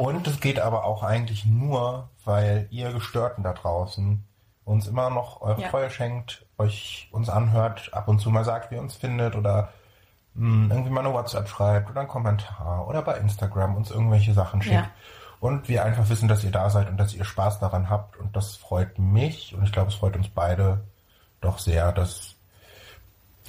[0.00, 4.24] Und es geht aber auch eigentlich nur, weil ihr Gestörten da draußen
[4.64, 5.68] uns immer noch eure Ja.
[5.68, 9.74] Treue schenkt, euch uns anhört, ab und zu mal sagt, wie ihr uns findet oder
[10.32, 14.62] mh, irgendwie mal eine WhatsApp schreibt oder einen Kommentar oder bei Instagram uns irgendwelche Sachen
[14.62, 14.74] schickt.
[14.76, 14.90] Ja.
[15.38, 18.16] Und wir einfach wissen, dass ihr da seid und dass ihr Spaß daran habt.
[18.16, 20.80] Und das freut mich und ich glaube, es freut uns beide
[21.42, 22.36] doch sehr, dass,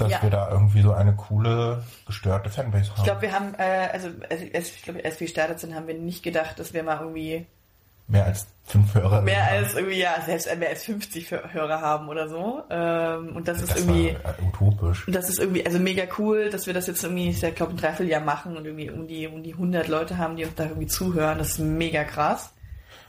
[0.01, 0.21] dass Ja.
[0.21, 2.97] wir da irgendwie so eine coole, gestörte Fanbase haben.
[2.97, 5.87] ich glaube, wir haben, äh, also als, als, ich glaube, als wir gestartet sind, haben
[5.87, 7.45] wir nicht gedacht, dass wir mal irgendwie
[8.07, 9.21] mehr als fünf Hörer.
[9.21, 9.63] mehr haben.
[9.63, 12.61] als irgendwie, ja, selbst mehr als 50 Hör- Hörer haben oder so.
[12.69, 15.07] Ähm, und das ist Das irgendwie, war äh, utopisch.
[15.07, 17.77] Und das ist irgendwie, also mega cool, dass wir das jetzt irgendwie, ich glaube, ein
[17.77, 20.87] Dreivierteljahr machen und irgendwie um die, um die 100 Leute haben, die uns da irgendwie
[20.87, 21.37] zuhören.
[21.37, 22.51] Das ist mega krass.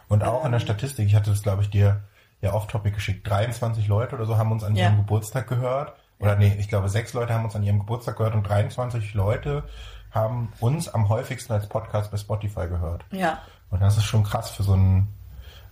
[0.08, 2.00] Und auch in der Statistik, ich hatte das, glaube ich, dir
[2.40, 4.84] ja off-topic geschickt, 23 Leute oder so haben uns an Ja.
[4.86, 5.94] ihrem Geburtstag gehört.
[6.22, 9.64] Oder nee, ich glaube, sechs Leute haben uns an ihrem Geburtstag gehört und 23 Leute
[10.12, 13.04] haben uns am häufigsten als Podcast bei Spotify gehört.
[13.10, 15.08] Ja, Und das ist schon krass für so ein,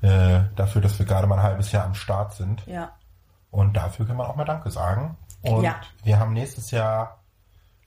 [0.02, 2.66] äh, dafür, dass wir gerade mal ein halbes Jahr am Start sind.
[2.66, 2.92] ja.
[3.52, 5.16] Und dafür kann man auch mal Danke sagen.
[5.42, 5.80] Und Ja.
[6.04, 7.20] wir haben nächstes Jahr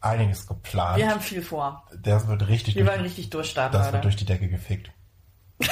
[0.02, 0.98] einiges geplant.
[0.98, 1.84] Wir haben viel vor.
[2.02, 3.94] das wird richtig, Wir wollen richtig durchstarten, das Leute.
[3.94, 4.92] wird durch die Decke gefickt.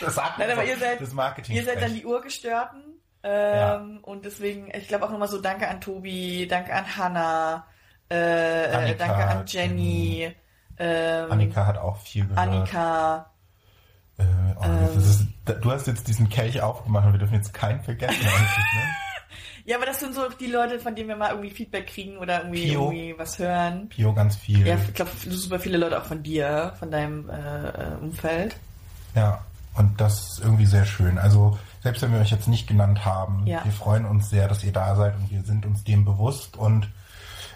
[0.00, 1.56] das sagt Nein, aber ihr seid, das Marketing.
[1.56, 2.97] ihr seid dann die Urgestörten.
[3.22, 7.66] Ähm, Und deswegen, ich glaube auch nochmal so Danke an Tobi, Danke an Hannah,
[8.08, 10.34] äh, Annika, Danke an Jenny,
[10.78, 12.38] ähm, Annika hat auch viel gehört.
[12.38, 13.30] Annika.
[14.16, 14.24] Äh,
[14.56, 18.20] oh, das ist, du hast jetzt diesen Kelch aufgemacht und wir dürfen jetzt keinen vergessen
[18.20, 18.82] eigentlich, ne?
[19.64, 22.38] Ja, aber das sind so die Leute, von denen wir mal irgendwie Feedback kriegen oder
[22.38, 22.84] irgendwie, Pio.
[22.84, 23.90] irgendwie was hören.
[23.90, 24.66] Pio ganz viel.
[24.66, 28.56] Ja, ich glaube, super viele Leute auch von dir, von deinem äh, Umfeld.
[29.14, 29.44] Ja,
[29.74, 31.18] und das ist irgendwie sehr schön.
[31.18, 33.64] Also, selbst wenn wir euch jetzt nicht genannt haben, Ja.
[33.64, 36.56] wir freuen uns sehr, dass ihr da seid und wir sind uns dem bewusst.
[36.56, 36.88] Und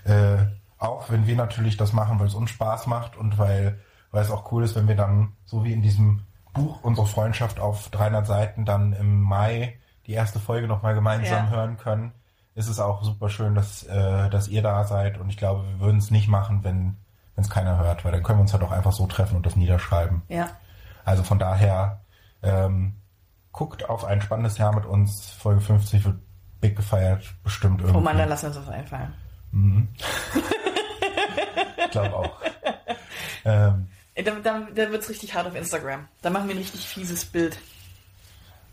[0.04, 0.38] äh,
[0.78, 3.78] auch wenn wir natürlich das machen, weil es uns Spaß macht und weil,
[4.10, 6.22] weil es auch cool ist, wenn wir dann, so wie in diesem
[6.54, 11.50] Buch Unsere Freundschaft auf 300 Seiten, dann im Mai die erste Folge nochmal gemeinsam Ja.
[11.50, 12.12] hören können,
[12.54, 15.16] ist es auch super schön, dass, äh, dass ihr da seid.
[15.16, 16.96] Und ich glaube, wir würden es nicht machen, wenn
[17.34, 19.46] wenn es keiner hört, weil dann können wir uns halt auch einfach so treffen und
[19.46, 20.20] das niederschreiben.
[20.28, 20.50] Ja.
[21.06, 22.02] Also von daher,
[22.42, 22.96] ähm,
[23.52, 25.30] guckt auf ein spannendes Jahr mit uns.
[25.30, 26.16] Folge 50 wird
[26.60, 27.98] big gefeiert, bestimmt irgendwie.
[27.98, 29.14] Oh Mann, dann lassen wir uns was einfallen.
[31.84, 32.30] ich glaube auch.
[33.44, 36.06] ähm, Ey, Da, da, da wird's richtig hart auf Instagram.
[36.22, 37.58] Da machen wir ein richtig fieses Bild.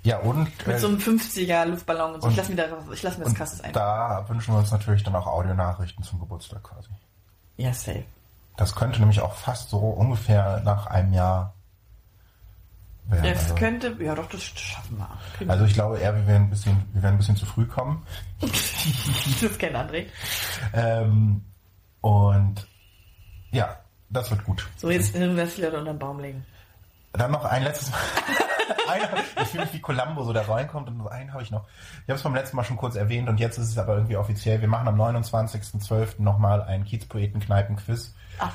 [0.03, 2.27] ja, und, Mit äh, so einem 50er Luftballon und so.
[2.27, 3.73] und- ich lasse mir da ich lass mir das krasses ein.
[3.73, 6.89] da wünschen wir uns natürlich dann auch Audionachrichten zum Geburtstag quasi.
[7.57, 8.03] Ja, safe.
[8.57, 11.53] Das könnte nämlich auch fast so ungefähr nach einem Jahr
[13.09, 13.25] werden.
[13.25, 15.49] Es also, könnte, ja doch, das schaffen wir.
[15.49, 18.05] Also ich glaube eher, wir werden ein bisschen, wir werden ein bisschen zu früh kommen.
[18.41, 20.05] das kennt André.
[20.73, 21.43] Ähm,
[22.01, 22.67] und
[23.51, 23.77] ja,
[24.09, 24.67] das wird gut.
[24.77, 26.45] So, jetzt den Rest wieder unter den Baum legen.
[27.13, 27.99] Dann noch ein letztes Mal.
[29.41, 31.65] Ich fühle mich wie Columbo, so da reinkommt und einen habe ich noch.
[32.03, 34.17] Ich habe es beim letzten Mal schon kurz erwähnt und jetzt ist es aber irgendwie
[34.17, 34.61] offiziell.
[34.61, 36.21] Wir machen am 29.12.
[36.21, 38.15] nochmal ein Kiezpoeten-Kneipen-Quiz.
[38.39, 38.49] Ah.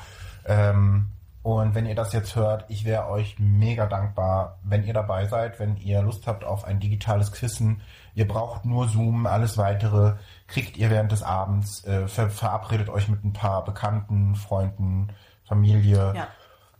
[0.45, 1.09] Ähm,
[1.45, 5.59] und wenn ihr das jetzt hört, ich wäre euch mega dankbar, wenn ihr dabei seid,
[5.59, 7.81] wenn ihr Lust habt auf ein digitales Quizzen.
[8.15, 10.13] Ihr braucht nur Zoom, alles weitere
[10.47, 11.85] kriegt ihr während des Abends.
[11.85, 15.09] Äh, ver verabredet euch mit ein paar Bekannten, Freunden,
[15.47, 16.13] Familie.
[16.15, 16.27] Ja.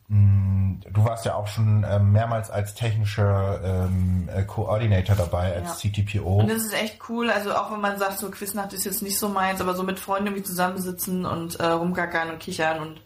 [0.07, 5.83] Mm, Du warst ja auch schon ähm, mehrmals als technischer ähm, äh, Coordinator dabei, als
[5.83, 5.91] Ja.
[5.91, 6.37] CTPO.
[6.39, 9.19] Und das ist echt cool, also auch wenn man sagt, so Quiznacht ist jetzt nicht
[9.19, 13.01] so meins, aber so mit Freunden irgendwie zusammensitzen und äh, rumgackern und kichern und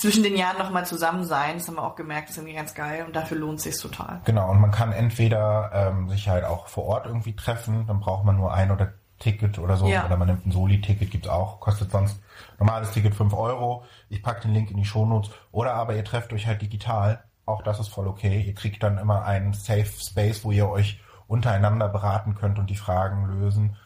[0.00, 2.74] zwischen den Jahren nochmal zusammen sein, das haben wir auch gemerkt, das ist irgendwie ganz
[2.74, 4.20] geil und dafür lohnt es sich total.
[4.24, 8.24] Genau, und man kann entweder ähm, sich halt auch vor Ort irgendwie treffen, dann braucht
[8.24, 10.06] man nur ein oder Ticket oder so, Ja.
[10.06, 12.18] oder man nimmt ein Soli-Ticket, gibt's auch, kostet sonst
[12.58, 13.84] normales Ticket 5 Euro.
[14.08, 15.30] Ich pack den Link in die Shownotes.
[15.52, 18.40] Oder aber ihr trefft euch halt digital, auch das ist voll okay.
[18.40, 22.76] Ihr kriegt dann immer einen Safe Space, wo ihr euch untereinander beraten könnt und die
[22.76, 23.76] Fragen lösen.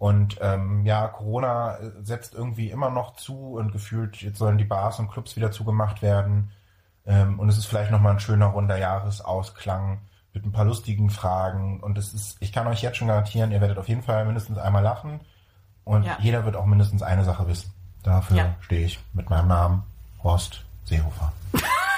[0.00, 4.64] Und ähm, ja, Corona äh, setzt irgendwie immer noch zu und gefühlt, jetzt sollen die
[4.64, 6.52] Bars und Clubs wieder zugemacht werden.
[7.06, 9.98] Ähm, und es ist vielleicht nochmal ein schöner runder Jahresausklang
[10.32, 11.80] mit ein paar lustigen Fragen.
[11.80, 14.56] Und es ist, ich kann euch jetzt schon garantieren, ihr werdet auf jeden Fall mindestens
[14.56, 15.20] einmal lachen.
[15.84, 16.16] Und Ja.
[16.18, 17.70] jeder wird auch mindestens eine Sache wissen.
[18.02, 18.54] Dafür Ja.
[18.60, 19.82] stehe ich mit meinem Namen
[20.24, 21.30] Horst Seehofer.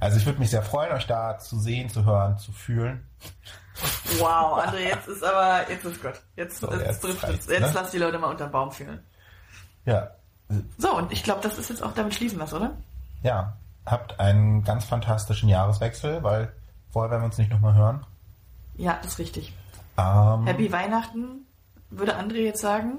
[0.00, 3.06] also ich würde mich sehr freuen, euch da zu sehen, zu hören, zu fühlen.
[4.18, 6.14] Wow, André, jetzt ist aber, jetzt ist gut.
[6.36, 7.46] Jetzt, So, jetzt, jetzt es.
[7.46, 7.72] Jetzt ne?
[7.74, 9.00] lass die Leute mal unter den Baum fühlen.
[9.84, 10.10] Ja,
[10.78, 12.72] So, und ich glaube, das ist jetzt auch, damit schließen wir oder?
[13.22, 16.52] ja, habt einen ganz fantastischen Jahreswechsel, weil
[16.90, 18.06] vorher werden wir uns nicht nochmal hören.
[18.76, 19.52] Ja, das ist richtig.
[19.98, 21.46] Ähm, Happy Weihnachten,
[21.90, 22.98] würde André jetzt sagen.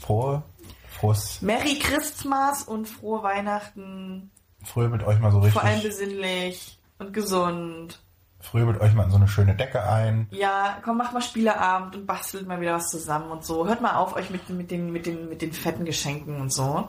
[0.00, 0.42] frohe,
[0.88, 4.30] frohes, Merry Christmas und frohe Weihnachten.
[4.64, 8.00] Fröbelt euch mal so richtig, Vor allem besinnlich und gesund.
[8.40, 10.26] fröbelt euch mal in so eine schöne Decke ein.
[10.30, 13.66] Ja, komm, macht mal Spieleabend und bastelt mal wieder was zusammen und so.
[13.66, 16.88] Hört mal auf euch mit, mit, den, mit, den, mit den fetten Geschenken und so.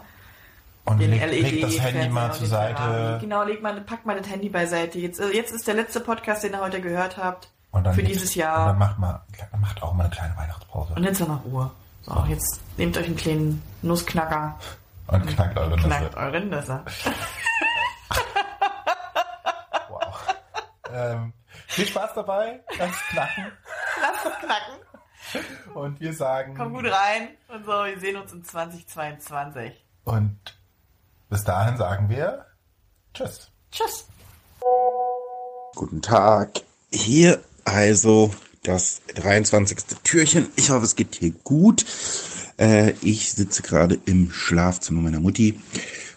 [0.83, 2.47] Und Den legt, LED legt das Handy mal zur.
[2.47, 3.17] Seite.
[3.21, 4.97] Genau, legt mal, packt mal das Handy beiseite.
[4.99, 7.49] Jetzt, äh, jetzt ist der letzte Podcast, den ihr heute gehört habt.
[7.71, 8.73] Und dann für dieses Und dann Jahr.
[8.73, 10.93] macht, mal, dann macht auch mal eine kleine Weihnachtspause.
[10.95, 11.71] Und jetzt noch Ruhe.
[12.01, 14.57] So, jetzt nehmt euch einen kleinen Nussknacker.
[15.11, 15.87] Und knackt eure Nüsse.
[15.87, 16.85] Knackt eure Nüsse.
[19.89, 20.35] Wow.
[20.93, 21.33] ähm,
[21.67, 23.51] viel Spaß dabei, lasst es knacken.
[24.01, 25.73] Lasst es knacken.
[25.73, 26.55] Und wir sagen.
[26.55, 27.29] Komm gut rein.
[27.49, 29.85] Und so, wir sehen uns in 2022.
[30.05, 30.39] Und
[31.29, 32.45] bis dahin sagen wir
[33.13, 33.51] Tschüss.
[33.71, 34.07] Tschüss.
[35.75, 36.61] Guten Tag.
[36.91, 38.33] Hier also
[38.63, 39.77] das 23.
[40.03, 40.51] Türchen.
[40.55, 41.85] Ich hoffe, es geht hier gut.
[42.61, 45.59] Äh, ich sitze gerade im Schlafzimmer meiner Mutti,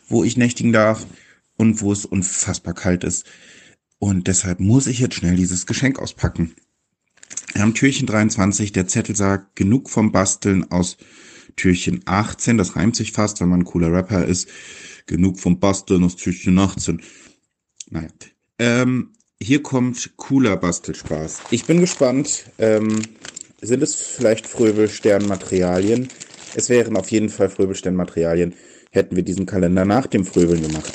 [0.09, 1.07] wo ich nächtigen darf
[1.57, 3.25] und wo es unfassbar kalt ist.
[3.99, 6.55] Und deshalb muss ich jetzt schnell dieses Geschenk auspacken.
[7.57, 10.99] Haben Türchen 23, der Zettel sagt, genug vom Basteln aus
[11.57, 12.59] Türchen 18.
[12.59, 14.49] Das reimt sich fast, wenn man ein cooler Rapper ist.
[15.07, 17.01] Genug vom Basteln aus Türchen 18.
[17.91, 18.09] Naja.
[18.59, 21.43] Ähm, hier kommt cooler Bastelspaß.
[21.51, 22.51] Ich bin gespannt.
[22.59, 23.03] Ähm,
[23.63, 26.09] sind es vielleicht Fröbelsternmaterialien?
[26.55, 28.55] Es wären auf jeden Fall Fröbelsternmaterialien,
[28.91, 30.93] hätten wir diesen Kalender nach dem Fröbeln gemacht.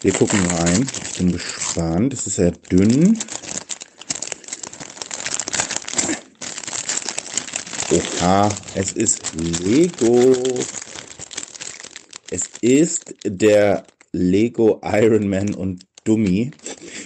[0.00, 0.86] Wir gucken rein.
[1.04, 2.12] Ich bin gespannt.
[2.14, 3.18] Es ist sehr dünn.
[7.90, 10.32] Oha, es ist Lego.
[12.30, 16.50] Es ist der Lego Iron Man und Dummy.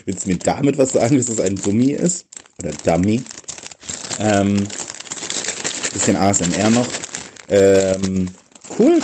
[0.05, 2.27] Willst du mir damit was sagen, dass es ein Dummy ist?
[2.63, 3.23] Oder Dummy?
[4.21, 4.67] Ähm,
[5.93, 6.87] bisschen ASMR noch.
[7.51, 8.29] Ähm,
[8.79, 9.01] cool.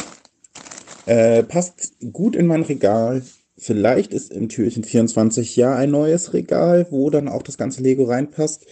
[1.06, 3.23] Äh, passt gut in mein Regal.
[3.59, 8.05] Vielleicht ist im Türchen 24 ja ein neues Regal, wo dann auch das ganze Lego
[8.05, 8.66] reinpasst.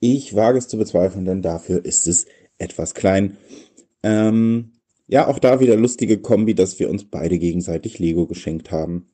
[0.00, 2.26] Ich wage es zu bezweifeln, denn dafür ist es
[2.58, 3.36] etwas klein.
[4.02, 4.72] Ähm,
[5.06, 9.08] ja, auch da wieder lustige Kombi, dass wir uns beide gegenseitig Lego geschenkt haben.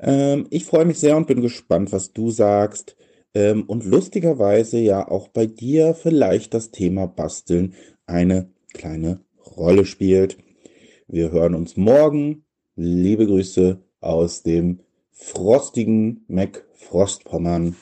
[0.00, 2.96] Ähm, ich freue mich sehr und bin gespannt, was du sagst.
[3.34, 7.74] Ähm, und lustigerweise ja auch bei dir vielleicht das Thema Basteln
[8.06, 9.20] eine kleine
[9.56, 10.38] Rolle spielt.
[11.08, 12.44] Wir hören uns morgen.
[12.76, 14.80] Liebe Grüße aus dem
[15.12, 17.74] frostigen MacFrostpommern.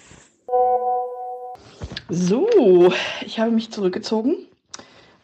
[2.09, 2.93] So,
[3.25, 4.37] ich habe mich zurückgezogen,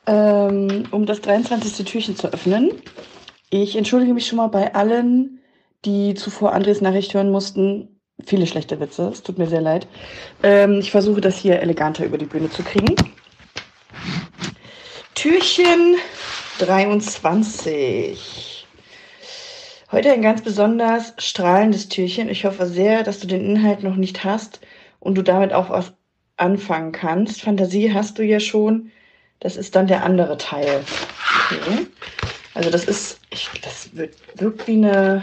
[0.07, 1.85] ähm, um das 23.
[1.87, 2.73] Türchen zu öffnen.
[3.51, 5.41] Ich entschuldige mich schon mal bei allen,
[5.85, 9.09] die zuvor Andres Nachricht hören mussten, viele schlechte Witze.
[9.09, 9.87] Es tut mir sehr leid.
[10.43, 12.95] Ähm, ich versuche das hier eleganter über die Bühne zu kriegen.
[15.15, 15.97] Türchen
[16.61, 18.67] 23.
[19.91, 22.29] Heute ein ganz besonders strahlendes Türchen.
[22.29, 24.61] Ich hoffe sehr, dass du den Inhalt noch nicht hast
[24.99, 25.95] und du damit auch was
[26.37, 27.41] anfangen kannst.
[27.41, 28.91] Fantasie hast du ja schon.
[29.41, 30.85] Das ist dann der andere Teil.
[31.47, 31.87] Okay.
[32.53, 35.23] Also das ist, ich, das wird, wirkt wie eine,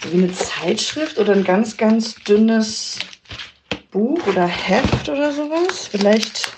[0.00, 2.98] wie eine Zeitschrift oder ein ganz, ganz dünnes
[3.92, 5.86] Buch oder Heft oder sowas.
[5.86, 6.52] Vielleicht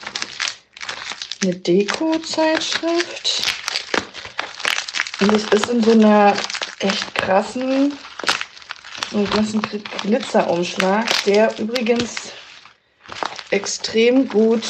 [1.43, 3.45] eine Deko-Zeitschrift.
[5.21, 6.35] Und es ist in so einer
[6.79, 7.99] echt krassen,
[9.11, 9.63] so einem krassen
[10.03, 12.33] Glitzerumschlag, der übrigens
[13.51, 14.65] extrem gut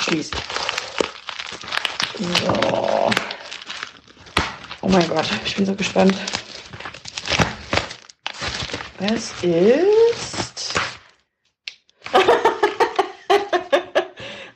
[0.00, 0.34] schließt.
[2.18, 3.10] So.
[4.80, 6.14] Oh mein Gott, ich bin so gespannt.
[8.98, 10.74] Es ist.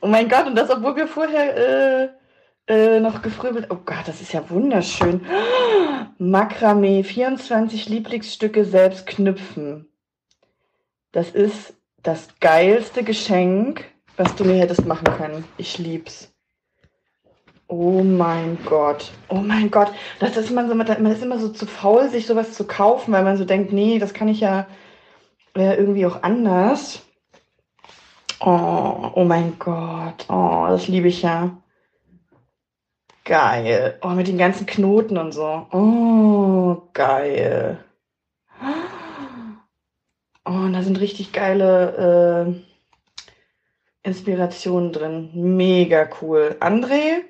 [0.11, 2.09] mein Gott, und das, obwohl wir vorher äh,
[2.67, 3.67] äh, noch gefröbelt.
[3.69, 5.25] Oh Gott, das ist ja wunderschön.
[6.17, 9.89] Makramee, 24 Lieblingsstücke selbst knüpfen.
[11.11, 11.73] Das ist
[12.03, 13.85] das geilste Geschenk,
[14.17, 15.43] was du mir hättest machen können.
[15.57, 16.31] Ich lieb's.
[17.67, 19.11] Oh mein Gott.
[19.29, 19.91] Oh mein Gott.
[20.19, 23.23] Das ist man, so, man ist immer so zu faul, sich sowas zu kaufen, weil
[23.23, 24.67] man so denkt, nee, das kann ich ja
[25.55, 27.01] äh, irgendwie auch anders.
[28.43, 30.25] Oh, oh mein Gott.
[30.29, 31.55] Oh, das liebe ich ja.
[33.23, 33.99] Geil.
[34.01, 35.67] Oh, mit den ganzen Knoten und so.
[35.71, 37.83] Oh, geil.
[40.45, 42.55] Oh, und da sind richtig geile
[44.03, 45.29] äh, Inspirationen drin.
[45.33, 46.57] Mega cool.
[46.59, 47.23] André,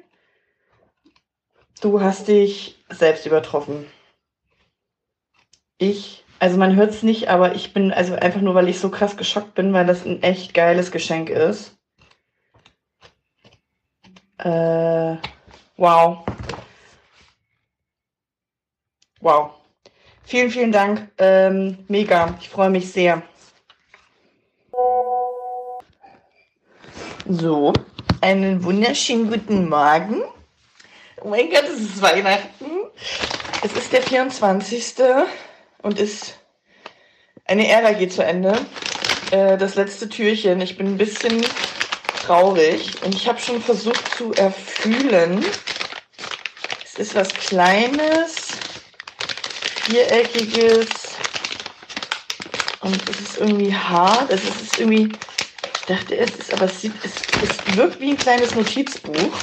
[1.82, 3.88] Du hast dich selbst übertroffen.
[5.80, 8.90] Ich, also man hört es nicht, aber ich bin, also einfach nur, weil ich so
[8.90, 11.78] krass geschockt bin, weil das ein echt geiles Geschenk ist.
[14.40, 15.18] Äh,
[15.78, 16.26] wow.
[19.20, 19.52] Wow.
[20.24, 21.12] Vielen, vielen Dank.
[21.20, 22.36] Ähm, mega.
[22.42, 23.22] Ich freue mich sehr.
[27.30, 27.72] So,
[28.20, 30.24] einen wunderschönen guten Morgen.
[31.22, 32.90] Oh mein Gott, es ist Weihnachten.
[33.64, 34.96] Es ist der 24.
[35.82, 36.40] und ist
[37.46, 38.54] eine Ära geht zu Ende.
[39.32, 40.62] Äh, das letzte Türchen.
[40.62, 41.46] Ich bin ein bisschen
[42.26, 45.44] traurig und ich habe schon versucht zu erfühlen.
[46.84, 48.48] Es ist was Kleines,
[49.86, 50.90] viereckiges
[52.82, 54.32] und es ist irgendwie hart.
[54.32, 55.12] Es ist, es ist irgendwie,
[55.76, 59.34] ich dachte, es ist, aber es, sieht, es, es wirkt wie ein kleines Notizbuch.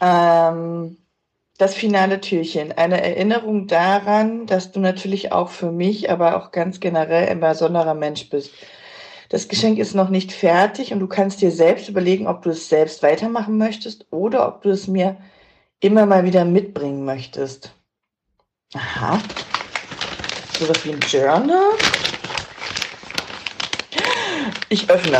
[0.00, 0.96] Ähm,
[1.58, 2.72] das finale Türchen.
[2.72, 7.94] Eine Erinnerung daran, dass du natürlich auch für mich, aber auch ganz generell ein besonderer
[7.94, 8.50] Mensch bist.
[9.28, 12.68] Das Geschenk ist noch nicht fertig und du kannst dir selbst überlegen, ob du es
[12.68, 15.16] selbst weitermachen möchtest oder ob du es mir
[15.80, 17.72] immer mal wieder mitbringen möchtest.
[18.74, 19.20] Aha.
[20.58, 21.72] So wie ein Journal.
[24.68, 25.18] Ich öffne.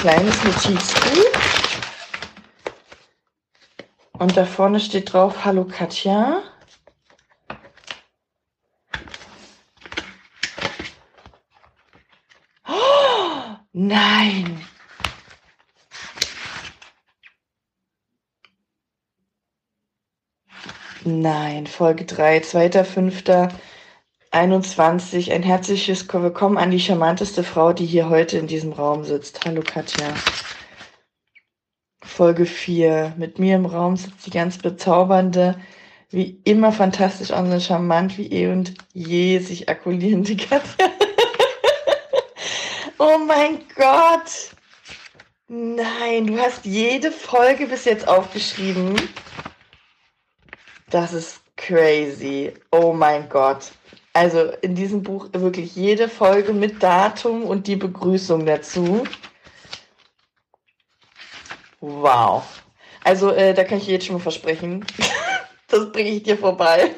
[0.00, 1.40] Kleines Notizbuch.
[4.12, 6.42] Und da vorne steht drauf, Hallo Katja.
[12.68, 14.64] Oh, nein.
[21.04, 23.50] Nein, Folge 3, 2.5.
[24.38, 25.32] 21.
[25.32, 29.44] Ein herzliches Willkommen an die charmanteste Frau, die hier heute in diesem Raum sitzt.
[29.44, 30.06] Hallo Katja.
[32.04, 33.14] Folge 4.
[33.16, 35.60] Mit mir im Raum sitzt die ganz bezaubernde,
[36.10, 40.86] wie immer fantastisch und charmant wie eh und je sich akkulierende Katja.
[42.98, 44.52] oh mein Gott.
[45.48, 48.94] Nein, du hast jede Folge bis jetzt aufgeschrieben.
[50.90, 52.54] Das ist crazy.
[52.70, 53.72] Oh mein Gott.
[54.12, 59.04] Also in diesem Buch wirklich jede Folge mit Datum und die Begrüßung dazu.
[61.80, 62.44] Wow.
[63.04, 64.84] Also äh, da kann ich jetzt schon mal versprechen.
[65.68, 66.90] das bringe ich dir vorbei.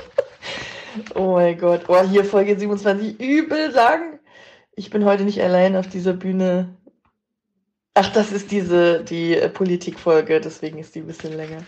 [1.14, 1.84] oh mein Gott.
[1.88, 3.18] Oh, hier Folge 27.
[3.18, 4.18] Übel lang.
[4.76, 6.76] Ich bin heute nicht allein auf dieser Bühne.
[7.94, 11.64] Ach, das ist diese, die äh, Politikfolge, deswegen ist die ein bisschen länger.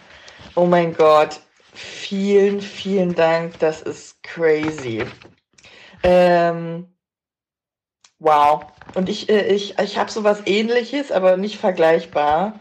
[0.54, 1.40] Oh mein Gott.
[1.72, 3.58] Vielen, vielen Dank.
[3.58, 5.04] Das ist crazy.
[6.02, 6.88] Ähm,
[8.18, 8.66] wow.
[8.94, 12.58] und ich, äh, ich, ich habe sowas ähnliches, aber nicht vergleichbar.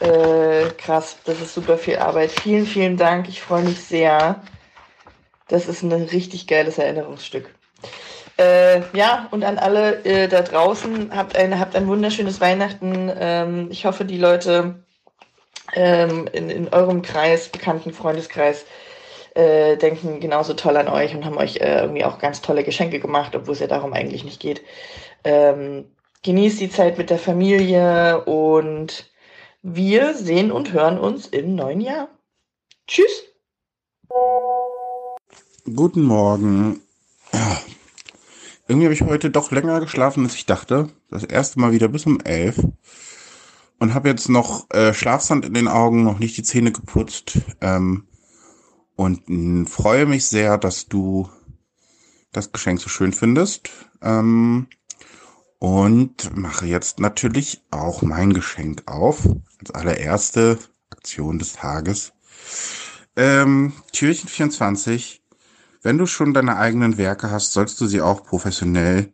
[0.00, 2.30] Äh, krass, das ist super viel Arbeit.
[2.30, 3.28] Vielen, vielen Dank.
[3.28, 4.42] Ich freue mich sehr.
[5.48, 7.52] Das ist ein richtig geiles Erinnerungsstück.
[8.36, 13.10] Äh, ja, und an alle äh, da draußen, habt ein, habt ein wunderschönes Weihnachten.
[13.18, 14.84] Ähm, ich hoffe, die Leute
[15.74, 18.64] ähm, in, in eurem Kreis, bekannten Freundeskreis,
[19.34, 22.98] äh, denken genauso toll an euch und haben euch äh, irgendwie auch ganz tolle Geschenke
[23.00, 24.62] gemacht, obwohl es ja darum eigentlich nicht geht.
[25.24, 25.84] Ähm,
[26.22, 29.10] genießt die Zeit mit der Familie und
[29.62, 32.08] wir sehen und hören uns im neuen Jahr.
[32.86, 33.24] Tschüss.
[35.74, 36.80] Guten Morgen.
[38.66, 40.88] Irgendwie habe ich heute doch länger geschlafen, als ich dachte.
[41.10, 42.56] Das erste Mal wieder bis um elf.
[43.78, 47.38] Und habe jetzt noch äh, Schlafsand in den Augen, noch nicht die Zähne geputzt.
[47.60, 48.08] Ähm,
[48.96, 51.28] und mh, freue mich sehr, dass du
[52.32, 53.70] das Geschenk so schön findest.
[54.02, 54.66] Ähm,
[55.60, 59.28] und mache jetzt natürlich auch mein Geschenk auf.
[59.60, 60.58] Als allererste
[60.90, 62.12] Aktion des Tages.
[63.16, 65.22] Ähm, Türchen 24.
[65.82, 69.12] Wenn du schon deine eigenen Werke hast, sollst du sie auch professionell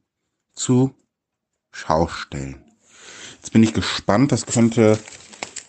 [0.54, 0.94] zu
[1.70, 2.63] Schau stellen.
[3.44, 4.32] Jetzt bin ich gespannt.
[4.32, 4.98] Das könnte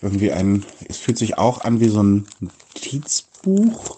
[0.02, 3.98] irgendwie ein, es fühlt sich auch an wie so ein Notizbuch.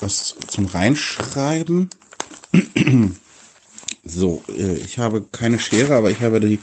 [0.00, 1.88] Was zum Reinschreiben.
[4.02, 6.58] So, äh, ich habe keine Schere, aber ich habe die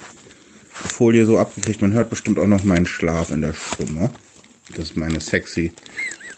[0.69, 1.81] Folie so abgekriegt.
[1.81, 4.09] Man hört bestimmt auch noch meinen Schlaf in der Stimme.
[4.75, 5.71] Das ist meine sexy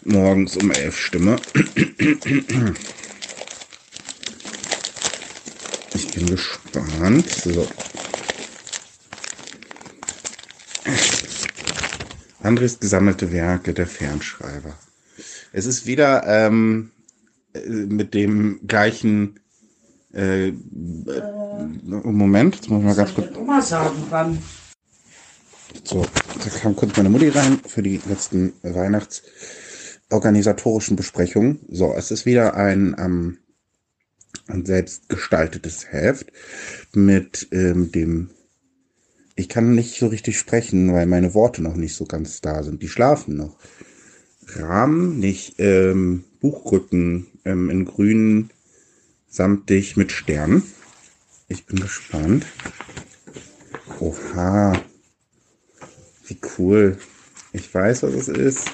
[0.04, 1.36] morgens um elf Stimme.
[5.92, 7.28] Ich bin gespannt.
[7.28, 7.66] So.
[12.42, 14.74] Andres gesammelte Werke der Fernschreiber.
[15.52, 16.90] Es ist wieder ähm,
[17.54, 19.38] äh, mit dem gleichen
[20.12, 20.52] äh, äh,
[21.84, 23.36] Moment, jetzt muss ich mal ganz kurz.
[23.36, 24.42] Oma sagen, wann.
[25.84, 26.04] So,
[26.42, 31.60] da kam kurz meine Mutti rein für die letzten Weihnachtsorganisatorischen Besprechungen.
[31.70, 33.38] So, es ist wieder ein, ähm,
[34.48, 36.32] ein selbst gestaltetes Heft
[36.92, 38.30] mit ähm, dem.
[39.40, 42.82] Ich kann nicht so richtig sprechen, weil meine Worte noch nicht so ganz da sind.
[42.82, 43.56] Die schlafen noch.
[44.48, 48.50] Rahmen, nicht ähm, Buchrücken ähm, in grünen
[49.30, 50.62] samtig mit Sternen.
[51.48, 52.44] Ich bin gespannt.
[53.98, 54.74] Oha.
[56.26, 56.98] Wie cool.
[57.54, 58.70] Ich weiß, was es ist.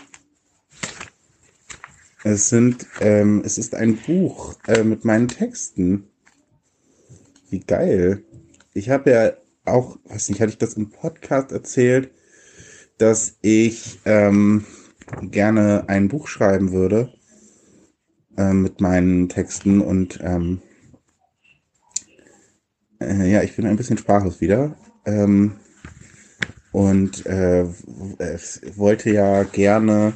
[2.25, 6.09] Es sind, ähm, es ist ein Buch äh, mit meinen Texten.
[7.51, 8.25] Wie geil.
[8.75, 9.33] Ich habe ja
[9.67, 12.11] auch, weiß nicht, hatte ich das im Podcast erzählt,
[12.99, 14.65] dass ich ähm,
[15.23, 17.13] gerne ein Buch schreiben würde
[18.37, 20.63] äh, mit meinen Texten und ähm,
[23.01, 24.77] äh, ja, ich bin ein bisschen sprachlos wieder.
[25.05, 25.57] Ähm,
[26.73, 27.65] und äh,
[28.77, 30.13] wollte ja gerne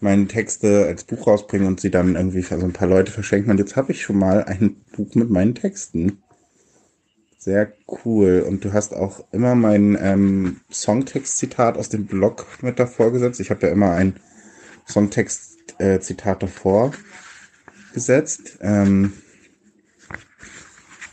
[0.00, 3.52] meine Texte als Buch rausbringen und sie dann irgendwie für so ein paar Leute verschenken.
[3.52, 6.22] Und jetzt habe ich schon mal ein Buch mit meinen Texten.
[7.40, 7.72] Sehr
[8.04, 8.44] cool.
[8.46, 13.40] Und du hast auch immer mein ähm, Songtext-Zitat aus dem Blog mit davor gesetzt.
[13.40, 14.20] Ich habe ja immer ein
[14.86, 16.92] Songtext-Zitat davor
[17.94, 18.58] gesetzt.
[18.60, 19.14] Ähm,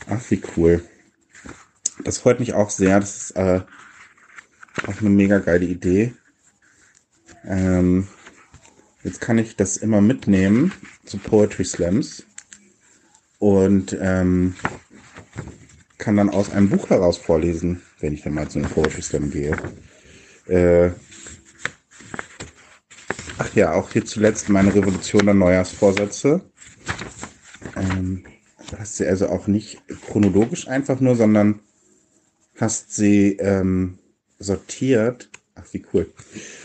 [0.06, 0.84] ach, wie cool.
[2.04, 3.00] Das freut mich auch sehr.
[3.00, 3.62] Das ist äh,
[4.86, 6.12] auch eine mega geile Idee.
[7.46, 8.06] Ähm,
[9.02, 10.74] jetzt kann ich das immer mitnehmen
[11.06, 12.24] zu Poetry Slams
[13.38, 14.56] und ähm,
[16.08, 19.54] kann dann aus einem Buch heraus vorlesen, wenn ich dann mal zu Poetry Slam gehe.
[20.46, 20.92] Äh,
[23.36, 26.40] ach ja, auch hier zuletzt meine Revolution der Neujahrsvorsätze.
[27.76, 28.24] Ähm,
[28.78, 31.60] hast sie also auch nicht chronologisch einfach nur, sondern
[32.58, 33.98] hast sie ähm,
[34.38, 35.28] sortiert.
[35.56, 36.10] Ach, wie cool.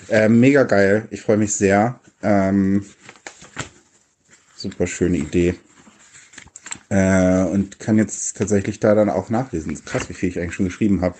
[0.07, 1.09] Äh, mega geil.
[1.11, 1.99] Ich freue mich sehr.
[2.21, 2.85] Ähm,
[4.55, 5.55] super schöne Idee.
[6.93, 9.83] Äh, und kann jetzt tatsächlich da dann auch nachlesen.
[9.83, 11.15] Krass, wie viel ich eigentlich schon geschrieben habe.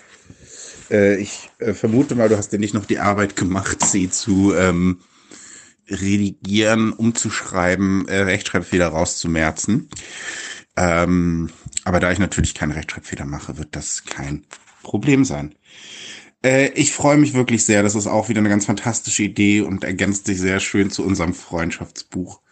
[0.88, 4.54] Äh, ich äh, vermute mal, du hast dir nicht noch die Arbeit gemacht, sie zu
[4.54, 5.00] ähm,
[5.90, 9.88] redigieren, umzuschreiben, äh, Rechtschreibfehler rauszumerzen.
[10.76, 11.50] Ähm,
[11.82, 14.44] aber da ich natürlich keine Rechtschreibfehler mache, wird das kein
[14.84, 15.56] Problem sein.
[16.44, 17.82] Äh, ich freue mich wirklich sehr.
[17.82, 21.34] Das ist auch wieder eine ganz fantastische Idee und ergänzt sich sehr schön zu unserem
[21.34, 22.43] Freundschaftsbuch.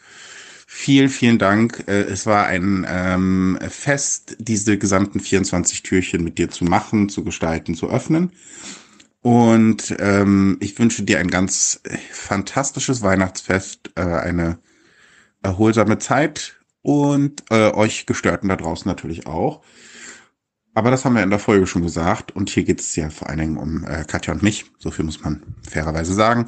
[0.74, 1.84] Vielen, vielen Dank.
[1.86, 7.22] Äh, es war ein ähm, Fest, diese gesamten 24 Türchen mit dir zu machen, zu
[7.22, 8.32] gestalten, zu öffnen.
[9.20, 14.58] Und ähm, ich wünsche dir ein ganz fantastisches Weihnachtsfest, äh, eine
[15.42, 19.62] erholsame Zeit und äh, euch Gestörten da draußen natürlich auch.
[20.74, 22.34] Aber das haben wir in der Folge schon gesagt.
[22.34, 24.64] Und hier geht es ja vor allen Dingen um äh, Katja und mich.
[24.78, 26.46] So viel muss man fairerweise sagen.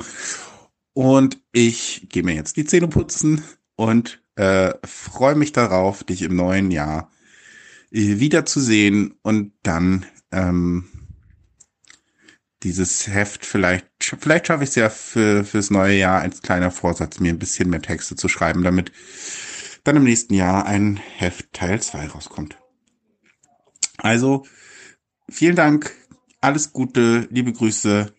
[0.95, 3.45] Und ich gehe mir jetzt die Zähne putzen
[3.77, 7.11] und äh, freue mich darauf, dich im neuen Jahr
[7.91, 10.87] äh, wiederzusehen und dann ähm,
[12.63, 17.21] dieses Heft vielleicht, vielleicht schaffe ich es ja für, fürs neue Jahr als kleiner Vorsatz,
[17.21, 18.91] mir ein bisschen mehr Texte zu schreiben, damit
[19.85, 22.59] dann im nächsten Jahr ein Heft Teil 2 rauskommt.
[23.99, 24.47] Also,
[25.31, 25.95] vielen Dank,
[26.41, 28.13] alles Gute, liebe Grüße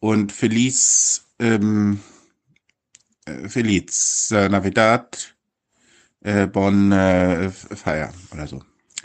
[0.00, 2.13] und Feliz, ähm, äh,
[3.48, 5.34] Feliz äh, Navidad,
[6.20, 8.62] äh, Bon äh, Feier oder so.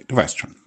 [0.07, 0.58] Du weißt schon.